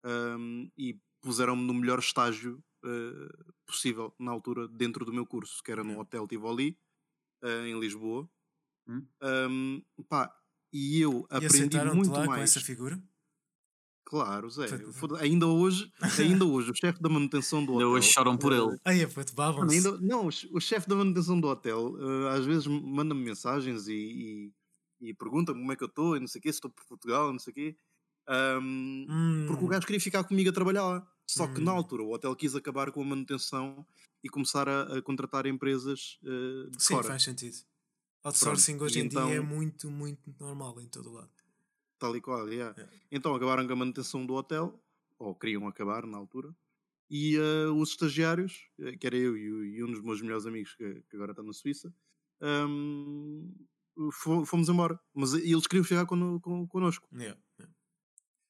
ahm, 0.04 0.68
e 0.78 1.00
puseram-me 1.22 1.64
no 1.66 1.74
melhor 1.74 2.00
estágio 2.00 2.64
eh, 2.86 3.30
possível 3.66 4.14
na 4.20 4.32
altura 4.32 4.68
dentro 4.68 5.06
do 5.06 5.14
meu 5.14 5.26
curso, 5.26 5.64
que 5.64 5.72
era 5.72 5.84
no. 5.84 6.00
Hotel 6.00 6.28
Tivoli, 6.28 6.78
eh, 7.44 7.68
em 7.70 7.80
Lisboa. 7.80 8.30
Hum. 8.88 9.08
Pá, 10.10 10.36
e 10.72 11.00
eu 11.02 11.26
aprendi 11.30 11.80
muito 11.80 12.12
lá 12.12 12.24
com 12.26 12.28
mais. 12.28 12.52
essa 12.52 12.62
figura? 12.62 13.02
Claro, 14.06 14.50
Zé. 14.50 14.68
Foi- 14.68 15.20
Ainda 15.22 15.48
hoje, 15.48 15.92
ainda 16.20 16.46
hoje, 16.46 16.72
o 16.72 16.76
chefe 16.76 17.02
da 17.02 17.10
manutenção 17.10 17.66
do 17.66 17.72
Ainda 17.74 17.86
hotel. 17.86 17.98
hoje 17.98 18.12
choram 18.12 18.38
por 18.38 18.52
eh, 18.54 18.58
ele. 18.58 18.78
Aí, 18.86 19.02
é, 19.02 19.08
puto, 19.08 19.34
Mano, 19.36 19.54
babam-se. 19.56 19.76
ainda- 19.76 19.98
não, 20.02 20.28
o 20.28 20.32
che- 20.32 20.50
o 20.52 20.60
chefe 20.60 20.88
da 20.90 20.96
manutenção 20.96 21.40
do 21.40 21.48
hotel 21.48 21.96
eh, 22.00 22.30
às 22.38 22.46
vezes 22.46 22.68
manda-me 22.68 23.24
mensagens 23.24 23.88
e, 23.88 24.52
e, 25.02 25.10
e 25.10 25.14
pergunta-me 25.14 25.60
como 25.60 25.72
é 25.72 25.76
que 25.76 25.84
eu 25.84 25.88
estou 25.88 26.16
e 26.16 26.20
não 26.20 26.28
sei 26.28 26.40
o 26.40 26.42
quê, 26.42 26.52
se 26.52 26.58
estou 26.58 26.70
por 26.70 26.86
Portugal, 26.86 27.32
não 27.32 27.40
sei 27.40 27.52
o 27.52 27.56
quê. 27.56 27.76
Ahm, 28.28 29.06
Porque 29.48 29.64
o 29.64 29.68
Hum, 29.68 29.70
gajo 29.70 29.86
queria 29.86 30.00
ficar 30.02 30.24
comigo 30.24 30.50
a 30.50 30.54
trabalhar 30.54 30.84
lá. 30.86 31.08
Só 31.28 31.48
que 31.48 31.60
na 31.62 31.74
Hum. 31.74 31.78
altura 31.78 32.04
o 32.04 32.14
hotel 32.14 32.36
quis 32.36 32.56
acabar 32.56 32.92
com 32.92 33.02
a 33.02 33.06
manutenção 33.06 33.86
e 34.24 34.30
começar 34.30 34.68
a, 34.70 34.98
a 34.98 35.02
contratar 35.02 35.46
empresas 35.46 36.20
eh, 36.24 36.70
de 36.72 36.84
Sim, 36.84 36.96
fora. 36.96 37.08
faz 37.08 37.24
sentido. 37.24 37.56
Outsourcing 38.24 38.74
Pronto, 38.78 38.86
hoje 38.86 39.00
e 39.00 39.02
em 39.04 39.08
dia 39.10 39.20
é 39.20 39.36
então- 39.38 39.44
muito, 39.46 39.90
muito 39.92 40.34
normal 40.40 40.80
em 40.82 40.88
todo 40.88 41.10
o 41.10 41.14
lado. 41.14 41.32
Tal 42.00 42.16
e 42.16 42.22
qual, 42.22 42.50
yeah. 42.52 42.80
É. 42.82 42.88
Então 43.12 43.34
acabaram 43.36 43.66
com 43.66 43.74
a 43.74 43.76
manutenção 43.76 44.26
do 44.26 44.34
hotel, 44.34 44.84
ou 45.18 45.36
queriam 45.36 45.68
acabar 45.68 46.06
na 46.06 46.18
altura, 46.18 46.56
e 47.10 47.36
eh, 47.38 47.68
os 47.70 47.90
estagiários, 47.92 48.70
eh, 48.80 48.98
que 48.98 49.08
era 49.08 49.16
eu 49.18 49.38
e, 49.38 49.78
e 49.78 49.84
um 49.84 49.92
dos 49.92 50.02
meus 50.02 50.22
melhores 50.22 50.46
amigos 50.46 50.76
que, 50.76 51.02
que 51.10 51.16
agora 51.16 51.32
está 51.32 51.44
na 51.44 51.54
Suíça, 51.54 51.94
fo- 54.12 54.46
fomos 54.46 54.70
embora. 54.70 55.00
Mas 55.14 55.34
eles 55.34 55.68
queriam 55.68 55.84
chegar 55.84 56.06
cono, 56.06 56.40
con- 56.42 56.68
connosco. 56.68 57.08
Yeah, 57.14 57.40
yeah. 57.60 57.74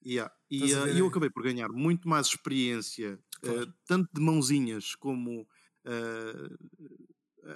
Yeah. 0.06 0.36
E 0.50 0.72
eh, 0.74 0.86
ver 0.86 0.98
eu 0.98 1.08
acabei 1.08 1.30
por 1.30 1.44
ganhar 1.44 1.70
muito 1.72 2.08
mais 2.10 2.28
experiência, 2.28 3.20
eh, 3.44 3.48
Claro. 3.48 3.74
tanto 3.86 4.10
de 4.14 4.22
mãozinhas 4.22 4.96
como 4.96 5.48
eh, 5.86 6.50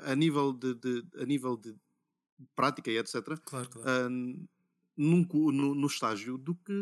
a 0.03 0.15
nível 0.15 0.53
de, 0.53 0.73
de- 0.75 1.07
a 1.21 1.25
nível 1.25 1.57
de 1.57 1.75
prática 2.55 2.91
e 2.91 2.97
etc 2.97 3.39
Claro, 3.45 3.69
claro. 3.69 3.89
Num 4.97 5.23
no, 5.51 5.75
no 5.75 5.87
estágio 5.87 6.37
do 6.37 6.55
que 6.55 6.73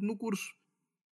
no 0.00 0.16
curso. 0.16 0.54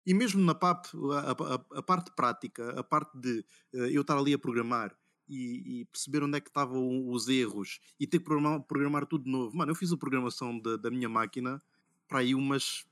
E 0.05 0.13
mesmo 0.13 0.41
na 0.43 0.53
PAP, 0.53 0.87
a, 1.13 1.31
a- 1.31 1.79
a 1.79 1.83
parte 1.83 2.11
prática, 2.15 2.77
a 2.79 2.83
parte 2.83 3.17
de 3.17 3.39
eh, 3.73 3.89
eu 3.91 4.01
estar 4.01 4.17
ali 4.17 4.33
a 4.33 4.39
programar 4.39 4.95
e, 5.29 5.81
e 5.81 5.85
perceber 5.85 6.23
onde 6.23 6.37
é 6.37 6.41
que 6.41 6.49
estavam 6.49 7.09
os 7.09 7.27
erros 7.29 7.79
e 7.99 8.05
ter 8.05 8.19
que 8.19 8.25
programar, 8.25 8.61
programar 8.63 9.05
tudo 9.05 9.23
de 9.25 9.31
novo. 9.31 9.55
Mano, 9.55 9.71
eu 9.71 9.75
fiz 9.75 9.91
a 9.93 9.97
programação 9.97 10.59
da, 10.59 10.75
da 10.77 10.91
minha 10.91 11.07
máquina 11.07 11.61
para 12.07 12.19
aí 12.19 12.35
umas 12.35 12.85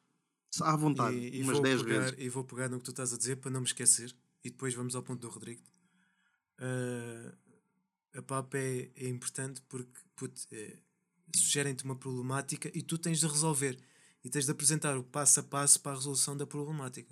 à 0.62 0.76
vontade, 0.78 1.15
E, 1.17 1.39
e 1.39 1.43
umas 1.43 1.54
vou 1.56 1.63
10 1.63 1.84
pegar, 1.84 2.00
vezes. 2.00 2.15
e 2.19 2.30
vou 2.30 2.43
pegar 2.45 2.69
no 2.69 2.78
que 2.78 2.86
tu 2.86 2.91
estás 2.91 3.13
a 3.13 3.17
dizer 3.17 3.36
para 3.38 3.52
não 3.52 3.60
me 3.62 3.67
esquecer. 3.67 4.15
E 4.43 4.50
depois 4.50 4.74
vamos 4.74 4.95
ao 4.95 5.04
ponto 5.04 5.19
do 5.19 5.30
Rodrigo. 5.30 5.62
Ah, 6.60 7.34
a 8.15 8.21
PAP 8.21 8.56
é, 8.56 8.91
é 8.95 9.08
importante 9.10 9.62
porque 9.69 10.00
put, 10.15 10.34
é, 10.52 10.78
sugerem-te 11.37 11.83
uma 11.83 11.95
problemática 11.95 12.69
e 12.73 12.81
tu 12.81 12.97
tens 12.97 13.19
de 13.19 13.27
resolver. 13.27 13.77
E 14.23 14.29
tens 14.29 14.45
de 14.45 14.51
apresentar 14.51 14.95
o 14.97 15.03
passo 15.03 15.39
a 15.39 15.43
passo 15.43 15.79
para 15.81 15.93
a 15.93 15.95
resolução 15.95 16.37
da 16.37 16.45
problemática. 16.45 17.09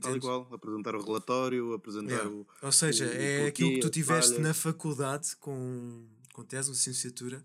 Tal 0.00 0.10
Entendes? 0.10 0.20
qual, 0.28 0.52
apresentar 0.52 0.94
o 0.96 1.02
relatório, 1.02 1.72
apresentar 1.72 2.12
Yeah. 2.14 2.30
o. 2.30 2.46
Ou 2.62 2.72
seja, 2.72 3.06
o- 3.06 3.08
o 3.08 3.12
é 3.12 3.46
aquilo 3.46 3.70
que 3.74 3.80
tu 3.80 3.88
tiveste 3.90 4.32
falha. 4.32 4.42
na 4.42 4.52
faculdade 4.52 5.36
com, 5.36 6.06
com 6.34 6.44
tese, 6.44 6.70
licenciatura, 6.70 7.42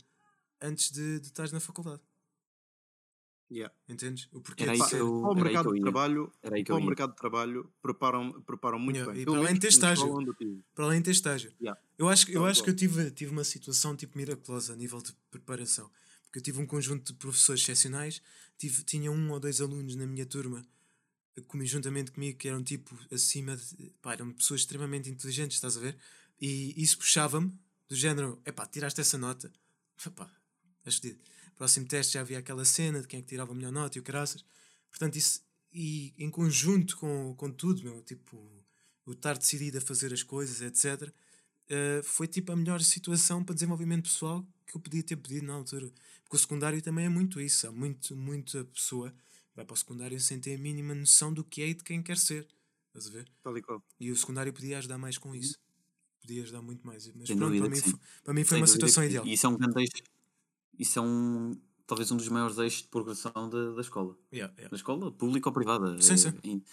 antes 0.62 0.92
de, 0.92 1.20
de 1.20 1.28
estares 1.28 1.52
na 1.52 1.60
faculdade. 1.60 2.02
Yeah. 3.52 3.74
Entendes? 3.90 4.30
O 4.32 4.40
porquê 4.40 4.64
Era 4.64 4.74
eu- 4.76 5.22
Para 5.22 5.32
o 5.32 5.36
mercado 5.36 5.70
eu 5.70 5.74
de 5.76 5.82
trabalho, 5.82 6.32
para 6.42 6.76
o 6.78 6.82
mercado 6.86 7.10
de 7.12 7.18
trabalho 7.18 7.74
preparam, 7.82 8.42
preparam 8.44 8.80
muito 8.80 8.96
Yeah, 8.96 9.14
bem. 9.14 9.26
para 9.26 9.38
além 9.38 9.54
de 9.56 9.60
ter 9.60 9.68
estágio. 9.68 10.08
para 10.74 10.86
além 10.86 11.00
de 11.00 11.06
ter 11.06 11.12
estágio. 11.12 11.54
Yeah. 11.62 11.80
Eu 11.98 12.08
acho, 12.08 12.26
que- 12.26 12.32
eu 12.36 12.46
acho 12.46 12.64
que 12.64 12.70
eu 12.70 12.76
tive, 12.76 13.12
tive 13.12 13.32
uma 13.32 13.44
situação 13.44 13.96
tipo 13.96 14.18
miraculosa 14.18 14.72
a 14.74 14.76
nível 14.78 15.02
de 15.02 15.14
preparação. 15.30 15.92
Porque 16.24 16.40
eu 16.40 16.44
tive 16.44 16.62
um 16.62 16.66
conjunto 16.66 17.12
de 17.12 17.20
professores 17.20 17.62
excepcionais, 17.62 18.22
tive, 18.58 18.84
tinha 18.86 19.12
um 19.12 19.32
ou 19.32 19.40
dois 19.40 19.60
alunos 19.60 19.98
na 19.98 20.08
minha 20.08 20.26
turma, 20.26 20.66
comi, 21.48 21.66
juntamente 21.66 22.10
comigo, 22.12 22.38
que 22.38 22.48
eram 22.48 22.64
tipo 22.64 22.98
acima 23.12 23.58
de. 23.58 23.92
Pá, 24.02 24.14
eram 24.14 24.32
pessoas 24.32 24.62
extremamente 24.62 25.10
inteligentes, 25.10 25.58
estás 25.58 25.76
a 25.76 25.80
ver? 25.82 25.98
E 26.40 26.74
isso 26.82 26.98
puxava-me, 26.98 27.52
do 27.90 27.96
género: 27.96 28.42
epá, 28.46 28.66
tiraste 28.66 29.02
essa 29.02 29.18
nota. 29.18 29.52
Epá, 30.06 30.32
és 30.86 30.96
fedido. 30.96 31.20
Próximo 31.56 31.88
teste 31.88 32.14
já 32.14 32.22
havia 32.22 32.40
aquela 32.40 32.66
cena 32.66 33.02
de 33.02 33.08
quem 33.08 33.20
é 33.20 33.22
que 33.22 33.30
tirava 33.30 33.52
a 33.52 33.56
melhor 33.56 33.72
nota 33.72 33.98
e 33.98 34.02
o 34.02 34.04
caraças. 34.04 34.44
Portanto, 34.90 35.16
isso. 35.16 35.42
E 35.74 36.14
em 36.18 36.30
conjunto 36.30 36.98
com, 36.98 37.34
com 37.36 37.50
tudo, 37.52 37.82
meu, 37.84 38.02
tipo, 38.02 38.38
o 39.06 39.12
estar 39.14 39.38
decidido 39.38 39.78
a 39.78 39.82
fazer 39.82 40.12
as 40.12 40.22
coisas, 40.22 40.62
etc. 40.62 41.10
Uh, 41.70 42.04
foi 42.04 42.28
tipo 42.28 42.52
a 42.52 42.56
melhor 42.56 42.82
situação 42.82 43.44
para 43.44 43.56
desenvolvimento 43.56 44.04
pessoal 44.04 44.46
que 44.68 44.76
eu 44.76 44.82
podia 44.82 45.04
ter 45.04 45.16
pedido 45.16 45.46
na 45.46 45.54
altura. 45.54 45.92
Porque 46.24 46.36
o 46.36 46.40
secundário 46.40 46.82
também 46.82 47.06
é 47.06 47.10
muito 47.10 47.40
isso. 47.40 47.68
Há 47.68 47.72
muito, 47.72 48.16
muito 48.16 48.58
a 48.58 48.66
pessoa 48.66 49.14
vai 49.56 49.66
para 49.66 49.74
o 49.74 49.78
secundário 49.78 50.20
sem 50.20 50.40
ter 50.40 50.56
a 50.56 50.58
mínima 50.58 50.96
noção 50.96 51.34
do 51.34 51.44
que 51.44 51.62
é 51.62 51.68
e 51.68 51.74
de 51.74 51.84
quem 51.84 52.02
quer 52.02 52.18
ser. 52.18 52.48
Estás 52.88 53.08
a 53.08 53.12
ver? 53.12 53.32
Tal 53.42 53.58
e 53.58 53.62
qual. 53.62 53.84
E 54.00 54.12
o 54.12 54.16
secundário 54.16 54.52
podia 54.52 54.78
ajudar 54.78 54.98
mais 54.98 55.18
com 55.18 55.34
isso. 55.34 55.58
Podia 56.20 56.44
ajudar 56.44 56.62
muito 56.62 56.86
mais. 56.86 57.08
Mas 57.16 57.28
Sem 57.28 57.38
pronto, 57.38 57.58
para 57.58 57.70
mim, 57.70 57.76
foi, 57.76 57.94
para 58.24 58.34
mim 58.34 58.44
foi 58.44 58.56
Sem 58.56 58.62
uma 58.62 58.68
situação 58.68 59.04
ideal. 59.04 59.26
E 59.26 59.34
isso 59.34 59.46
é 59.46 59.50
um 59.50 59.58
grande 59.58 59.80
eixo. 59.80 60.04
Isso 60.82 61.00
é 61.00 61.02
um. 61.02 61.56
Talvez 61.88 62.10
um 62.12 62.18
dos 62.18 62.28
maiores 62.30 62.58
eixos 62.58 62.82
de 62.84 62.88
progressão 62.88 63.32
da, 63.50 63.72
da 63.74 63.82
escola. 63.82 64.18
Yeah, 64.34 64.54
yeah. 64.58 64.70
Da 64.70 64.76
escola 64.78 65.12
pública 65.12 65.50
ou 65.50 65.54
privada. 65.54 66.02
Sim, 66.02 66.14
Eh, 66.14 66.18
sim. 66.18 66.64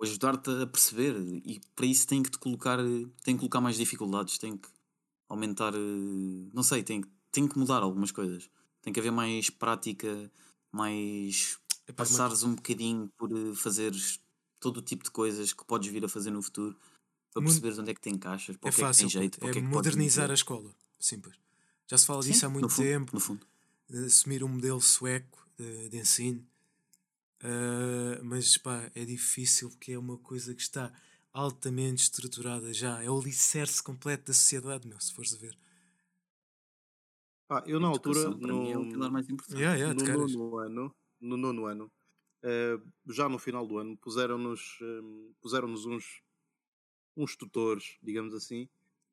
Ajudar-te 0.00 0.50
a 0.62 0.66
perceber. 0.66 1.14
E 1.44 1.60
para 1.74 1.86
isso 1.86 2.06
tem 2.06 2.22
que 2.22 2.30
te 2.30 2.38
colocar. 2.38 2.78
Tem 3.24 3.34
que 3.34 3.40
colocar 3.40 3.60
mais 3.60 3.76
dificuldades. 3.76 4.38
Tem 4.38 4.56
que 4.56 4.68
aumentar. 5.28 5.74
eh, 5.74 6.48
Não 6.54 6.62
sei, 6.62 6.82
tem, 6.82 7.00
que- 7.02 7.08
tem 7.32 7.46
que 7.48 7.58
mudar 7.58 7.82
algumas 7.82 8.12
coisas. 8.12 8.48
Tem 8.80 8.92
que 8.92 9.00
haver 9.00 9.10
mais 9.12 9.50
prática, 9.50 10.30
mais. 10.72 11.58
Mas- 11.86 11.96
passares 11.96 12.42
um 12.42 12.54
bocadinho 12.54 13.08
por 13.16 13.30
eh, 13.32 13.54
fazeres 13.54 14.20
todo 14.60 14.78
o 14.78 14.82
tipo 14.82 15.04
de 15.04 15.10
coisas 15.10 15.52
que 15.52 15.64
podes 15.64 15.90
vir 15.90 16.04
a 16.04 16.08
fazer 16.08 16.30
no 16.30 16.42
futuro 16.42 16.76
para 17.32 17.40
Mu- 17.42 17.48
perceberes 17.48 17.78
onde 17.78 17.90
é 17.90 17.94
que 17.94 18.00
tem 18.00 18.16
caixas, 18.18 18.56
para 18.56 18.68
É 18.68 18.72
que 18.72 18.76
é 18.76 18.80
que 18.80 18.86
fácil, 18.86 19.02
tem 19.08 19.20
jeito, 19.20 19.38
é 19.44 19.48
é 19.48 19.52
que 19.52 19.60
podes 19.60 19.72
modernizar 19.72 20.30
a 20.30 20.34
escola. 20.34 20.70
Simples. 21.00 21.36
Já 21.88 21.96
se 21.96 22.06
fala 22.06 22.22
Sim, 22.22 22.30
disso 22.30 22.46
há 22.46 22.48
no 22.48 22.54
muito 22.54 22.68
fundo, 22.68 22.84
tempo. 22.86 23.14
No 23.14 23.20
fundo. 23.20 23.46
de 23.88 24.04
assumir 24.04 24.44
um 24.44 24.48
modelo 24.48 24.80
sueco 24.80 25.48
de, 25.56 25.88
de 25.88 25.96
ensino. 25.96 26.46
Ah, 27.40 28.20
mas 28.22 28.56
pá, 28.58 28.90
é 28.94 29.04
difícil 29.04 29.70
porque 29.70 29.92
é 29.92 29.98
uma 29.98 30.18
coisa 30.18 30.54
que 30.54 30.60
está 30.60 30.92
altamente 31.32 32.02
estruturada 32.02 32.72
já. 32.72 33.02
É 33.02 33.10
o 33.10 33.18
alicerce 33.18 33.82
completo 33.82 34.26
da 34.26 34.34
sociedade, 34.34 34.86
meu, 34.86 35.00
se 35.00 35.14
fores 35.14 35.34
a 35.34 35.38
ver. 35.38 35.58
Pá, 37.46 37.64
eu 37.66 37.80
na 37.80 37.88
altura, 37.88 38.30
mim, 38.36 38.70
é 38.70 38.76
o 38.76 38.84
no, 38.84 38.92
pilar 38.92 39.10
mais 39.10 39.28
importante. 39.28 39.58
Yeah, 39.58 39.78
yeah, 39.78 39.94
no 39.94 40.26
nono 40.28 40.58
ano, 40.58 40.96
no 41.18 41.36
nono 41.38 41.64
ano, 41.64 41.92
eh, 42.42 42.78
já 43.08 43.26
no 43.26 43.38
final 43.38 43.66
do 43.66 43.78
ano, 43.78 43.96
puseram-nos 43.96 44.78
eh, 44.82 45.32
puseram-nos 45.40 45.86
uns, 45.86 46.22
uns 47.16 47.36
tutores, 47.36 47.96
digamos 48.02 48.34
assim, 48.34 48.68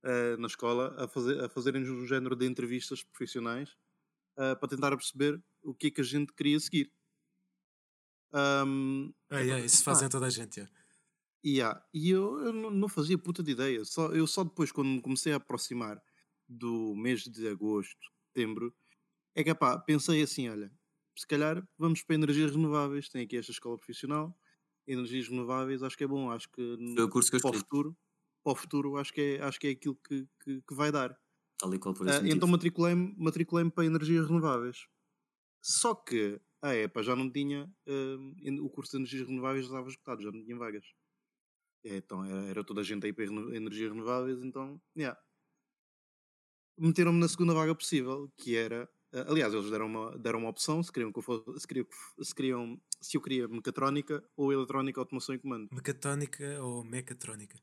eh, 0.06 0.38
na 0.38 0.48
escola, 0.48 0.96
a, 1.04 1.08
fazer, 1.08 1.44
a 1.44 1.50
fazerem 1.50 1.84
um 1.90 2.06
género 2.08 2.36
de 2.36 2.46
entrevistas 2.48 3.04
profissionais 3.04 3.76
eh, 4.40 4.56
para 4.56 4.70
tentar 4.70 4.92
perceber 4.98 5.44
o 5.64 5.76
que 5.76 5.88
é 5.88 5.92
que 5.92 6.02
a 6.02 6.06
gente 6.06 6.34
queria 6.34 6.60
seguir. 6.60 6.92
Ahm, 8.32 9.14
Ah, 9.30 9.40
yeah, 9.42 9.64
isso 9.64 9.84
fazem 9.84 10.10
toda 10.10 10.26
a 10.28 10.30
gente. 10.30 10.68
yeah. 11.46 11.86
e 11.94 12.08
e 12.08 12.10
eu, 12.12 12.40
eu 12.40 12.54
não, 12.54 12.90
fazia 12.90 13.18
puta 13.18 13.44
de 13.44 13.52
ideia. 13.52 13.84
Só, 13.86 14.12
eu 14.12 14.28
só 14.28 14.44
depois, 14.44 14.72
quando 14.72 14.90
me 14.90 15.02
comecei 15.02 15.34
a 15.34 15.38
aproximar 15.38 16.02
do 16.48 16.96
mês 16.96 17.22
de 17.24 17.48
agosto, 17.48 17.96
setembro, 18.28 18.74
é 19.36 19.44
que 19.44 19.56
pá, 19.56 19.80
pensei 19.80 20.22
assim: 20.24 20.50
olha, 20.50 20.72
se 21.18 21.28
calhar 21.28 21.68
vamos 21.78 22.04
para 22.04 22.16
energias 22.16 22.52
renováveis. 22.52 23.10
Tem 23.10 23.24
aqui 23.24 23.38
esta 23.38 23.52
escola 23.52 23.78
profissional, 23.78 24.38
energias 24.88 25.28
renováveis, 25.30 25.84
acho 25.84 25.98
que 25.98 26.04
é 26.06 26.08
bom, 26.08 26.32
acho 26.32 26.50
que 26.52 26.78
Foi 26.96 27.04
o 27.04 27.10
curso 27.10 27.30
que 27.32 27.38
eu 27.38 27.42
para 27.42 27.52
o 27.52 27.54
futuro, 27.54 27.98
para 28.46 28.54
o 28.54 28.56
futuro 28.56 28.98
acho 28.98 29.12
que 29.12 29.22
é, 29.22 29.42
acho 29.44 29.60
que 29.60 29.68
é 29.68 29.72
aquilo 29.72 29.96
que, 30.08 30.28
que, 30.44 30.62
que 30.62 30.76
vai 30.76 30.92
dar. 30.92 31.18
Tal 31.58 31.74
e 31.74 31.80
qual 31.80 31.96
por 31.96 32.06
Ah, 32.08 32.12
esse 32.12 32.20
motivo. 32.20 32.36
então 32.38 32.48
matriculei-me 32.48 33.16
matriculei 33.18 33.70
para 33.72 33.86
energias 33.86 34.28
renováveis. 34.28 34.86
Só 35.64 35.96
que 35.96 36.40
a 36.62 36.76
EPA 36.76 37.02
já 37.04 37.16
não 37.16 37.32
tinha, 37.32 37.62
en- 37.88 38.60
o 38.62 38.70
curso 38.70 38.92
de 38.94 38.98
energias 39.00 39.28
renováveis 39.28 39.66
já 39.66 39.72
estava 39.72 39.90
esgotado, 39.90 40.22
já 40.24 40.32
não 40.32 40.44
tinha 40.46 40.58
vagas. 40.58 40.86
É, 41.84 41.98
Então 41.98 42.24
era, 42.26 42.44
era 42.50 42.64
toda 42.64 42.82
a 42.82 42.84
gente 42.84 43.06
aí 43.06 43.14
para 43.14 43.26
energias 43.56 43.92
renováveis, 43.92 44.44
então, 44.44 44.80
yeah. 44.96 45.20
Meteram-me 46.78 47.20
na 47.20 47.28
segunda 47.28 47.54
vaga 47.54 47.74
possível, 47.74 48.30
que 48.38 48.56
era, 48.56 48.90
ah, 49.14 49.26
aliás, 49.32 49.54
eles 49.54 49.70
deram 49.72 49.88
uma, 49.88 50.18
deram 50.18 50.40
uma 50.40 50.50
opção, 50.50 50.84
se 50.84 50.92
queriam, 50.92 51.12
que 51.12 51.20
eu 51.20 51.24
fosse, 51.24 51.44
se, 51.60 51.68
queriam, 51.68 51.88
se, 52.22 52.36
queriam, 52.36 52.82
se 53.02 53.18
eu 53.18 53.22
queria 53.22 53.48
mecatrónica 53.48 54.22
ou 54.36 54.52
eletrónica, 54.52 55.00
automação 55.00 55.34
e 55.36 55.40
comando. 55.40 55.70
Mecatónica 55.72 56.62
ou 56.62 56.84
mecatrónica? 56.84 57.58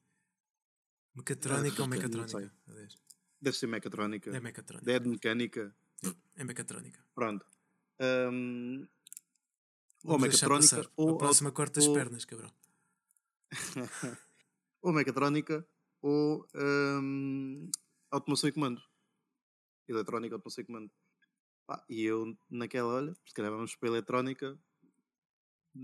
Mecatrónica 1.15 1.83
ou 1.83 1.89
Ah? 1.89 2.51
Aliás, 2.69 2.97
Deve 3.41 3.57
ser 3.57 3.67
mecatrónica. 3.67 4.31
é 4.31 4.41
mecatrónica. 4.41 4.85
Dead 4.87 5.05
mecânica, 5.07 5.75
É 6.37 6.45
mecatrónica. 6.45 7.05
pronto. 7.15 7.45
Hum, 8.01 8.87
ou 10.05 10.19
mecatrónica 10.19 10.91
ou 10.97 11.11
a 11.11 11.19
próxima 11.19 11.53
corta 11.53 11.81
as 11.81 11.87
ou- 11.87 11.95
pernas, 11.95 12.25
cabrão. 12.25 12.51
ou 14.83 14.93
mecatrónica 14.93 15.67
ou 16.01 16.47
hum, 16.55 17.71
automação 18.11 18.49
e 18.49 18.53
comando. 18.53 18.81
Eletrónica, 19.89 20.35
automação 20.37 20.63
e 20.63 20.67
comando. 20.67 20.91
Pá, 21.67 21.85
e 21.89 22.03
eu 22.05 22.37
naquela, 22.51 22.95
olha, 22.95 23.15
se 23.27 23.35
calhar 23.35 23.53
vamos 23.53 23.77
para 23.77 23.89
a 23.89 23.93
eletrónica, 23.93 24.59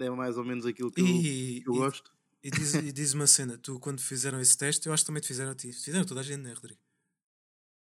é 0.01 0.11
mais 0.11 0.37
ou 0.37 0.45
menos 0.45 0.67
aquilo 0.67 0.91
que 0.91 1.01
eu, 1.01 1.07
E, 1.07 1.61
que 1.63 1.69
eu 1.69 1.75
e- 1.75 1.79
gosto. 1.79 2.11
E 2.43 2.51
diz, 2.51 2.75
e 2.75 2.93
diz 2.93 3.15
uma 3.15 3.27
cena, 3.27 3.59
tu 3.59 3.79
quando 3.81 4.01
fizeram 4.01 4.41
esse 4.41 4.57
teste, 4.57 4.87
eu 4.87 4.93
acho 4.93 5.03
que 5.03 5.07
também 5.07 5.21
te 5.21 5.29
fizeram 5.29 5.53
a 5.53 5.55
ti. 5.55 5.73
Fizeram 5.73 6.05
toda 6.05 6.21
a 6.21 6.23
gente, 6.23 6.43
né, 6.43 6.53
Rodrigo? 6.53 6.81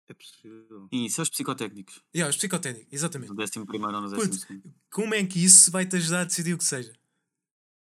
É 0.09 0.15
possível. 0.15 0.89
E 0.91 1.07
isso 1.07 1.21
é 1.21 1.23
os 1.23 1.31
psicotécnicos. 1.31 2.03
Yeah, 2.15 2.29
os 2.29 2.37
psicotécnicos, 2.37 2.93
exatamente. 2.93 3.31
No 3.31 3.37
décimo 3.37 3.65
primeiro 3.65 3.95
ou 3.95 4.03
no 4.03 4.11
Puto, 4.11 4.27
décimo 4.27 4.47
segundo. 4.47 4.75
Como 4.91 5.15
é 5.15 5.25
que 5.25 5.43
isso 5.43 5.71
vai 5.71 5.87
te 5.87 5.97
ajudar 5.97 6.23
a 6.23 6.25
decidir 6.25 6.53
o 6.53 6.59
que 6.59 6.65
seja? 6.65 6.93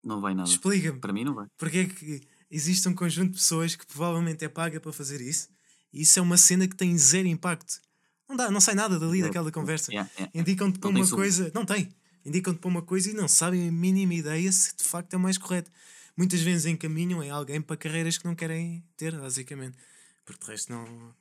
Não 0.04 0.20
vai 0.20 0.34
nada. 0.34 0.50
Explica-me. 0.50 1.00
Para 1.00 1.14
mim 1.14 1.24
não 1.24 1.36
vai. 1.36 1.48
Porque 1.58 1.78
é 1.78 1.86
que 1.86 2.28
existe 2.50 2.88
um 2.88 2.96
conjunto 2.96 3.32
de 3.32 3.38
pessoas 3.38 3.76
que 3.76 3.86
provavelmente 3.86 4.44
é 4.44 4.50
paga 4.50 4.80
para 4.80 4.92
fazer 4.92 5.22
isso 5.22 5.50
e 5.94 6.02
isso 6.02 6.18
é 6.18 6.22
uma 6.22 6.38
cena 6.38 6.68
que 6.68 6.76
tem 6.76 6.98
zero 6.98 7.28
impacto. 7.28 7.80
Não 8.28 8.36
dá, 8.36 8.52
não 8.52 8.60
sai 8.60 8.76
nada 8.76 9.00
dali 9.00 9.22
daquela 9.22 9.52
conversa. 9.52 9.92
Indicam-te 10.34 10.80
para 10.80 10.92
Não 10.92 11.02
uma 11.02 11.10
coisa. 11.10 11.52
Não 11.54 11.66
tem. 11.66 11.90
Indicam-te 12.26 12.60
para 12.60 12.68
uma 12.68 12.82
coisa 12.82 13.10
e 13.10 13.14
não 13.14 13.28
sabem 13.28 13.70
a 13.70 13.72
mínima 13.72 14.14
ideia 14.14 14.52
se 14.52 14.76
de 14.76 14.84
facto 14.84 15.14
é 15.14 15.18
o 15.18 15.20
mais 15.20 15.38
correto. 15.38 15.72
Muitas 16.18 16.42
vezes 16.42 16.66
encaminham 16.66 17.22
é 17.22 17.30
alguém 17.30 17.62
para 17.62 17.78
carreiras 17.78 18.18
que 18.18 18.26
não 18.26 18.36
querem 18.36 18.84
ter, 18.98 19.16
basicamente. 19.18 19.78
Porque 20.26 20.44
de 20.44 20.52
resto 20.52 20.72
não, 20.74 21.16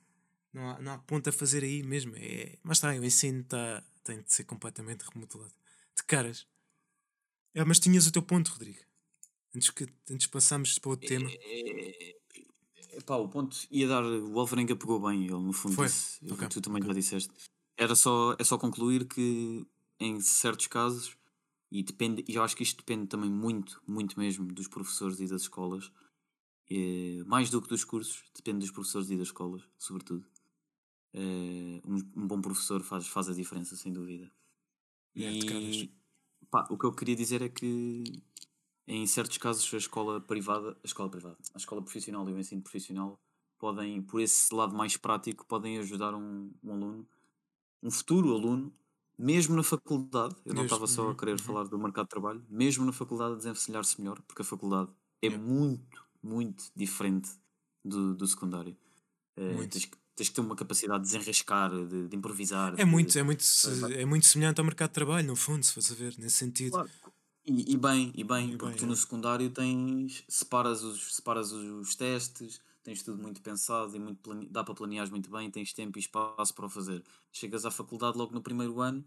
não, 0.51 0.69
há, 0.71 0.81
não 0.81 0.91
há 0.93 0.97
ponto 0.97 1.29
a 1.29 1.31
fazer 1.31 1.63
aí 1.63 1.83
mesmo. 1.83 2.13
É, 2.17 2.57
mas 2.63 2.77
está, 2.77 2.89
o 2.89 3.05
ensino 3.05 3.43
tá, 3.43 3.83
tem 4.03 4.21
de 4.21 4.33
ser 4.33 4.43
completamente 4.45 5.03
remodelado. 5.13 5.53
De 5.95 6.03
caras. 6.03 6.47
É, 7.53 7.63
mas 7.63 7.79
tinhas 7.79 8.07
o 8.07 8.11
teu 8.11 8.21
ponto, 8.23 8.49
Rodrigo. 8.51 8.79
Antes 9.55 9.69
que 9.69 9.87
antes 10.09 10.27
passarmos 10.27 10.77
para 10.79 10.89
outro 10.89 11.07
tema. 11.07 11.29
Epá, 12.93 13.15
o 13.17 13.29
ponto 13.29 13.55
ia 13.69 13.87
dar. 13.87 14.03
O 14.03 14.39
Alvarenga 14.39 14.75
pegou 14.75 14.99
bem, 14.99 15.23
ele 15.25 15.31
no 15.33 15.53
fundo 15.53 15.75
Foi? 15.75 15.85
disse. 15.87 16.17
eu- 16.25 16.33
Ok, 16.33 16.47
Tu 16.49 16.61
também 16.61 16.81
ok. 16.81 16.87
já 16.93 16.99
disseste. 16.99 17.33
Era 17.77 17.95
só, 17.95 18.35
é 18.39 18.43
só 18.43 18.57
concluir 18.57 19.05
que 19.05 19.65
em 19.99 20.19
certos 20.19 20.65
casos, 20.67 21.15
e 21.71 21.83
depende, 21.83 22.23
e 22.27 22.35
eu 22.35 22.43
acho 22.43 22.55
que 22.55 22.63
isto 22.63 22.77
depende 22.77 23.07
também 23.07 23.29
muito, 23.29 23.81
muito 23.87 24.17
mesmo 24.19 24.45
dos 24.47 24.67
professores 24.67 25.19
e 25.19 25.27
das 25.27 25.43
escolas, 25.43 25.91
eh, 26.69 27.23
mais 27.25 27.49
do 27.49 27.61
que 27.61 27.69
dos 27.69 27.83
cursos, 27.83 28.23
depende 28.35 28.59
dos 28.59 28.71
professores 28.71 29.09
e 29.09 29.17
das 29.17 29.27
escolas, 29.27 29.63
sobretudo. 29.77 30.25
Eh, 31.13 31.81
um, 31.85 31.95
um 32.15 32.27
bom 32.27 32.41
professor 32.41 32.81
faz, 32.83 33.07
faz 33.07 33.29
a 33.29 33.33
diferença, 33.33 33.75
sem 33.75 33.91
dúvida. 33.91 34.31
É. 35.15 35.21
E 35.21 35.91
pá, 36.49 36.67
o 36.69 36.77
que 36.77 36.85
eu 36.85 36.93
queria 36.93 37.15
dizer 37.15 37.41
é 37.41 37.49
que 37.49 38.03
em 38.87 39.05
certos 39.05 39.37
casos 39.37 39.71
a 39.73 39.77
escola 39.77 40.21
privada, 40.21 40.77
a 40.81 40.85
escola 40.85 41.09
privada, 41.09 41.37
a 41.53 41.57
escola 41.57 41.81
profissional 41.81 42.27
e 42.29 42.33
o 42.33 42.39
ensino 42.39 42.61
profissional 42.61 43.19
podem, 43.57 44.01
por 44.01 44.21
esse 44.21 44.53
lado 44.53 44.75
mais 44.75 44.95
prático, 44.95 45.45
podem 45.45 45.79
ajudar 45.79 46.15
um, 46.15 46.53
um 46.63 46.71
aluno, 46.71 47.09
um 47.83 47.91
futuro 47.91 48.33
aluno, 48.33 48.73
mesmo 49.17 49.55
na 49.55 49.63
faculdade, 49.63 50.35
eu 50.45 50.53
não 50.53 50.63
estava 50.63 50.87
só 50.87 51.09
uhum, 51.09 51.11
a 51.11 51.15
querer 51.15 51.37
uhum. 51.37 51.37
falar 51.39 51.63
do 51.65 51.77
mercado 51.79 52.05
de 52.05 52.09
trabalho, 52.09 52.45
mesmo 52.49 52.85
na 52.85 52.93
faculdade 52.93 53.33
a 53.33 53.37
desenvencilhar-se 53.37 53.99
melhor, 54.01 54.21
porque 54.23 54.41
a 54.41 54.45
faculdade 54.45 54.91
é 55.21 55.29
Yeah. 55.29 55.43
muito, 55.43 56.03
muito 56.21 56.65
diferente 56.75 57.29
do, 57.83 58.15
do 58.15 58.27
secundário. 58.27 58.77
Eh, 59.37 59.67
tens, 59.67 59.85
que, 59.85 59.97
tens 60.15 60.29
que 60.29 60.35
ter 60.35 60.41
uma 60.41 60.55
capacidade 60.55 61.03
de 61.05 61.11
desenrascar, 61.11 61.71
de, 61.87 62.07
de 62.09 62.15
improvisar. 62.17 62.75
É 62.75 62.85
de- 62.85 62.85
muito, 62.85 63.17
é, 63.17 63.23
muito, 63.23 63.43
é 63.93 64.05
muito 64.05 64.25
semelhante 64.25 64.59
ao 64.59 64.65
mercado 64.65 64.89
de 64.89 64.93
trabalho, 64.93 65.27
no 65.27 65.35
fundo, 65.35 65.63
se 65.65 65.73
fores 65.73 65.91
a 65.91 65.95
ver, 65.95 66.15
nesse 66.17 66.37
sentido. 66.37 66.71
Claro. 66.71 66.89
E, 67.45 67.73
e 67.73 67.77
bem, 67.77 68.11
e 68.15 68.23
bem, 68.23 68.51
E 68.51 68.57
porque 68.57 68.75
bem, 68.75 68.77
tu 68.77 68.85
é. 68.85 68.87
no 68.87 68.95
secundário 68.95 69.49
tens, 69.51 70.23
separas 70.27 70.83
os, 70.83 71.15
separas 71.15 71.51
os 71.51 71.95
testes, 71.95 72.61
tens 72.87 73.03
tudo 73.03 73.21
muito 73.21 73.41
pensado 73.41 73.93
e 73.97 73.99
muito 73.99 74.21
plane- 74.21 74.47
dá 74.49 74.63
para 74.63 74.73
planear 74.73 75.09
muito 75.09 75.29
bem, 75.29 75.51
tens 75.51 75.73
tempo 75.73 75.97
e 75.97 76.01
espaço 76.01 76.53
para 76.55 76.65
o 76.65 76.69
fazer. 76.69 77.03
Chegas 77.33 77.65
à 77.65 77.69
faculdade 77.71 78.17
logo 78.17 78.33
no 78.33 78.41
primeiro 78.41 78.79
ano, 78.79 79.03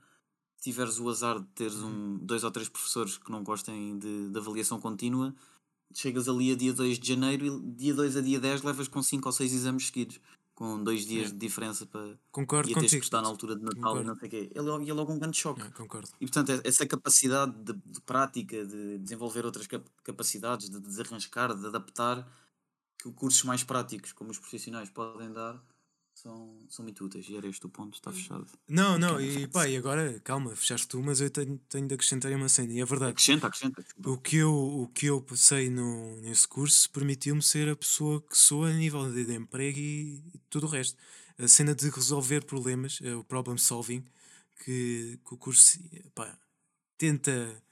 tiveres 0.60 0.98
o 0.98 1.08
azar 1.08 1.40
de 1.40 1.46
teres 1.54 1.76
Uhum. 1.76 1.88
um, 2.16 2.18
dois 2.18 2.44
ou 2.44 2.50
três 2.50 2.68
professores 2.68 3.16
que 3.16 3.30
não 3.32 3.42
gostem 3.42 3.98
de, 3.98 4.28
de 4.28 4.38
avaliação 4.38 4.78
contínua, 4.78 5.34
chegas 5.94 6.28
ali 6.28 6.52
a 6.52 6.56
dia 6.56 6.74
2 6.74 6.98
de 6.98 7.08
janeiro 7.08 7.46
e 7.46 7.60
dia 7.72 7.94
2 7.94 8.18
a 8.18 8.20
dia 8.20 8.38
10 8.38 8.60
levas 8.62 8.86
com 8.86 9.02
5 9.02 9.26
ou 9.26 9.32
6 9.32 9.50
exames 9.54 9.86
seguidos, 9.86 10.20
com 10.54 10.84
dois 10.84 11.06
dias 11.06 11.28
É. 11.28 11.32
de 11.32 11.38
diferença 11.38 11.86
para 11.86 12.18
Concordo 12.30 12.70
e 12.70 12.74
teres 12.74 12.90
que 12.90 12.98
estudar 12.98 13.22
na 13.22 13.28
altura 13.28 13.56
de 13.56 13.62
Natal 13.62 13.76
Concordo. 13.80 14.02
e 14.02 14.04
não 14.04 14.16
sei 14.16 14.28
o 14.28 14.30
quê. 14.30 14.50
É 14.54 14.60
logo, 14.60 14.84
e 14.84 14.90
é 14.90 14.92
logo 14.92 15.10
um 15.10 15.18
grande 15.18 15.38
choque. 15.38 15.62
É, 15.62 15.70
concordo. 15.70 16.10
E 16.20 16.26
portanto, 16.26 16.50
é- 16.50 16.60
essa 16.68 16.84
capacidade 16.86 17.54
de, 17.64 17.72
de 17.72 18.00
prática, 18.02 18.62
de 18.66 18.98
desenvolver 18.98 19.46
outras 19.46 19.66
cap- 19.66 19.88
capacidades, 20.04 20.68
de 20.68 20.78
desarranjar, 20.78 21.54
de 21.58 21.66
adaptar, 21.66 22.28
que 23.00 23.12
cursos 23.12 23.42
mais 23.44 23.64
práticos, 23.64 24.12
como 24.12 24.30
os 24.30 24.38
profissionais 24.38 24.90
podem 24.90 25.32
dar, 25.32 25.62
são, 26.14 26.66
são 26.68 26.82
muito 26.84 27.04
úteis. 27.04 27.28
E 27.28 27.36
era 27.36 27.46
este 27.46 27.64
o 27.66 27.68
ponto, 27.68 27.94
está 27.94 28.12
fechado. 28.12 28.46
Não, 28.68 28.98
não, 28.98 29.20
e 29.20 29.46
pá, 29.46 29.68
e 29.68 29.76
agora, 29.76 30.20
calma, 30.20 30.54
fechaste 30.54 30.86
tu, 30.88 31.02
mas 31.02 31.20
eu 31.20 31.30
tenho, 31.30 31.58
tenho 31.68 31.88
de 31.88 31.94
acrescentar 31.94 32.32
uma 32.32 32.48
cena, 32.48 32.72
e 32.72 32.80
é 32.80 32.84
verdade. 32.84 33.12
Acrescenta, 33.12 33.46
acrescenta. 33.46 33.84
O 34.04 34.18
que 34.18 34.36
eu, 34.36 34.52
o 34.54 34.88
que 34.88 35.06
eu 35.06 35.20
passei 35.22 35.70
no, 35.70 36.20
nesse 36.20 36.46
curso 36.46 36.90
permitiu-me 36.90 37.42
ser 37.42 37.68
a 37.68 37.76
pessoa 37.76 38.20
que 38.20 38.36
sou 38.36 38.64
a 38.64 38.72
nível 38.72 39.10
de, 39.10 39.24
de 39.24 39.34
emprego 39.34 39.78
e, 39.78 40.22
e 40.34 40.38
tudo 40.50 40.66
o 40.66 40.70
resto. 40.70 40.96
A 41.38 41.48
cena 41.48 41.74
de 41.74 41.88
resolver 41.88 42.44
problemas, 42.44 42.98
eh, 43.02 43.14
o 43.14 43.24
problem 43.24 43.56
solving, 43.56 44.04
que, 44.62 45.18
que 45.24 45.34
o 45.34 45.38
curso 45.38 45.78
pá, 46.14 46.38
tenta 46.98 47.62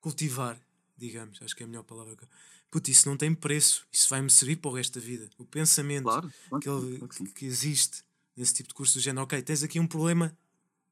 cultivar, 0.00 0.58
digamos, 0.96 1.40
acho 1.42 1.54
que 1.54 1.62
é 1.62 1.66
a 1.66 1.68
melhor 1.68 1.82
palavra. 1.84 2.16
que- 2.16 2.26
Puto, 2.70 2.90
isso 2.90 3.08
não 3.08 3.16
tem 3.16 3.32
preço, 3.34 3.86
isso 3.92 4.08
vai-me 4.08 4.28
servir 4.28 4.56
para 4.56 4.70
o 4.70 4.74
resto 4.74 4.98
da 4.98 5.04
vida. 5.04 5.30
O 5.38 5.44
pensamento 5.44 6.02
Claro, 6.04 6.32
claro 6.48 6.62
que, 6.62 6.68
ele- 6.68 6.98
claro 6.98 7.14
que 7.14 7.24
que- 7.32 7.46
existe 7.46 8.02
nesse 8.36 8.54
tipo 8.54 8.68
de 8.68 8.74
curso 8.74 8.94
do 8.94 9.00
género, 9.00 9.22
ok, 9.22 9.40
tens 9.40 9.62
aqui 9.62 9.78
um 9.78 9.86
problema, 9.86 10.36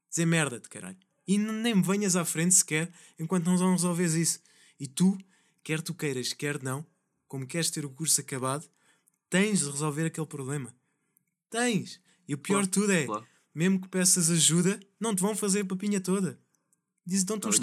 dizer 0.09 0.25
merda-te, 0.25 0.69
caralho. 0.69 0.97
E 1.27 1.37
nem 1.37 1.75
me 1.75 1.81
venhas 1.83 2.15
à 2.15 2.23
frente 2.23 2.55
sequer 2.55 2.91
enquanto 3.19 3.45
não 3.47 3.71
resolves 3.71 4.13
isso. 4.13 4.39
E 4.79 4.87
tu, 4.87 5.17
quer 5.63 5.81
tu 5.81 5.93
queiras, 5.93 6.31
quer 6.33 6.61
não, 6.63 6.85
como 7.27 7.45
queres 7.45 7.69
ter 7.69 7.83
o 7.85 7.89
curso 7.89 8.21
acabado, 8.21 8.67
tens 9.29 9.59
de 9.59 9.69
resolver 9.69 10.05
aquele 10.05 10.27
problema. 10.27 10.73
Tens. 11.49 11.99
E 12.27 12.33
o 12.33 12.37
pior 12.37 12.63
de 12.63 12.69
tudo 12.69 12.91
é, 12.91 13.05
mesmo 13.53 13.79
que 13.81 13.87
peças 13.89 14.29
ajuda, 14.29 14.79
não 14.99 15.13
te 15.15 15.21
vão 15.21 15.35
fazer 15.35 15.61
a 15.61 15.65
papinha 15.65 15.99
toda. 15.99 16.39
Dizem 17.05 17.25
dão-te 17.25 17.47
uns 17.47 17.55
Uhum. 17.57 17.61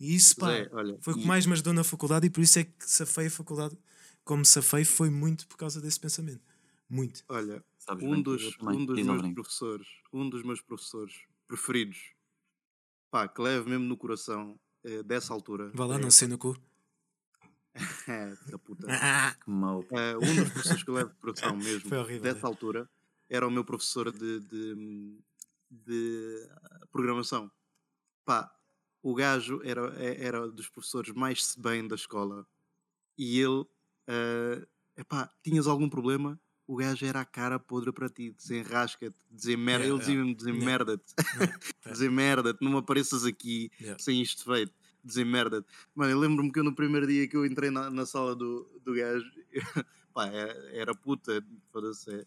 E 0.00 0.14
isso, 0.14 0.36
pá, 0.36 0.48
Zé, 0.48 0.68
olha, 0.72 0.96
foi 1.00 1.14
o 1.14 1.16
que 1.18 1.26
mais 1.26 1.44
me 1.44 1.52
ajudou 1.52 1.72
na 1.72 1.82
faculdade 1.82 2.26
e 2.26 2.30
por 2.30 2.40
isso 2.42 2.58
é 2.58 2.64
que 2.64 2.88
safei 2.88 3.26
a 3.26 3.30
faculdade. 3.30 3.76
Como 4.24 4.44
safei 4.44 4.84
foi 4.84 5.10
muito 5.10 5.46
por 5.48 5.56
causa 5.56 5.80
desse 5.80 5.98
pensamento. 5.98 6.42
Muito. 6.88 7.24
olha, 7.28 7.64
Sabes 7.78 8.04
um 8.04 8.12
bem, 8.12 8.22
dos, 8.22 8.56
um 8.60 8.86
dos 8.86 9.02
meus 9.02 9.34
professores, 9.34 9.88
um 10.12 10.28
dos 10.28 10.42
meus 10.42 10.60
professores 10.60 11.14
preferidos, 11.46 12.12
pá, 13.10 13.26
que 13.26 13.40
levo 13.40 13.68
mesmo 13.68 13.84
no 13.84 13.96
coração 13.96 14.58
eh, 14.84 15.02
dessa 15.02 15.32
altura. 15.32 15.70
Vá 15.74 15.84
lá, 15.84 15.96
é, 15.96 15.98
não 15.98 16.10
sei 16.10 16.28
no 16.28 16.38
cu. 16.38 16.56
é, 18.08 18.36
da 18.50 18.58
puta. 18.58 18.86
Ah, 18.90 19.34
Que 19.42 19.50
mau. 19.50 19.84
Eh, 19.90 20.16
um 20.16 20.34
dos 20.34 20.50
professores 20.50 20.82
que 20.82 20.90
eu 20.90 20.94
levo 20.94 21.10
de 21.10 21.16
coração 21.16 21.56
mesmo 21.56 21.96
horrível, 21.96 22.22
dessa 22.22 22.46
é. 22.46 22.48
altura 22.48 22.88
era 23.28 23.46
o 23.46 23.50
meu 23.50 23.64
professor 23.64 24.10
de, 24.10 24.40
de, 24.40 25.18
de 25.70 26.48
programação. 26.90 27.50
Pá, 28.24 28.50
o 29.02 29.14
gajo 29.14 29.60
era, 29.64 29.94
é- 30.02 30.24
era 30.24 30.48
dos 30.48 30.68
professores 30.68 31.12
mais 31.14 31.44
se 31.44 31.60
bem 31.60 31.86
da 31.86 31.94
escola 31.94 32.46
e 33.16 33.40
ele, 33.40 33.64
eh, 34.06 34.66
epá, 34.96 35.30
tinhas 35.42 35.66
algum 35.66 35.88
problema, 35.88 36.40
o 36.66 36.76
gajo 36.76 37.04
era 37.06 37.20
a 37.20 37.24
cara 37.24 37.58
podre 37.58 37.92
para 37.92 38.08
ti, 38.08 38.30
desenrasca-te, 38.30 39.16
desenmerda, 39.30 39.86
Yeah, 39.86 40.02
ele 40.12 40.20
yeah. 40.22 40.34
desenmerda-te, 40.34 41.14
Yeah. 41.34 41.58
desenmerda-te, 41.86 42.58
não 42.64 42.76
apareças 42.78 43.24
aqui 43.24 43.70
Yeah. 43.80 44.02
sem 44.02 44.20
isto 44.20 44.44
feito, 44.44 44.72
desenmerda-te. 45.02 45.66
Mano, 45.94 46.10
eu 46.12 46.18
lembro-me 46.18 46.52
que 46.52 46.58
eu 46.60 46.64
no 46.64 46.74
primeiro 46.74 47.06
dia 47.06 47.26
que 47.26 47.36
eu 47.36 47.46
entrei 47.46 47.70
na, 47.70 47.90
na 47.90 48.04
sala 48.06 48.36
do, 48.36 48.68
do 48.84 48.94
gajo, 48.94 49.30
pá, 50.14 50.26
era, 50.26 50.52
era 50.74 50.94
puta, 50.94 51.32
é- 51.38 52.26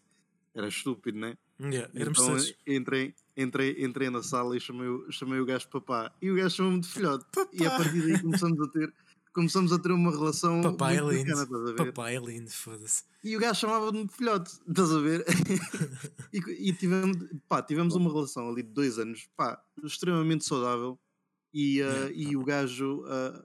era 0.54 0.68
estúpido, 0.68 1.18
né? 1.18 1.36
Yeah, 1.60 1.88
Então 1.94 2.36
entrei, 2.66 3.14
entrei, 3.36 3.84
entrei 3.84 4.10
na 4.10 4.22
sala 4.22 4.56
e 4.56 4.60
chamei, 4.60 4.88
o- 4.88 5.10
chamei 5.10 5.40
o 5.40 5.46
gajo 5.46 5.68
papá. 5.68 6.12
E 6.20 6.30
o 6.30 6.36
gajo 6.36 6.56
chamou-me 6.56 6.80
de 6.80 6.88
filhote. 6.88 7.24
E 7.52 7.64
a 7.66 7.70
Papá. 7.70 7.84
partir 7.84 8.02
daí 8.02 8.20
começamos 8.22 8.60
a 8.60 8.68
ter, 8.70 8.94
começamos 9.34 9.72
a 9.72 9.78
ter 9.78 9.92
uma 9.92 10.10
relação 10.10 10.60
Papai 10.62 10.96
é 10.98 11.02
muito 11.02 11.16
lindo. 11.16 11.28
bacana, 11.30 11.42
estás 11.44 11.62
a 11.62 11.72
ver? 11.84 11.92
Papai 11.92 12.16
é 12.16 12.20
lindo, 12.20 12.50
foda-se. 12.50 13.04
E 13.24 13.36
o 13.36 13.40
gajo 13.40 13.60
chamava-me 13.60 14.06
de 14.06 14.12
filhote, 14.12 14.50
estás 14.68 14.92
a 14.92 14.98
ver? 15.00 15.24
e 16.32 16.68
e 16.70 16.72
tivemos, 16.74 17.16
pá, 17.48 17.62
tivemos 17.62 17.94
uma 17.94 18.10
relação 18.12 18.48
ali 18.48 18.62
de 18.62 18.70
dois 18.70 18.98
anos, 18.98 19.28
pá, 19.36 19.62
extremamente 19.82 20.44
saudável. 20.44 20.98
E, 21.54 21.82
uh, 21.82 21.84
Yeah. 21.84 22.10
e 22.14 22.36
o 22.36 22.44
gajo, 22.44 23.02
uh, 23.04 23.44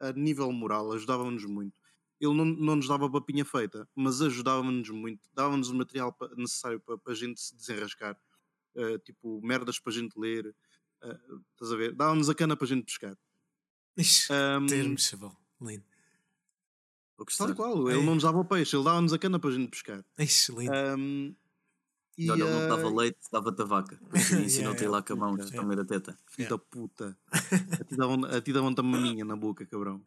a 0.00 0.12
nível 0.12 0.50
moral, 0.52 0.90
ajudava-nos 0.92 1.44
muito. 1.44 1.74
Ele 2.20 2.34
não, 2.34 2.44
não 2.44 2.76
nos 2.76 2.88
dava 2.88 3.10
papinha 3.10 3.44
feita, 3.44 3.86
mas 3.94 4.22
ajudava-nos 4.22 4.88
muito. 4.90 5.28
Dava-nos 5.34 5.68
o 5.70 5.74
material 5.74 6.16
necessário 6.36 6.80
para 6.80 6.98
a 7.08 7.14
gente 7.14 7.40
se 7.40 7.54
desenrascar. 7.56 8.16
Uh, 8.74 8.98
tipo, 9.00 9.40
merdas 9.42 9.78
para 9.78 9.92
a 9.92 9.96
gente 9.96 10.18
ler. 10.18 10.46
uh, 11.04 11.42
estás 11.52 11.72
a 11.72 11.76
ver? 11.76 11.94
Dava-nos 11.94 12.28
a 12.30 12.34
cana 12.34 12.56
para 12.56 12.64
a 12.64 12.68
gente 12.68 12.84
pescar. 12.84 13.16
Ixi, 13.96 14.32
Um, 14.32 14.66
termos, 14.66 15.06
chaval. 15.06 15.36
Lindo. 15.60 15.84
Vou 17.16 17.26
gostar. 17.26 17.44
tal 17.44 17.52
e 17.52 17.56
qual, 17.56 17.90
É. 17.90 17.94
ele 17.94 18.04
não 18.04 18.14
nos 18.14 18.22
dava 18.24 18.38
o 18.38 18.44
peixe, 18.44 18.74
ele 18.74 18.84
dava-nos 18.84 19.12
a 19.12 19.18
cana 19.18 19.38
para 19.38 19.50
a 19.50 19.52
gente 19.52 19.70
pescar. 19.70 20.04
Ixi, 20.18 20.52
lindo. 20.52 20.72
Um, 20.98 21.34
E 22.18 22.30
olha, 22.30 22.42
ele 22.44 22.50
não 22.52 22.68
dava 22.68 22.88
uh, 22.88 22.96
leite, 22.96 23.18
dava-te 23.30 23.62
a 23.62 23.64
vaca. 23.64 24.00
Yeah, 24.12 24.44
ensinou-te 24.44 24.84
ir 24.84 24.88
lá 24.88 25.02
com 25.02 25.12
a 25.12 25.16
mão, 25.16 25.36
yeah. 25.36 25.80
a 25.82 25.84
teta. 25.84 26.18
Filho 26.28 26.48
da 26.48 26.58
puta. 26.58 27.18
A 28.36 28.40
ti 28.40 28.52
davam-te 28.52 28.80
a 28.80 28.82
maminha 28.82 29.24
na 29.24 29.34
boca, 29.36 29.64
cabrão. 29.66 30.04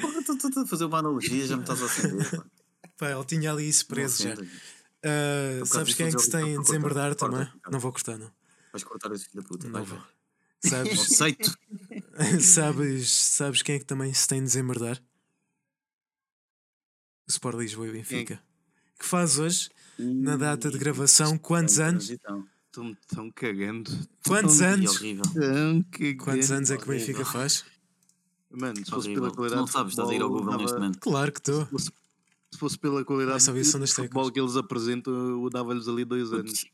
Porra, 0.00 0.22
tu 0.24 0.32
estás 0.34 0.56
a 0.56 0.66
fazer 0.66 0.84
uma 0.84 0.98
analogia, 0.98 1.46
já 1.46 1.56
me 1.56 1.62
estás 1.62 1.82
a 1.82 1.84
ofender. 1.84 2.44
pá. 2.96 3.10
Ele 3.10 3.24
tinha 3.24 3.50
ali 3.52 3.68
isso 3.68 3.86
preso 3.86 4.22
já. 4.22 4.34
Bocado 5.02 5.66
sabes 5.66 5.94
quem 5.94 6.06
é 6.06 6.12
que 6.12 6.18
se 6.18 6.30
tem 6.30 6.54
corta. 6.56 6.62
desembardar 6.70 7.16
Corta, 7.16 7.26
também? 7.26 7.44
Ricardo. 7.46 7.72
Não 7.72 7.80
vou 7.80 7.92
cortar, 7.92 8.18
não. 8.18 8.30
Vais 8.72 8.84
cortar 8.84 9.12
esse 9.12 9.24
filho 9.28 9.42
da 9.42 9.48
puta. 9.48 9.66
Não 9.68 9.84
vai, 9.84 9.98
vou. 9.98 10.06
Sabes, 10.62 11.00
aceito. 11.12 11.58
sabes, 12.40 13.10
sabes 13.10 13.62
quem 13.62 13.76
é 13.76 13.78
que 13.78 13.84
também 13.86 14.12
se 14.12 14.28
tem 14.28 14.38
de 14.40 14.44
desembardar? 14.46 15.02
O 17.26 17.30
Sport 17.30 17.56
Lisboa 17.58 17.86
e 17.86 17.90
o 17.90 17.92
Benfica. 17.92 18.42
Que 18.98 19.06
faz 19.06 19.38
hoje, 19.38 19.70
na 19.98 20.36
data 20.36 20.70
de 20.70 20.76
gravação, 20.78 21.38
quantos 21.38 21.78
anos? 21.78 22.06
transição. 22.08 22.46
Estão 22.66 22.96
tão 23.08 23.30
cagando. 23.32 23.90
Quantos 24.26 24.58
Tão- 24.58 24.68
anos? 24.68 24.98
Quantos 26.22 26.50
anos 26.52 26.70
é 26.70 26.76
que 26.76 26.84
o. 26.84 26.86
Benfica 26.86 27.24
faz? 27.24 27.64
Mano, 28.50 28.76
se 28.76 28.90
fosse 28.90 29.12
pela 29.14 29.28
Tu 29.30 29.34
qualidade 29.36 29.60
não 29.60 29.66
sabes, 29.66 29.92
estás 29.92 30.08
a 30.08 30.14
ir 30.14 30.22
ao 30.22 30.28
Google 30.28 30.56
neste 30.58 30.74
momento. 30.74 30.98
Claro 31.00 31.32
que 31.32 31.38
estou. 31.40 31.68
Se 32.52 32.58
fosse- 32.58 32.58
Se 32.58 32.58
fosse 32.58 32.78
pela 32.78 33.04
qualidade 33.04 33.44
das 33.78 33.92
futebol 33.92 34.30
que 34.30 34.40
eles 34.40 34.56
apresentam, 34.56 35.12
eu 35.14 35.50
dava-lhes 35.50 35.86
ali 35.88 36.04
dois 36.04 36.32
anos. 36.32 36.66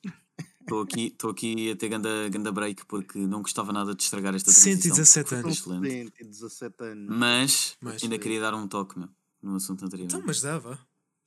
Estou 0.60 0.80
aqui, 0.82 1.06
estou 1.06 1.30
aqui 1.30 1.70
a 1.70 1.76
ter 1.76 1.88
ganda, 1.88 2.28
ganda 2.28 2.50
break 2.50 2.86
porque 2.86 3.18
não 3.20 3.40
gostava 3.42 3.72
nada 3.72 3.94
de 3.94 4.02
estragar 4.02 4.34
esta 4.34 4.50
transição. 4.50 4.72
117 4.96 5.28
Foi 5.28 5.38
anos. 5.38 5.58
excelente. 5.58 6.24
17 6.24 6.82
anos. 6.84 7.16
Mas, 7.16 7.76
Mas- 7.80 8.02
ainda 8.02 8.18
queria 8.18 8.40
dar 8.40 8.52
um 8.54 8.66
toque, 8.66 8.98
meu, 8.98 9.08
no 9.42 9.54
assunto 9.56 9.84
anterior. 9.84 10.06
Então, 10.06 10.22
mas 10.26 10.40
dá, 10.40 10.58
vá. 10.58 10.76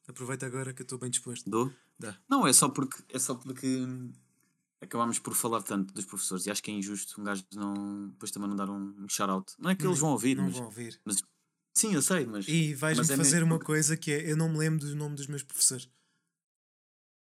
Aproveita 0.08 0.45
agora 0.45 0.74
que 0.74 0.82
eu 0.82 0.84
estou 0.84 0.97
bem 1.00 1.10
disposto. 1.10 1.50
Dou? 1.50 1.72
Dá. 1.97 2.18
Não, 2.28 2.45
é 2.45 2.52
só 2.52 2.68
porque 2.68 2.97
é 3.14 3.20
só 3.20 3.36
porque 3.36 3.66
hum, 3.66 4.12
acabámos 4.82 5.20
por 5.20 5.34
falar 5.36 5.62
tanto 5.62 5.93
dos 5.93 6.04
professores 6.06 6.45
e 6.45 6.52
acho 6.52 6.62
que 6.64 6.72
é 6.72 6.74
injusto 6.74 7.22
um 7.22 7.24
gajo 7.24 7.43
não 7.54 8.08
depois 8.10 8.32
também 8.32 8.50
não 8.50 8.56
dar 8.58 8.70
um, 8.70 9.06
shout-out. 9.08 9.54
Não 9.60 9.70
é 9.70 9.76
que 9.76 9.86
eles 9.86 10.00
vão 10.00 10.10
ouvir, 10.12 10.36
Não 10.36 10.45
mas, 10.45 10.54
vão 10.56 10.66
ouvir. 10.66 11.00
mas- 11.06 11.22
sim, 11.80 11.94
eu 11.94 12.02
sei, 12.02 12.26
mas 12.26 12.48
E 12.48 12.74
vais-me 12.74 13.02
mas 13.02 13.10
é 13.10 13.16
fazer 13.18 13.40
mesmo 13.40 13.54
uma 13.56 13.60
coisa 13.60 13.96
que 13.98 14.12
é: 14.12 14.32
eu 14.32 14.36
não 14.38 14.50
me 14.50 14.58
lembro 14.58 14.80
do 14.86 14.96
nome 14.96 15.16
dos 15.16 15.28
meus 15.28 15.44
professores. 15.44 15.88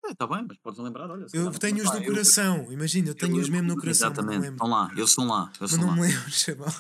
Está 0.10 0.26
bem, 0.26 0.46
mas 0.48 0.58
podes 0.58 0.80
lembrar, 0.80 1.10
olha. 1.12 1.26
Eu 1.34 1.52
tenho-os 1.52 1.92
no 1.92 1.98
eu- 1.98 2.06
coração. 2.06 2.72
Imagina, 2.72 3.10
eu 3.10 3.16
tenho-os 3.16 3.50
mesmo 3.50 3.68
no 3.68 3.76
coração. 3.76 4.10
Exatamente, 4.12 4.48
estão 4.48 4.68
lá, 4.70 4.90
eles 4.96 5.10
estão 5.10 5.28
lá, 5.28 5.52
eles 5.60 5.72
Mas 5.72 5.78
não 5.82 5.88
lá. 5.88 5.96
me 5.96 6.02
lembro, 6.04 6.32
chaval. 6.32 6.74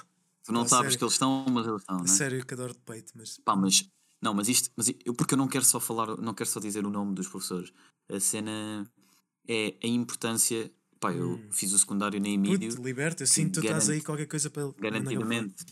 Tu 0.45 0.53
não 0.53 0.65
sabes 0.65 0.93
sério. 0.93 0.97
que 0.97 1.03
eles 1.03 1.13
estão, 1.13 1.45
mas 1.51 1.67
eles 1.67 1.81
estão, 1.81 1.99
né? 1.99 2.07
sério 2.07 2.45
que 2.45 2.53
adoro 2.53 2.73
de 2.73 2.79
peito, 2.79 3.11
mas. 3.15 3.37
Pá, 3.43 3.53
mas 3.55 3.85
não, 4.21 4.33
mas 4.33 4.47
isto, 4.47 4.71
mas 4.77 4.87
eu 5.03 5.13
porque 5.13 5.33
eu 5.33 5.37
não 5.37 5.47
quero 5.47 5.65
só 5.65 5.77
falar, 5.79 6.15
não 6.17 6.33
quero 6.33 6.49
só 6.49 6.59
dizer 6.61 6.85
o 6.85 6.89
nome 6.89 7.13
dos 7.15 7.27
professores. 7.27 7.73
A 8.09 8.17
cena 8.19 8.89
é 9.47 9.75
a 9.83 9.87
importância. 9.87 10.71
Pá, 10.99 11.11
eu 11.13 11.31
Hum. 11.33 11.49
fiz 11.51 11.73
o 11.73 11.77
secundário 11.79 12.19
na 12.21 12.29
Emílio, 12.29 12.69
Puto, 12.71 12.81
liberta, 12.81 13.23
eu 13.23 13.27
sinto 13.27 13.47
que 13.47 13.53
tu 13.55 13.59
estás 13.65 13.83
garante- 13.87 13.91
aí 13.91 14.01
qualquer 14.01 14.25
coisa 14.27 14.49
para. 14.49 14.71
garantidamente. 14.79 15.65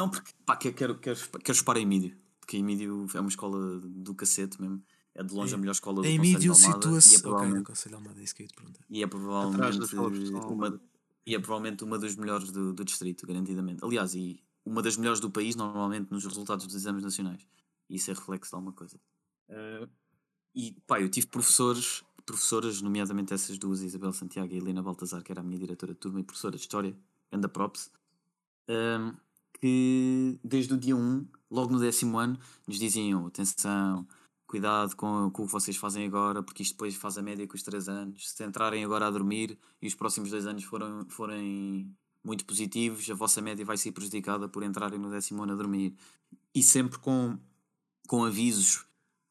Não, 0.00 0.08
porque 0.10 0.32
pá, 0.46 0.56
que- 0.56 0.72
quero, 0.72 0.98
quero, 0.98 1.18
quero 1.44 1.54
chupar 1.58 1.76
a 1.76 1.80
Emílio, 1.80 2.16
porque 2.40 2.56
a 2.56 2.58
Emílio 2.58 3.06
é 3.14 3.20
uma 3.20 3.28
escola 3.28 3.78
do 3.80 4.14
cacete 4.14 4.58
mesmo. 4.60 4.82
É 5.14 5.22
de 5.22 5.34
longe 5.34 5.54
a 5.54 5.58
melhor 5.58 5.72
escola 5.72 6.00
do 6.00 6.06
Em 6.06 6.16
Conselho 6.16 6.38
de 6.38 6.48
Almada, 6.48 6.72
situa-se. 6.72 7.10
e 7.10 7.14
é 7.14 7.18
Ok, 7.18 7.62
Conselho 7.64 7.90
de 7.90 7.94
Almada, 7.96 8.20
é 8.20 8.24
isso 8.24 8.34
que 8.34 8.42
eu 8.42 8.44
ia 8.44 8.48
te 8.48 8.54
perguntar. 8.54 8.84
e 8.88 9.02
é 9.02 9.06
provavelmente 9.06 9.94
uma, 9.94 10.80
e 11.26 11.34
é 11.34 11.38
provavelmente 11.38 11.84
uma 11.84 11.98
das 11.98 12.16
melhores 12.16 12.50
do, 12.50 12.72
do 12.72 12.84
distrito, 12.84 13.26
garantidamente. 13.26 13.84
Aliás, 13.84 14.14
e 14.14 14.42
uma 14.64 14.80
das 14.80 14.96
melhores 14.96 15.20
do 15.20 15.30
país, 15.30 15.54
normalmente, 15.54 16.10
nos 16.10 16.24
resultados 16.24 16.64
dos 16.66 16.74
exames 16.74 17.02
nacionais. 17.02 17.46
E 17.90 17.96
isso 17.96 18.10
é 18.10 18.14
reflexo 18.14 18.50
de 18.52 18.54
alguma 18.54 18.72
coisa. 18.72 18.98
Eh, 19.48 19.88
e 20.54 20.72
pá, 20.86 21.00
eu 21.00 21.10
tive 21.10 21.26
professores, 21.26 22.02
professoras, 22.24 22.80
nomeadamente 22.80 23.34
essas 23.34 23.58
duas, 23.58 23.82
Isabel 23.82 24.12
Santiago 24.12 24.52
e 24.54 24.56
Helena 24.56 24.82
Baltazar, 24.82 25.22
que 25.22 25.30
era 25.32 25.40
a 25.40 25.44
minha 25.44 25.58
diretora 25.58 25.92
de 25.92 25.98
turma 25.98 26.20
e 26.20 26.24
professora 26.24 26.56
de 26.56 26.62
História, 26.62 26.96
anda 27.32 27.48
props, 27.48 27.90
ehm, 28.68 29.12
que 29.60 30.38
desde 30.42 30.74
o 30.74 30.76
dia 30.76 30.96
1, 30.96 31.26
logo 31.50 31.72
no 31.72 31.80
décimo 31.80 32.18
ano, 32.18 32.38
nos 32.66 32.78
diziam: 32.78 33.26
atenção, 33.26 34.06
cuidado 34.46 34.96
com, 34.96 35.30
com 35.30 35.42
o 35.42 35.46
que 35.46 35.52
vocês 35.52 35.76
fazem 35.76 36.06
agora, 36.06 36.42
porque 36.42 36.62
isto 36.62 36.72
depois 36.72 36.94
faz 36.96 37.18
a 37.18 37.22
média 37.22 37.46
com 37.46 37.54
os 37.54 37.62
3 37.62 37.88
anos. 37.88 38.30
Se 38.30 38.44
entrarem 38.44 38.84
agora 38.84 39.06
a 39.06 39.10
dormir 39.10 39.58
e 39.80 39.86
os 39.86 39.94
próximos 39.94 40.30
dois 40.30 40.46
anos 40.46 40.64
forem, 40.64 41.04
forem 41.08 41.96
muito 42.24 42.44
positivos, 42.44 43.08
a 43.10 43.14
vossa 43.14 43.40
média 43.40 43.64
vai 43.64 43.76
ser 43.76 43.92
prejudicada 43.92 44.48
por 44.48 44.62
entrarem 44.62 44.98
no 44.98 45.10
décimo 45.10 45.42
ano 45.42 45.52
a 45.52 45.56
dormir. 45.56 45.94
E 46.54 46.62
sempre 46.62 46.98
com, 46.98 47.38
com 48.08 48.24
avisos 48.24 48.84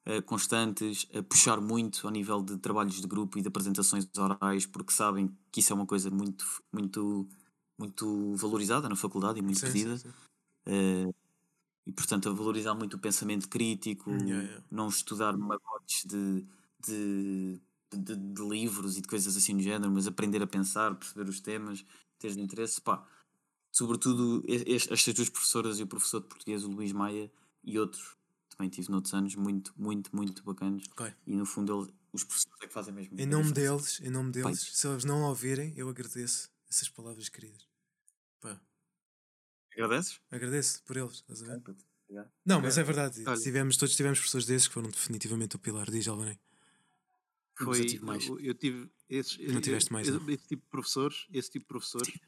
eh, 0.06 0.22
constantes, 0.22 1.08
a 1.14 1.22
puxar 1.22 1.62
muito 1.62 2.08
ao 2.08 2.12
nível 2.12 2.42
de 2.42 2.58
trabalhos 2.58 3.00
de 3.00 3.08
grupo 3.08 3.38
e 3.38 3.42
de 3.42 3.48
apresentações 3.48 4.08
orais, 4.18 4.66
porque 4.66 4.92
sabem 4.92 5.30
que 5.52 5.60
isso 5.60 5.72
é 5.72 5.76
uma 5.76 5.86
coisa 5.86 6.10
muito, 6.10 6.46
muito, 6.74 7.28
muito 7.80 8.36
valorizada 8.36 8.90
na 8.90 8.96
faculdade 8.96 9.40
e 9.40 9.42
muito 9.44 9.62
Sim, 9.62 9.76
sim, 9.76 9.96
pedida. 9.96 9.96
sim. 9.98 10.14
Eh, 10.68 11.08
e 11.86 11.92
portanto 11.94 12.30
a 12.30 12.34
valorizar 12.34 12.76
muito 12.76 12.96
o 12.98 13.00
pensamento 13.00 13.50
crítico, 13.50 14.10
Yeah, 14.10 14.42
yeah. 14.44 14.64
não 14.72 14.88
estudar 14.90 15.38
magotes 15.38 16.06
de, 16.06 16.46
de, 16.80 17.62
de, 17.94 18.16
de 18.16 18.42
livros 18.50 18.98
e 18.98 19.02
de 19.02 19.08
coisas 19.08 19.36
assim 19.38 19.56
do 19.58 19.64
género, 19.64 19.92
mas 19.92 20.08
aprender 20.08 20.42
a 20.44 20.48
pensar, 20.48 20.96
perceber 20.96 21.30
os 21.30 21.40
temas, 21.42 21.86
ter 22.20 22.38
interesse, 22.38 22.82
pá. 22.82 23.08
Sobretudo 23.72 24.44
es- 24.48 24.88
estas 24.92 25.14
duas 25.14 25.30
professoras 25.30 25.80
e 25.80 25.84
o 25.84 25.88
professor 25.88 26.22
de 26.22 26.28
português, 26.28 26.64
o 26.66 26.70
Luís 26.72 26.92
Maia, 26.92 27.32
e 27.64 27.80
outros, 27.80 28.16
também 28.50 28.70
tive 28.70 28.90
noutros 28.92 29.14
anos, 29.14 29.36
muito, 29.36 29.74
muito, 29.78 30.16
muito 30.16 30.44
bacanas. 30.44 30.84
Ok. 30.92 31.02
E 31.28 31.36
no 31.36 31.46
fundo 31.46 31.82
eles, 31.84 31.94
os 32.14 32.24
professores 32.24 32.58
é 32.64 32.68
que 32.68 32.74
fazem 32.74 32.94
mesmo. 32.94 33.16
Em 33.20 33.28
nome 33.28 33.52
deles, 33.54 34.00
em 34.02 34.10
nome 34.10 34.32
deles, 34.32 34.62
se 34.74 34.88
eles 34.88 35.04
não 35.04 35.22
ouvirem, 35.24 35.74
eu 35.78 35.88
agradeço 35.90 36.50
essas 36.68 36.90
palavras 36.90 37.30
queridas. 37.30 37.69
Agradeces? 39.84 40.20
agradeço 40.32 40.84
por 40.84 40.98
eles, 40.98 41.14
estás 41.16 41.42
a 41.44 41.46
ver? 41.46 41.62
puto. 41.62 41.86
Obrigado. 42.08 42.32
Não, 42.46 42.60
mas 42.62 42.78
é 42.78 42.84
verdade. 42.84 43.24
Olha. 43.28 43.40
Tivemos, 43.40 43.78
todos 43.78 43.96
tivemos 43.96 44.20
professores 44.20 44.46
desses 44.48 44.68
que 44.68 44.74
foram 44.74 44.90
definitivamente 44.90 45.56
o 45.56 45.60
pilar. 45.60 45.90
Diz, 45.90 46.08
Alvarém. 46.08 46.40
Foi, 47.56 47.82
eu 47.82 47.86
tive 47.88 48.06
mais. 48.06 48.26
eu, 48.26 48.40
eu 48.40 48.54
tive 48.54 48.90
esses, 49.10 49.38
Não 49.38 49.62
tiveste 49.62 49.92
mais, 49.92 50.08
esse, 50.08 50.18
não? 50.18 50.30
esse 50.30 50.48
tipo 50.48 50.64
de 50.64 50.70
professores, 50.70 51.28
esse 51.34 51.52
tipo 51.52 51.64
de 51.66 51.68
professores 51.68 52.20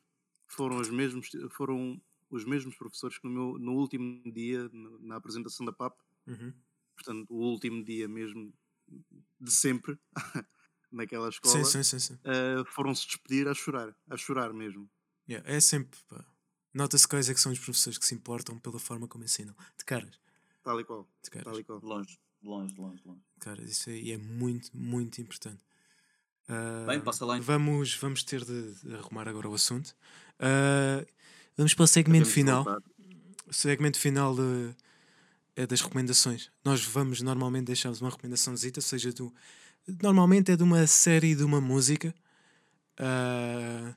foram 0.45 0.78
os 0.78 0.89
mesmos, 0.89 1.30
foram 1.52 2.02
os 2.30 2.43
mesmos 2.45 2.76
professores 2.76 3.18
que 3.18 3.28
no 3.28 3.34
meu 3.34 3.60
no 3.60 3.74
último 3.74 4.22
dia 4.32 4.70
na, 5.02 5.16
apresentação 5.16 5.66
da 5.66 5.72
PAP, 5.72 5.97
Uhum. 6.28 6.54
portanto, 6.95 7.26
o 7.30 7.38
último 7.38 7.84
dia 7.84 8.08
mesmo 8.08 8.54
de 9.39 9.52
sempre 9.52 9.97
naquela 10.91 11.30
escola, 11.30 11.64
Sim, 11.64 11.82
sim, 11.84 11.99
sim. 11.99 12.20
eh, 12.26 12.64
foram-se 12.68 13.08
despedir 13.08 13.47
a 13.47 13.54
chorar, 13.54 13.95
a 14.10 14.18
chorar 14.18 14.54
mesmo. 14.54 14.89
Yeah, 15.28 15.49
é 15.49 15.60
sempre. 15.62 15.97
pá. 16.10 16.26
Nota-se 16.74 17.07
quais 17.07 17.30
é 17.30 17.34
que 17.34 17.39
são 17.41 17.51
os 17.51 17.59
professores 17.59 17.97
que 17.97 18.05
se 18.05 18.15
importam 18.15 18.57
pela 18.57 18.80
forma 18.80 19.07
como 19.07 19.24
ensinam. 19.24 19.53
De 19.78 19.84
caras. 19.86 20.19
Tal 20.63 20.80
e 20.80 20.84
qual, 20.84 21.07
De 21.24 21.30
caras. 21.30 21.45
tal 21.45 21.59
e 21.59 21.63
qual. 21.63 21.80
Longe, 21.84 22.19
de 22.41 22.47
longe, 22.47 22.74
de 22.74 22.80
longe, 22.82 23.01
de 23.01 23.07
longe. 23.07 23.22
Caras, 23.39 23.69
isso 23.69 23.89
aí 23.89 24.11
é 24.11 24.17
muito, 24.17 24.69
muito 24.76 25.19
importante. 25.22 25.59
Ah, 26.47 26.86
Bem, 26.88 27.01
passa 27.01 27.26
lá 27.26 27.38
então. 27.38 27.45
Vamos, 27.45 27.95
vamos 27.95 28.24
ter 28.24 28.43
de, 28.45 28.74
de 28.76 28.95
arrumar 28.95 29.28
agora 29.28 29.49
o 29.49 29.53
assunto. 29.53 29.95
Ah, 30.39 31.05
vamos 31.57 31.74
para 31.74 31.84
o 31.84 31.88
segmento 31.88 32.28
final. 32.30 32.65
O 33.47 33.53
segmento 33.53 33.99
final 33.99 34.34
de, 34.36 34.74
é 35.55 35.67
das 35.67 35.82
recomendações. 35.82 36.49
Nós 36.63 36.84
vamos 36.86 37.22
normalmente 37.22 37.65
deixarmos 37.65 37.99
uma 38.01 38.09
recomendaçãozita, 38.09 38.80
seja 38.82 39.11
do. 39.11 39.34
Normalmente 40.01 40.51
é 40.51 40.55
de 40.55 40.63
uma 40.63 40.86
série 40.88 41.36
de 41.36 41.43
uma 41.43 41.59
música. 41.59 42.13
ah, 42.97 43.95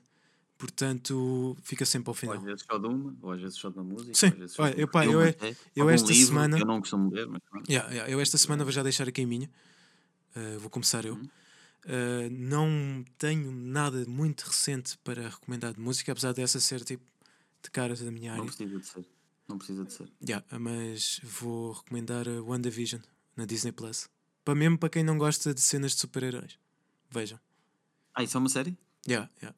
portanto, 0.57 1.55
fica 1.61 1.85
sempre 1.85 2.09
ao 2.09 2.11
Ou 2.11 2.15
final. 2.15 2.37
às 2.37 2.43
vezes 2.43 2.65
só 2.69 2.77
de 2.77 2.87
uma, 2.87 3.15
ou 3.21 3.31
às 3.31 3.41
vezes 3.41 3.57
só 3.57 3.69
de 3.69 3.77
uma 3.77 3.83
música. 3.83 4.13
Sim. 4.13 4.27
ou 4.27 4.33
às 4.33 4.39
vezes 4.39 4.55
só 4.55 4.63
Olha, 4.63 4.73
de 4.73 4.77
um 4.77 4.81
eu, 4.81 4.87
pá, 4.87 5.05
eu 5.05 5.11
filme 5.11 5.25
é- 5.51 5.55
eu 5.75 5.89
esta 5.89 6.11
livro 6.11 6.27
semana- 6.27 6.59
Eu 6.59 6.65
não 6.65 6.79
costumo 6.79 7.09
ler, 7.13 7.27
mas 7.27 7.41
pronto. 7.49 7.69
Yeah, 7.69 7.89
yeah, 7.91 8.11
eu 8.11 8.19
esta 8.19 8.37
semana 8.37 8.63
vou 8.63 8.71
já 8.73 8.83
deixar 8.83 9.07
aqui 9.07 9.21
a 9.21 9.27
minha. 9.27 9.49
Ah, 10.35 10.57
vou 10.59 10.69
começar 10.69 11.05
eu. 11.05 11.15
Uhum. 11.15 11.29
Ah, 11.87 12.29
não 12.31 13.05
tenho 13.17 13.51
nada 13.51 14.05
muito 14.07 14.41
recente 14.43 14.97
para 15.03 15.29
recomendar 15.29 15.73
de 15.73 15.79
música, 15.79 16.11
apesar 16.11 16.33
dessa 16.33 16.59
ser 16.59 16.83
tipo 16.83 17.03
de 17.63 17.69
caras 17.71 17.99
da 18.01 18.11
minha 18.11 18.31
Não 18.35 18.43
área. 18.43 18.45
precisa 18.53 18.79
de 18.79 18.85
ser. 18.87 19.05
Não 19.47 19.57
precisa 19.59 19.85
de 19.85 19.93
ser. 19.93 20.11
Yeah, 20.27 20.43
mas 20.59 21.19
vou 21.23 21.73
recomendar 21.73 22.27
a 22.27 22.41
WandaVision 22.41 23.01
na 23.37 23.45
Disney 23.45 23.71
Plus. 23.71 24.09
Para 24.43 24.55
mesmo 24.55 24.77
para 24.77 24.89
quem 24.89 25.03
não 25.03 25.17
gosta 25.17 25.53
de 25.53 25.61
cenas 25.61 25.91
de 25.93 25.99
super-heróis. 25.99 26.57
Vejam. 27.11 27.39
Ah, 28.13 28.23
isso 28.23 28.37
é 28.37 28.39
uma 28.39 28.49
série? 28.49 28.75
Yeah, 29.07 29.29
yeah. 29.41 29.55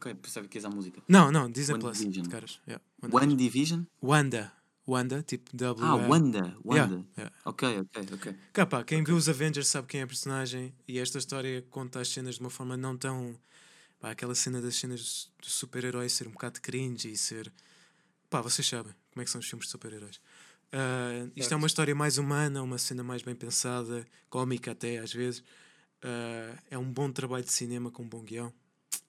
Ok, 0.00 0.14
pensava 0.14 0.48
que 0.48 0.56
ias 0.56 0.64
à 0.64 0.70
música. 0.70 1.02
Não, 1.06 1.30
não, 1.30 1.50
Disney 1.50 1.78
Plus. 1.78 1.98
WandaVision. 1.98 2.22
De 2.22 2.30
caras. 2.30 2.58
Yeah. 2.66 2.82
One 3.12 3.36
Division? 3.36 3.84
Wanda. 4.02 4.50
Wanda, 4.88 5.22
tipo 5.22 5.54
W. 5.54 5.86
Ah, 5.86 5.94
Wanda. 6.08 6.38
Yeah, 6.38 6.58
Wanda. 6.64 7.06
yeah. 7.18 7.36
Ok, 7.44 7.80
ok, 7.80 8.06
ok. 8.14 8.36
Cá, 8.54 8.64
pá, 8.64 8.82
quem 8.82 9.04
viu 9.04 9.14
os 9.14 9.28
Avengers 9.28 9.68
sabe 9.68 9.86
quem 9.86 10.00
é 10.00 10.04
a 10.04 10.06
personagem 10.06 10.74
e 10.88 10.98
esta 10.98 11.18
história 11.18 11.62
conta 11.68 12.00
as 12.00 12.08
cenas 12.08 12.36
de 12.36 12.40
uma 12.40 12.48
forma 12.48 12.78
não 12.78 12.96
tão. 12.96 13.38
Pá, 14.00 14.10
aquela 14.12 14.34
cena 14.34 14.62
das 14.62 14.76
cenas 14.76 15.30
do 15.38 15.50
super-herói 15.50 16.08
ser 16.08 16.26
um 16.26 16.32
bocado 16.32 16.62
cringe 16.62 17.12
e 17.12 17.16
ser. 17.16 17.52
Pá, 18.30 18.40
vocês 18.40 18.66
sabem 18.66 18.94
como 19.12 19.20
é 19.20 19.24
que 19.24 19.30
são 19.30 19.38
os 19.38 19.46
filmes 19.46 19.66
de 19.66 19.70
super-heróis. 19.70 20.18
Ah, 20.72 21.28
isto 21.36 21.52
é 21.52 21.56
uma 21.58 21.66
história 21.66 21.94
mais 21.94 22.16
humana, 22.16 22.62
uma 22.62 22.78
cena 22.78 23.04
mais 23.04 23.20
bem 23.22 23.34
pensada, 23.34 24.06
cómica 24.30 24.72
até 24.72 24.96
às 24.96 25.12
vezes. 25.12 25.44
Ah, 26.02 26.56
é 26.70 26.78
um 26.78 26.90
bom 26.90 27.12
trabalho 27.12 27.44
de 27.44 27.52
cinema 27.52 27.90
com 27.90 28.02
um 28.02 28.08
bom 28.08 28.22
guião. 28.22 28.50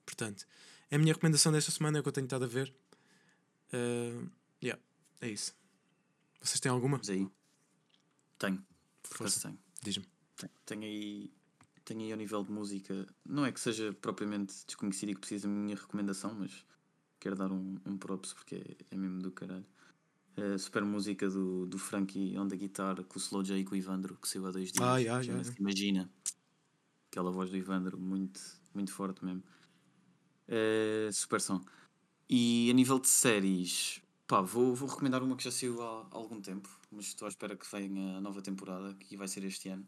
Portanto, 0.06 0.46
é 0.92 0.98
a 0.98 1.00
minha 1.00 1.14
recomendação 1.14 1.52
desta 1.54 1.72
semana, 1.72 1.98
é 1.98 2.00
o 2.02 2.04
que 2.04 2.10
eu 2.10 2.14
tenho 2.14 2.26
estado 2.26 2.44
a 2.44 2.48
ver. 2.48 2.72
Ah, 3.74 4.28
yeah, 4.62 4.82
é 5.22 5.30
isso. 5.30 5.56
Vocês 6.42 6.60
têm 6.60 6.72
alguma? 6.72 6.98
Mas 6.98 7.10
aí. 7.10 7.28
Tenho. 8.38 8.64
Por 9.02 9.18
Força. 9.18 9.48
tenho. 9.48 9.60
Diz-me. 9.82 10.06
Tenho, 10.36 10.52
tenho 10.66 10.84
aí. 10.84 11.32
Tenho 11.86 12.02
aí 12.02 12.12
ao 12.12 12.18
nível 12.18 12.44
de 12.44 12.52
música. 12.52 13.08
Não 13.26 13.46
é 13.46 13.52
que 13.52 13.60
seja 13.60 13.94
propriamente 13.94 14.54
desconhecido 14.66 15.10
e 15.10 15.16
que 15.16 15.22
precise 15.22 15.48
da 15.48 15.50
minha 15.50 15.76
recomendação, 15.76 16.36
mas 16.36 16.66
quero 17.20 17.36
dar 17.36 17.52
um, 17.52 17.78
um 17.86 17.98
props 17.98 18.34
porque 18.34 18.56
é, 18.56 18.76
é 18.92 18.98
mesmo 18.98 19.22
do 19.22 19.32
caralho. 19.32 19.66
A 20.36 20.58
super 20.58 20.84
música 20.84 21.30
do, 21.30 21.66
do 21.66 21.78
Frankie 21.78 22.38
on 22.38 22.48
the 22.48 22.56
guitar 22.56 23.04
com 23.04 23.16
o 23.16 23.22
Slow 23.22 23.44
J 23.44 23.60
e 23.60 23.64
com 23.64 23.76
o 23.76 23.78
Ivandro, 23.78 24.18
que 24.18 24.28
saiu 24.28 24.46
há 24.46 24.52
dois 24.52 24.72
dias. 24.72 24.86
Ai, 24.86 25.08
ai, 25.08 25.30
ai. 25.30 25.56
Imagina. 25.60 26.10
Aquela 27.10 27.32
voz 27.32 27.50
do 27.50 27.58
Ivandro, 27.58 27.98
muito, 27.98 28.40
muito 28.74 28.92
forte 28.92 29.24
mesmo. 29.24 29.44
É, 30.48 31.10
super 31.12 31.40
som. 31.42 31.62
E 32.30 32.70
a 32.70 32.74
nível 32.74 33.00
de 33.00 33.08
séries, 33.08 34.02
pá, 34.28 34.42
vou, 34.42 34.74
vou 34.76 34.88
recomendar 34.88 35.22
uma 35.24 35.36
que 35.36 35.44
já 35.44 35.52
saiu 35.52 35.82
há 35.82 36.08
algum 36.12 36.42
tempo, 36.42 36.70
mas 36.92 37.08
estou 37.08 37.26
à 37.26 37.30
espera 37.30 37.56
que 37.56 37.66
venha 37.72 38.18
a 38.18 38.22
nova 38.22 38.42
temporada, 38.42 38.94
que 38.96 39.18
vai 39.18 39.28
ser 39.28 39.44
este 39.44 39.70
ano. 39.70 39.86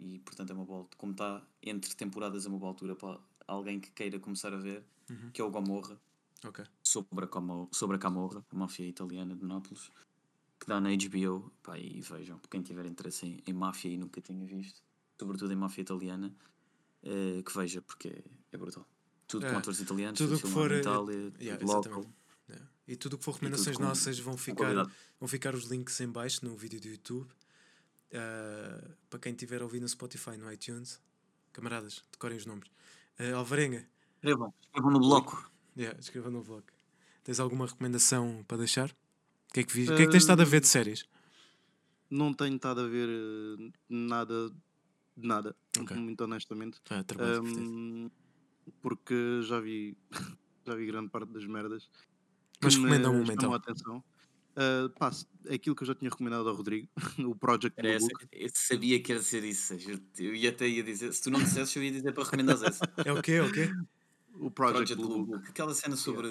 E 0.00 0.18
portanto 0.20 0.50
é 0.50 0.54
uma 0.54 0.64
boa, 0.64 0.88
como 0.96 1.12
está 1.12 1.42
entre 1.62 1.94
temporadas, 1.94 2.46
é 2.46 2.48
uma 2.48 2.58
boa 2.58 2.70
altura 2.70 2.96
para 2.96 3.20
alguém 3.46 3.78
que 3.78 3.90
queira 3.90 4.18
começar 4.18 4.52
a 4.52 4.56
ver, 4.58 4.84
Uhum. 5.10 5.30
que 5.32 5.40
é 5.40 5.44
o 5.44 5.50
Gomorra, 5.50 6.00
Ok. 6.44 6.64
sobre 6.82 7.24
a, 7.24 7.28
Como- 7.28 7.68
sobre 7.72 7.96
a 7.96 7.98
Camorra, 7.98 8.44
a 8.50 8.56
máfia 8.56 8.86
italiana 8.86 9.36
de 9.36 9.44
Nápoles, 9.44 9.90
que 10.58 10.66
dá 10.66 10.80
na 10.80 10.90
HBO. 10.90 11.52
Pá, 11.62 11.78
e 11.78 12.00
vejam, 12.00 12.40
quem 12.50 12.62
tiver 12.62 12.86
interesse 12.86 13.26
em, 13.26 13.42
em 13.46 13.52
máfia 13.52 13.90
e 13.90 13.96
nunca 13.98 14.20
tenha 14.22 14.44
visto, 14.46 14.80
sobretudo 15.20 15.52
em 15.52 15.56
máfia 15.56 15.82
italiana, 15.82 16.34
eh, 17.02 17.42
que 17.44 17.54
veja, 17.56 17.82
porque 17.82 18.08
é, 18.08 18.24
é 18.52 18.56
brutal. 18.56 18.86
Tudo 19.32 19.46
com 19.46 19.52
É, 19.54 19.56
atores 19.56 19.80
italianos, 19.80 20.18
tudo 20.18 20.28
tudo 20.36 20.42
que 20.42 20.48
filmado 20.48 20.68
for, 20.68 20.76
eh, 20.76 20.80
Itália, 20.80 21.32
yeah, 21.40 21.64
local. 21.64 22.06
Yeah. 22.48 22.68
E 22.86 22.96
tudo 22.96 23.14
o 23.14 23.18
que 23.18 23.24
for 23.24 23.32
recomendações 23.32 23.76
com- 23.76 23.82
nossas 23.82 24.18
vão 24.18 24.34
com 24.34 24.38
ficar, 24.38 24.74
vão 25.18 25.28
ficar 25.28 25.54
os 25.54 25.64
links 25.64 25.98
em 26.00 26.08
baixo 26.08 26.44
no 26.44 26.54
vídeo 26.56 26.80
do 26.80 26.88
YouTube. 26.88 27.30
Ah, 28.14 28.90
para 29.08 29.18
quem 29.20 29.32
tiver 29.34 29.60
a 29.60 29.64
ouvir 29.64 29.80
no 29.80 29.88
Spotify, 29.88 30.36
no 30.36 30.52
iTunes, 30.52 31.00
camaradas, 31.52 32.02
decorem 32.12 32.36
os 32.36 32.44
nomes. 32.46 32.68
Ah, 33.18 33.36
Alvarenga, 33.36 33.86
Escrevam, 34.16 34.52
escrevam 34.62 34.90
no 34.90 35.00
bloco. 35.00 35.50
yeah, 35.76 35.98
escreva 35.98 36.30
no 36.30 36.42
vlog. 36.42 36.64
Tens 37.24 37.40
alguma 37.40 37.66
recomendação 37.66 38.44
para 38.46 38.58
deixar? 38.58 38.90
O 38.90 39.52
que 39.54 39.60
é 39.60 39.64
que, 39.64 39.72
vi- 39.72 39.84
o 39.90 39.96
que, 39.96 40.02
é 40.02 40.06
que 40.06 40.12
tens 40.12 40.22
estado 40.24 40.42
a 40.42 40.44
ver 40.44 40.60
de 40.60 40.68
séries? 40.68 41.06
Não 42.10 42.34
tenho 42.34 42.56
estado 42.56 42.80
a 42.82 42.86
ver 42.86 43.08
eh, 43.08 43.70
nada 43.88 44.50
de 45.16 45.26
nada, 45.28 45.54
Ok. 45.78 45.96
muito 45.96 46.22
honestamente. 46.24 46.80
Ah, 46.90 47.02
trabalho 47.04 47.40
divertido. 47.42 48.12
Porque 48.80 49.42
já 49.42 49.60
vi, 49.60 49.96
já 50.66 50.74
vi 50.74 50.86
grande 50.86 51.10
parte 51.10 51.32
das 51.32 51.46
merdas. 51.46 51.88
Mas 52.60 52.76
me 52.76 52.84
recomenda 52.84 53.08
chamam 53.08 53.32
então. 53.32 53.52
a 53.52 53.56
atenção. 53.56 54.04
Ah, 54.54 54.90
pá, 54.98 55.10
é 55.46 55.54
aquilo 55.54 55.74
que 55.74 55.82
eu 55.82 55.86
já 55.86 55.94
tinha 55.94 56.10
recomendado 56.10 56.48
ao 56.48 56.54
Rodrigo, 56.54 56.88
o 57.26 57.34
Project 57.34 57.78
Era 57.78 57.88
Blue 57.88 57.96
essa, 57.96 58.06
Book. 58.08 58.28
eu 58.32 58.50
sabia 58.52 59.02
que 59.02 59.12
ia 59.12 59.22
ser 59.22 59.44
isso. 59.44 59.74
Eu 60.18 60.34
ia 60.34 60.50
até 60.50 60.68
ia 60.68 60.82
dizer, 60.82 61.12
se 61.12 61.22
tu 61.22 61.30
não 61.30 61.40
dissesses, 61.42 61.74
eu 61.74 61.82
ia 61.82 61.90
dizer 61.90 62.12
para 62.12 62.24
recomendares 62.24 62.62
essa. 62.62 62.82
É 63.06 63.12
o 63.12 63.22
quê? 63.22 63.32
É 63.32 63.42
o 63.42 63.52
quê? 63.52 63.70
O 64.34 64.50
Project, 64.50 64.94
Project 64.94 64.96
Blue 64.96 65.08
Blue 65.08 65.26
Book. 65.26 65.38
Book. 65.38 65.50
Aquela 65.50 65.74
cena 65.74 65.96
sobre, 65.96 66.28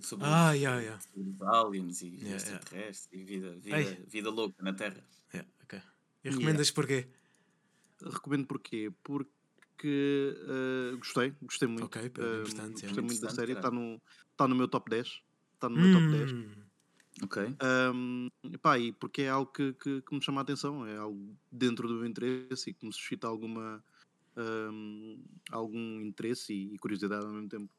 sobre, 0.00 0.26
Ah, 0.26 0.50
os, 0.50 0.56
yeah, 0.56 0.80
yeah. 0.80 1.00
sobre 1.00 1.46
aliens 1.46 2.02
e 2.02 2.08
yeah. 2.08 2.36
extraterrestres 2.36 3.08
e 3.12 3.24
vida, 3.24 3.56
vida, 3.58 4.04
vida 4.08 4.30
louca 4.30 4.62
na 4.62 4.72
Terra. 4.72 5.04
Yeah, 5.32 5.50
ok. 5.62 5.80
E 6.24 6.30
recomendas 6.30 6.70
porquê? 6.70 7.08
Recomendo 8.02 8.46
porquê? 8.46 8.92
Porque 9.02 9.30
ah, 9.88 10.96
gostei, 10.96 11.30
gostei 11.42 11.68
muito. 11.68 11.92
Ok, 11.92 12.10
pá, 12.10 12.22
Ah, 12.22 12.34
importante, 12.34 12.86
é 12.86 12.88
gostei 12.88 13.02
muito 13.04 13.20
da 13.22 13.28
série, 13.28 13.52
está 13.52 13.70
no, 13.70 14.00
tá 14.36 14.46
no 14.48 14.54
meu 14.54 14.68
top 14.68 14.90
10. 14.90 15.22
Está 15.54 15.68
no 15.68 15.76
meu 15.78 15.88
top 15.88 16.08
10. 16.10 16.32
Hum, 16.32 16.66
Ok. 17.22 17.38
Um, 17.62 18.28
pá, 18.62 18.78
e 18.78 18.92
porque 18.92 19.22
é 19.22 19.28
algo 19.28 19.52
que, 19.52 19.74
que, 19.74 20.00
que 20.02 20.14
me 20.14 20.22
chama 20.22 20.40
a 20.40 20.42
atenção, 20.42 20.86
é 20.86 20.96
algo 20.96 21.36
dentro 21.52 21.86
do 21.88 21.94
meu 21.96 22.06
interesse 22.06 22.70
e 22.70 22.74
que 22.74 22.86
me 22.86 22.92
suscita 22.92 23.26
alguma, 23.28 23.84
um, 24.36 25.22
algum 25.50 26.00
interesse 26.00 26.54
e, 26.54 26.74
e 26.74 26.78
curiosidade 26.78 27.26
ao 27.26 27.32
mesmo 27.32 27.48
tempo. 27.48 27.74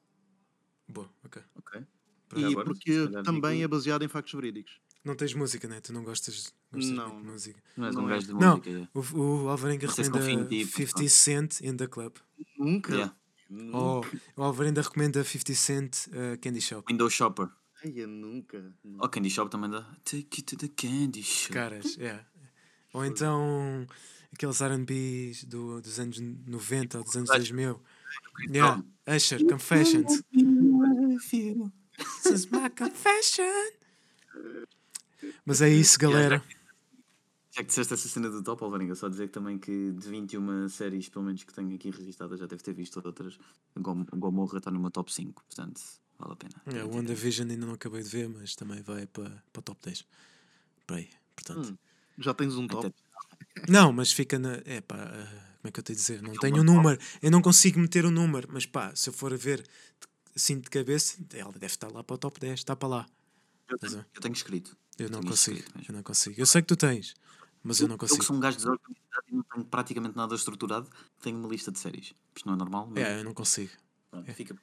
boa, 0.86 1.08
ok. 1.24 1.38
Ok. 1.54 1.86
E 2.34 2.44
agora, 2.44 2.64
porque 2.64 3.08
também 3.22 3.62
é 3.62 3.68
baseado 3.68 4.02
em 4.04 4.08
factos 4.08 4.32
verídicos. 4.34 4.80
Não 5.04 5.16
tens 5.16 5.34
música, 5.34 5.66
né? 5.66 5.80
Tu 5.80 5.92
não 5.92 6.04
gostas, 6.04 6.52
gostas 6.72 6.92
Não. 6.92 7.08
muito 7.08 7.24
de 7.26 7.30
música. 7.32 7.62
Não 7.76 7.86
és 7.86 7.94
Não 7.94 8.04
um 8.04 8.06
é. 8.06 8.10
gajo 8.10 8.26
de 8.26 8.32
Não. 8.34 8.56
música. 8.56 8.70
é. 8.70 8.88
O, 8.94 9.44
o 9.44 9.48
Alvarenga 9.48 9.86
Não 9.88 9.94
se 9.94 10.02
recomenda 10.02 10.42
confio 10.42 10.58
em 10.60 10.64
ti, 10.64 10.72
50 10.72 11.08
Cent 11.08 11.60
in 11.60 11.76
the 11.76 11.86
Club. 11.88 12.16
Nunca. 12.58 12.92
Yeah. 12.92 13.16
Nunca. 13.50 13.76
Ou 13.78 14.06
o 14.36 14.42
Alvarenga 14.42 14.80
recomenda 14.82 15.24
50 15.24 15.54
Cent 15.54 16.06
uh, 16.08 16.38
Candy 16.40 16.60
Shop. 16.60 16.84
Window 16.90 17.10
Shopper. 17.10 17.48
Ai, 17.84 17.92
eu 17.96 18.06
nunca. 18.06 18.72
Oh, 19.00 19.08
Candy 19.08 19.28
Shop 19.28 19.50
também 19.50 19.68
dá. 19.70 19.82
Take 20.04 20.28
you 20.38 20.44
to 20.44 20.56
the 20.56 20.68
candy 20.68 21.22
shop. 21.22 21.52
Caras, 21.52 21.98
é. 21.98 22.24
Ou 22.94 23.04
então 23.04 23.84
aqueles 24.32 24.60
RBs 24.62 25.44
do, 25.44 25.80
dos 25.80 25.98
anos 25.98 26.20
90 26.20 26.98
ou 26.98 27.04
dos 27.04 27.16
anos 27.16 27.28
2000. 27.28 27.80
Yeah. 28.48 28.82
Usher, 29.08 29.44
Confessions. 29.48 30.22
This 32.22 32.32
is 32.32 32.46
my 32.50 32.70
confession. 32.70 33.72
Mas 35.44 35.60
é 35.62 35.68
isso, 35.68 35.98
galera. 35.98 36.42
Já 37.50 37.60
que 37.60 37.66
disseste 37.68 37.92
essa 37.92 38.08
cena 38.08 38.30
do 38.30 38.42
top, 38.42 38.64
Alvarenga, 38.64 38.94
só 38.94 39.08
dizer 39.10 39.26
que 39.26 39.34
também 39.34 39.58
que 39.58 39.92
de 39.92 40.08
21 40.08 40.68
séries, 40.70 41.08
pelo 41.10 41.26
menos 41.26 41.44
que 41.44 41.52
tenho 41.52 41.74
aqui 41.74 41.90
registadas, 41.90 42.40
já 42.40 42.46
deve 42.46 42.62
ter 42.62 42.72
visto 42.72 42.96
outras. 43.04 43.38
O 43.74 43.80
Gom- 43.80 44.06
Gomorra 44.14 44.56
está 44.58 44.70
no 44.70 44.80
meu 44.80 44.90
top 44.90 45.12
5, 45.12 45.44
portanto, 45.44 45.80
vale 46.18 46.32
a 46.32 46.36
pena. 46.36 46.54
É, 46.64 46.82
o 46.82 46.94
WandaVision 46.94 47.50
ainda 47.50 47.66
não 47.66 47.74
acabei 47.74 48.02
de 48.02 48.08
ver, 48.08 48.28
mas 48.28 48.54
também 48.54 48.80
vai 48.82 49.06
para, 49.06 49.28
para 49.52 49.60
o 49.60 49.62
top 49.62 49.78
10. 49.84 50.06
Para 50.86 50.96
aí, 50.96 51.10
portanto. 51.36 51.72
Hum, 51.72 51.76
já 52.18 52.32
tens 52.32 52.56
um 52.56 52.66
top. 52.66 52.86
Até- 52.86 53.70
Não, 53.70 53.92
mas 53.92 54.12
fica 54.12 54.38
na. 54.38 54.54
É 54.64 54.80
pá, 54.80 54.96
ah, 54.96 55.26
como 55.60 55.68
é 55.68 55.70
que 55.70 55.78
eu 55.78 55.84
tenho 55.84 55.98
a 55.98 56.00
dizer? 56.00 56.22
Não 56.22 56.32
tenho 56.32 56.56
um 56.58 56.64
número. 56.64 56.98
Eu 57.20 57.30
não 57.30 57.42
consigo 57.42 57.78
meter 57.78 58.06
o 58.06 58.08
um 58.08 58.12
número, 58.12 58.48
mas 58.50 58.64
pá, 58.64 58.94
se 58.96 59.10
eu 59.10 59.12
for 59.12 59.30
a 59.32 59.36
ver 59.36 59.62
assim 60.34 60.58
de 60.58 60.70
cabeça, 60.70 61.18
ela 61.34 61.52
deve 61.52 61.66
estar 61.66 61.92
lá 61.92 62.02
para 62.02 62.14
o 62.14 62.18
top 62.18 62.40
10, 62.40 62.60
está 62.60 62.74
para 62.74 62.88
lá. 62.88 63.06
Eu 63.68 63.76
tenho, 63.78 64.06
eu 64.14 64.20
tenho 64.22 64.32
escrito. 64.32 64.74
Eu 64.98 65.08
não 65.10 65.22
consigo, 65.22 65.58
escrito 65.58 65.90
eu 65.90 65.94
não 65.94 66.02
consigo. 66.02 66.40
Eu 66.40 66.46
sei 66.46 66.62
que 66.62 66.68
tu 66.68 66.76
tens, 66.76 67.14
mas 67.62 67.80
eu 67.80 67.88
não 67.88 67.94
Eu 67.94 67.98
que 67.98 68.06
consigo. 68.06 68.22
sou 68.24 68.36
um 68.36 68.40
gajo 68.40 68.56
desorganizado 68.58 69.24
e 69.28 69.34
não 69.34 69.42
tenho 69.42 69.64
praticamente 69.64 70.16
nada 70.16 70.34
estruturado, 70.34 70.88
tenho 71.20 71.38
uma 71.38 71.48
lista 71.48 71.72
de 71.72 71.78
séries. 71.78 72.12
Isto 72.36 72.46
não 72.46 72.54
é 72.54 72.56
normal, 72.58 72.86
mas 72.90 73.02
É, 73.02 73.18
eu 73.20 73.24
não 73.24 73.34
consigo. 73.34 73.72
pronto, 74.10 74.32
fica. 74.34 74.56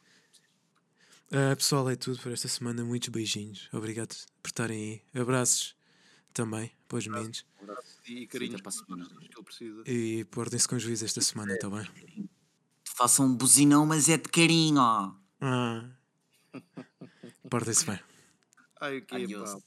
Ah, 1.32 1.56
pessoal, 1.56 1.90
é 1.90 1.96
tudo 1.96 2.20
por 2.20 2.32
esta 2.32 2.48
semana. 2.48 2.84
Muitos 2.84 3.10
beijinhos. 3.10 3.70
Obrigado 3.72 4.16
por 4.42 4.48
estarem 4.50 5.04
aí. 5.14 5.22
Abraços 5.22 5.76
também 6.34 6.72
para 6.88 6.98
os 6.98 7.06
meninos. 7.08 7.46
E 8.08 8.26
carinhos 8.28 8.62
para 8.62 8.70
a 8.70 8.72
semana. 8.72 9.06
que 9.08 9.26
ele 9.38 9.44
precisa. 9.44 9.84
E 9.86 10.24
portem-se 10.26 10.68
com 10.68 10.80
juízo 10.80 11.06
esta 11.06 11.22
semana, 11.22 11.54
está 11.54 11.70
bem? 11.70 12.30
Façam 12.84 13.28
um 13.28 13.36
buzinão, 13.36 13.86
mas 13.86 14.10
é 14.10 14.18
de 14.18 14.28
carinho. 14.30 14.80
Ah. 14.82 15.86
Portem-se 17.50 17.86
bem. 17.86 18.00
Ai, 18.82 18.98
o 18.98 19.06
que 19.06 19.16
Adiós. 19.16 19.54
pá. 19.54 19.60